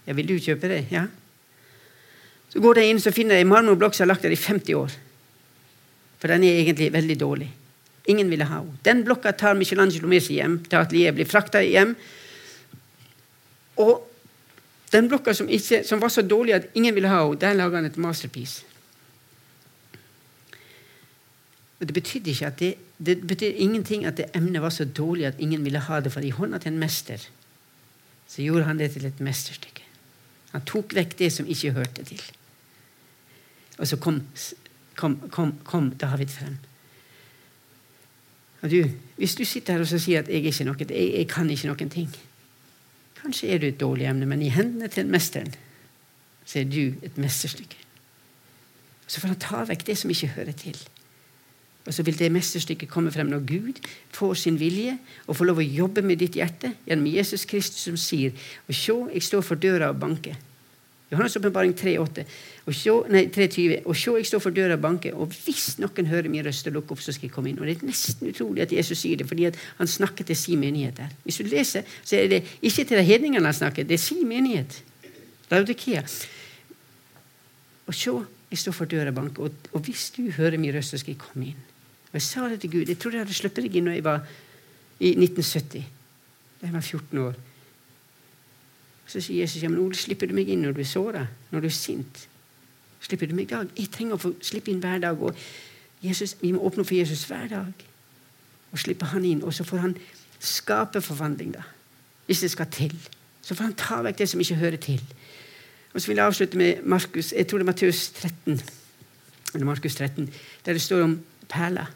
Ja, 0.07 0.14
vil 0.14 0.28
du 0.28 0.37
kjøpe 0.38 0.68
det? 0.70 0.85
Ja. 0.92 1.09
Så 2.53 2.63
går 2.65 2.79
de 2.79 2.89
inn 2.89 3.01
og 3.01 3.15
finner 3.15 3.41
en 3.41 3.51
marmorblokk 3.51 3.97
som 3.97 4.07
har 4.07 4.15
lagt 4.15 4.25
der 4.25 4.33
i 4.33 4.41
50 4.41 4.77
år. 4.79 4.95
For 6.19 6.33
den 6.33 6.47
er 6.47 6.61
egentlig 6.63 6.93
veldig 6.93 7.17
dårlig. 7.21 7.49
Ingen 8.09 8.31
ville 8.31 8.47
ha 8.49 8.63
henne. 8.63 8.79
Den 8.85 9.05
blokka 9.05 9.35
tar 9.37 9.59
Michelangelo 9.59 10.09
med 10.09 10.25
seg 10.25 10.40
hjem 10.40 10.57
til 10.65 10.81
atelieret, 10.81 11.19
blir 11.19 11.29
frakta 11.29 11.61
hjem. 11.63 11.92
Og 13.85 14.01
den 14.92 15.11
blokka 15.11 15.35
som, 15.37 15.51
ikke, 15.53 15.83
som, 15.85 16.01
var 16.01 16.13
så 16.13 16.25
dårlig 16.25 16.57
at 16.57 16.71
ingen 16.75 16.96
ville 16.96 17.11
ha 17.13 17.21
henne, 17.21 17.40
der 17.40 17.59
laga 17.59 17.83
han 17.83 17.90
et 17.90 18.01
masterpiece. 18.01 18.65
Og 21.79 21.87
det 21.87 21.94
betydde 21.94 22.33
ikke 22.33 22.46
at 22.49 22.59
det, 22.59 22.73
det 22.99 23.21
betydde 23.23 23.61
ingenting 23.63 24.07
at 24.09 24.17
det 24.19 24.33
emnet 24.35 24.63
var 24.65 24.73
så 24.75 24.85
dårlig 24.85 25.29
at 25.29 25.38
ingen 25.38 25.63
ville 25.65 25.79
ha 25.79 26.01
det, 26.01 26.11
for 26.13 26.25
i 26.25 26.33
hånda 26.35 26.59
til 26.59 26.73
en 26.73 26.81
mester 26.81 27.29
så 28.29 28.42
gjorde 28.42 28.67
han 28.69 28.81
det 28.81 28.90
til 28.92 29.07
et 29.09 29.21
mesterstykke. 29.25 29.85
Han 30.53 30.65
tok 30.69 30.92
vekk 30.96 31.15
det 31.19 31.31
som 31.33 31.46
ikke 31.49 31.73
hørte 31.77 32.05
til. 32.05 32.21
Og 33.79 33.87
så 33.87 33.96
kom, 33.96 34.22
kom, 34.98 35.16
kom, 35.31 35.54
kom 35.64 35.90
David 36.00 36.33
frem. 36.35 36.58
Og 38.62 38.70
du, 38.70 38.90
Hvis 39.16 39.35
du 39.38 39.44
sitter 39.44 39.72
her 39.72 39.81
og 39.81 40.00
sier 40.02 40.24
at 40.24 40.29
jeg, 40.29 40.66
noe, 40.66 40.76
jeg, 40.83 41.12
jeg 41.14 41.29
kan 41.31 41.50
ikke 41.50 41.70
noen 41.70 41.90
ting 41.94 42.10
Kanskje 43.18 43.50
er 43.50 43.58
du 43.58 43.66
et 43.68 43.81
dårlig 43.81 44.06
emne, 44.06 44.26
men 44.26 44.42
i 44.42 44.50
hendene 44.54 44.88
til 44.90 45.06
mesteren 45.10 45.50
så 46.48 46.62
er 46.62 46.68
du 46.70 46.94
et 47.04 47.18
mesterstykke. 47.20 47.76
Så 49.04 49.20
får 49.20 49.35
han 49.35 49.40
ta 49.42 49.64
vekk 49.68 49.83
det 49.85 49.96
som 50.00 50.12
ikke 50.12 50.31
hører 50.37 50.54
til. 50.56 50.79
Og 51.88 51.94
så 51.96 52.04
vil 52.06 52.16
det 52.16 52.31
mesterstykket 52.33 52.88
komme 52.88 53.12
frem 53.12 53.29
når 53.29 53.44
Gud 53.48 53.81
får 54.12 54.35
sin 54.42 54.58
vilje 54.60 54.94
og 55.26 55.37
får 55.37 55.48
lov 55.48 55.60
å 55.60 55.66
jobbe 55.66 56.04
med 56.04 56.20
ditt 56.20 56.37
hjerte 56.37 56.74
gjennom 56.87 57.10
Jesus 57.10 57.46
Kristus 57.48 57.87
som 57.88 57.96
sier 58.00 58.35
Og 58.68 58.76
se, 58.76 58.96
jeg 59.14 59.24
står 59.24 59.44
for 59.44 59.60
døra 59.60 59.88
og 59.92 60.00
banker. 60.00 60.37
Johannes' 61.08 61.38
åpenbaring 61.40 61.72
3,8. 61.72 62.24
Nei, 62.69 63.23
3,20. 63.33 63.87
Og 63.88 63.96
så 63.96 64.16
jeg 64.19 64.27
står 64.29 64.42
for 64.44 64.52
døra 64.52 64.77
og 64.77 64.83
banker, 64.83 65.14
og 65.16 65.33
hvis 65.46 65.79
noen 65.81 66.08
hører 66.10 66.29
min 66.29 66.44
røst 66.44 66.66
og 66.69 66.75
lukker 66.77 66.96
opp, 66.96 67.00
så 67.00 67.14
skal 67.16 67.29
jeg 67.29 67.33
komme 67.33 67.48
inn. 67.48 67.60
Og 67.60 67.66
Det 67.66 67.79
er 67.79 67.88
nesten 67.88 68.29
utrolig 68.29 68.66
at 68.66 68.73
Jesus 68.73 68.98
sier 68.98 69.16
det, 69.16 69.29
fordi 69.29 69.48
han 69.79 69.88
snakker 69.88 70.25
til 70.25 70.37
sin 70.37 70.60
menighet 70.60 70.96
der. 70.96 71.14
Hvis 71.25 71.40
du 71.40 71.48
leser, 71.48 71.83
så 72.04 72.16
er 72.16 72.29
det 72.29 72.42
ikke 72.60 72.85
til 72.85 72.98
de 72.98 73.06
hedningene 73.08 73.44
han 73.44 73.54
snakker, 73.54 73.88
det 73.88 73.96
er 73.96 74.02
sin 74.02 74.29
menighet. 74.29 74.83
Laudikea. 75.50 76.02
Og 77.87 77.94
så, 77.94 78.25
jeg 78.50 78.58
står 78.58 78.73
for 78.73 78.85
døra 78.85 79.08
og 79.08 79.14
banker, 79.14 79.42
og, 79.42 79.50
og 79.73 79.81
hvis 79.81 80.10
du 80.16 80.31
hører 80.31 80.58
min 80.58 80.75
røst, 80.75 80.90
så 80.90 81.00
skal 81.00 81.14
jeg 81.14 81.23
komme 81.25 81.46
inn. 81.52 81.66
Og 82.08 82.14
Jeg 82.14 82.23
sa 82.23 82.48
det 82.48 82.60
til 82.60 82.71
Gud. 82.71 82.88
Jeg 82.88 82.98
trodde 82.98 83.16
jeg 83.16 83.25
hadde 83.25 83.37
sluppet 83.37 83.64
deg 83.64 83.77
inn 83.77 83.85
når 83.88 83.98
jeg 83.98 84.04
var 84.04 84.25
i 85.00 85.12
1970. 85.16 85.85
Da 86.60 86.66
jeg 86.66 86.75
var 86.75 86.81
14 86.81 87.19
år. 87.19 87.37
Så 89.08 89.21
sier 89.25 89.40
Jesus 89.40 89.62
ja, 89.62 89.69
men 89.69 89.81
Ole, 89.81 89.96
slipper 89.96 90.29
du 90.29 90.35
meg 90.37 90.48
inn 90.52 90.64
når 90.64 90.77
du 90.77 90.83
er 90.85 90.88
såra, 90.88 91.25
når 91.52 91.64
du 91.64 91.69
er 91.69 91.77
sint? 91.77 92.29
Slipper 93.01 93.31
du 93.31 93.35
meg 93.35 93.49
i 93.49 93.55
dag? 93.55 93.71
Jeg 93.79 93.92
trenger 93.94 94.19
å 94.19 94.23
få 94.23 94.33
slippe 94.44 94.73
inn 94.73 94.83
hver 94.83 95.01
dag. 95.03 95.23
Jesus, 96.03 96.37
vi 96.40 96.53
må 96.55 96.63
åpne 96.67 96.87
for 96.87 96.99
Jesus 96.99 97.25
hver 97.31 97.46
dag 97.51 97.87
og 98.73 98.81
slippe 98.81 99.09
han 99.13 99.25
inn. 99.25 99.44
Og 99.44 99.55
så 99.55 99.65
får 99.67 99.85
han 99.85 99.96
skape 100.38 101.01
forvandling, 101.05 101.55
da. 101.57 101.65
Hvis 102.27 102.44
det 102.44 102.51
skal 102.53 102.69
til. 102.73 102.94
Så 103.42 103.57
får 103.57 103.71
han 103.71 103.79
ta 103.79 104.01
vekk 104.05 104.19
det 104.21 104.29
som 104.31 104.40
ikke 104.42 104.61
hører 104.61 104.81
til. 104.83 105.03
Og 105.94 106.01
så 106.01 106.11
vil 106.11 106.21
jeg 106.21 106.27
avslutte 106.27 106.59
med 106.61 106.83
Markus, 106.85 107.33
jeg 107.33 107.49
tror 107.49 107.59
det 107.59 107.65
er 107.65 107.71
Matteus 107.71 108.09
13, 108.11 108.61
eller 109.55 109.65
Markus 109.67 109.96
13, 109.96 110.29
der 110.67 110.77
det 110.77 110.83
står 110.83 111.07
om 111.07 111.15
perler. 111.49 111.88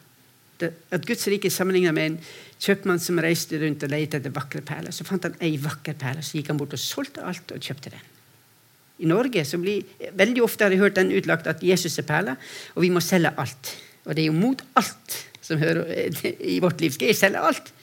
At 0.91 1.05
Guds 1.05 1.27
rike 1.27 1.47
er 1.47 1.53
sammenligna 1.53 1.91
med 1.91 2.05
en 2.05 2.17
kjøpmann 2.61 3.01
som 3.03 3.19
reiste 3.21 3.59
rundt 3.61 3.83
og 3.83 3.91
lette 3.91 4.17
etter 4.17 4.33
vakre 4.33 4.63
perler. 4.65 4.95
Så 4.95 5.05
fant 5.05 5.27
han 5.27 5.37
ei 5.43 5.57
vakker 5.61 5.97
perle, 5.99 6.23
så 6.23 6.39
gikk 6.39 6.49
han 6.53 6.59
bort 6.61 6.73
og 6.73 6.81
solgte 6.81 7.25
alt 7.27 7.53
og 7.53 7.61
kjøpte 7.61 7.93
den. 7.93 8.12
I 9.01 9.09
Norge 9.09 9.45
så 9.45 9.57
blir, 9.57 9.87
Veldig 10.13 10.43
ofte 10.45 10.65
har 10.65 10.73
jeg 10.73 10.83
hørt 10.83 10.97
den 10.99 11.13
utlagt 11.17 11.47
at 11.49 11.63
Jesus 11.65 11.97
er 11.99 12.07
perla, 12.07 12.35
og 12.75 12.85
vi 12.85 12.91
må 12.93 13.01
selge 13.03 13.33
alt. 13.41 13.73
Og 14.05 14.15
det 14.15 14.25
er 14.25 14.29
jo 14.29 14.37
mot 14.37 14.61
alt 14.79 15.19
som 15.43 15.61
hører 15.61 16.11
i 16.53 16.59
vårt 16.63 16.81
liv. 16.81 16.93
Skal 16.93 17.11
jeg 17.11 17.19
selge 17.19 17.41
alt? 17.41 17.73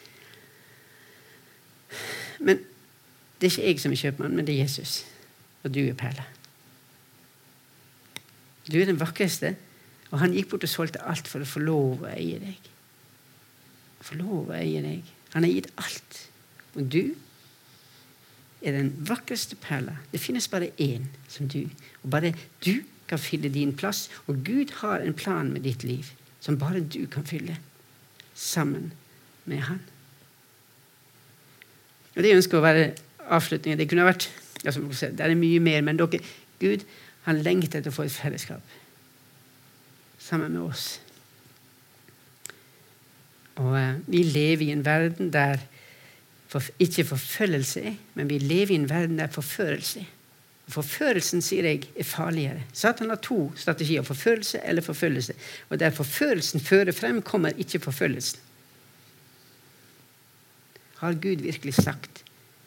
Men 2.41 2.63
det 3.41 3.49
er 3.49 3.57
ikke 3.57 3.67
jeg 3.69 3.81
som 3.83 3.93
er 3.93 4.03
kjøpmann, 4.05 4.37
men 4.37 4.47
det 4.47 4.55
er 4.55 4.63
Jesus. 4.65 5.01
Og 5.65 5.75
du 5.75 5.83
er 5.83 5.97
perla. 5.99 6.25
Du 8.71 8.79
er 8.79 8.89
den 8.89 9.01
vakreste. 9.01 9.57
Og 10.11 10.19
han 10.23 10.35
gikk 10.35 10.51
bort 10.51 10.67
og 10.67 10.73
solgte 10.73 11.03
alt 11.07 11.29
for 11.31 11.43
å 11.43 11.49
få 11.49 11.63
lov 11.63 12.05
å 12.05 12.11
eie 12.11 12.41
deg. 12.43 12.71
Få 14.03 14.19
lov 14.19 14.51
å 14.51 14.57
eie 14.59 14.83
deg. 14.83 15.11
Han 15.35 15.47
har 15.47 15.53
gitt 15.53 15.71
alt. 15.79 16.23
Og 16.75 16.89
du 16.91 17.03
er 18.63 18.77
den 18.77 18.93
vakreste 19.09 19.57
perla. 19.57 19.97
Det 20.13 20.21
finnes 20.21 20.49
bare 20.49 20.71
én 20.81 21.09
som 21.29 21.49
du. 21.49 21.65
Og 22.03 22.11
bare 22.11 22.35
du 22.65 22.83
kan 23.09 23.19
fylle 23.19 23.49
din 23.49 23.77
plass. 23.77 24.11
Og 24.27 24.45
Gud 24.45 24.73
har 24.81 25.01
en 25.01 25.15
plan 25.15 25.53
med 25.53 25.65
ditt 25.67 25.85
liv 25.85 26.13
som 26.41 26.59
bare 26.59 26.81
du 26.81 27.07
kan 27.07 27.27
fylle 27.27 27.59
sammen 28.35 28.93
med 29.45 29.59
Han. 29.59 29.81
Og 32.17 32.23
Det 32.23 32.37
ønsker 32.37 32.59
å 32.59 32.65
være 32.65 32.93
avslutningen. 33.31 33.79
Det 33.79 33.89
kunne 33.89 34.09
vært 34.09 34.31
altså, 34.65 35.11
Det 35.11 35.21
er 35.21 35.35
mye 35.35 35.61
mer, 35.61 35.81
men 35.83 35.99
dere, 35.99 36.21
Gud 36.61 36.85
han 37.25 37.43
lengter 37.45 37.79
etter 37.79 37.93
å 37.93 37.95
få 37.95 38.07
et 38.09 38.15
fellesskap 38.15 38.77
sammen 40.21 40.53
med 40.55 40.63
oss. 40.63 41.01
Og 43.61 43.77
eh, 43.77 44.01
Vi 44.07 44.23
lever 44.25 44.69
i 44.69 44.73
en 44.73 44.85
verden 44.85 45.33
der 45.33 45.61
for, 46.51 46.62
ikke 46.82 47.05
forfølgelse 47.07 47.96
men 48.14 48.30
vi 48.30 48.38
lever 48.38 48.74
i 48.74 48.80
en 48.80 48.88
verden 48.90 49.18
der 49.18 49.30
forførelse. 49.30 50.03
Forførelsen 50.70 51.42
sier 51.42 51.66
jeg, 51.66 51.86
er 51.98 52.07
farligere. 52.07 52.62
Satan 52.72 53.11
har 53.11 53.18
to 53.22 53.53
strategier. 53.59 54.03
Forførelse 54.07 54.61
eller 54.64 54.82
forfølgelse. 54.82 55.34
Og 55.68 55.80
der 55.80 55.90
forførelsen 55.90 56.61
fører 56.61 56.92
frem, 56.92 57.22
kommer 57.22 57.48
ikke 57.59 57.80
forfølgelsen. 57.80 58.38
Har 61.01 61.14
Gud 61.14 61.42
virkelig 61.42 61.74
sagt, 61.74 62.24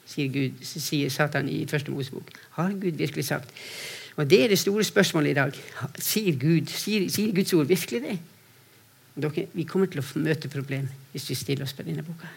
sier, 0.10 0.32
Gud, 0.34 0.64
sier 0.66 1.10
Satan 1.14 1.50
i 1.50 1.68
første 1.70 1.92
Mosebok. 1.92 2.32
Har 2.58 2.72
Gud 2.72 2.98
virkelig 2.98 3.26
sagt? 3.26 3.52
Og 4.16 4.30
Det 4.30 4.44
er 4.44 4.48
det 4.48 4.60
store 4.60 4.84
spørsmålet 4.84 5.30
i 5.30 5.34
dag. 5.34 5.60
Sier, 6.00 6.40
Gud, 6.40 6.66
sier, 6.68 7.10
sier 7.10 7.36
Guds 7.36 7.54
ord 7.54 7.68
virkelig 7.68 8.02
det? 8.02 8.18
Dere, 9.16 9.46
vi 9.54 9.64
kommer 9.70 9.88
til 9.88 10.02
å 10.02 10.08
møte 10.20 10.50
problem 10.50 10.90
hvis 11.14 11.30
vi 11.30 11.38
stiller 11.38 11.68
oss 11.68 11.78
på 11.78 11.86
denne 11.86 12.04
boka. 12.04 12.28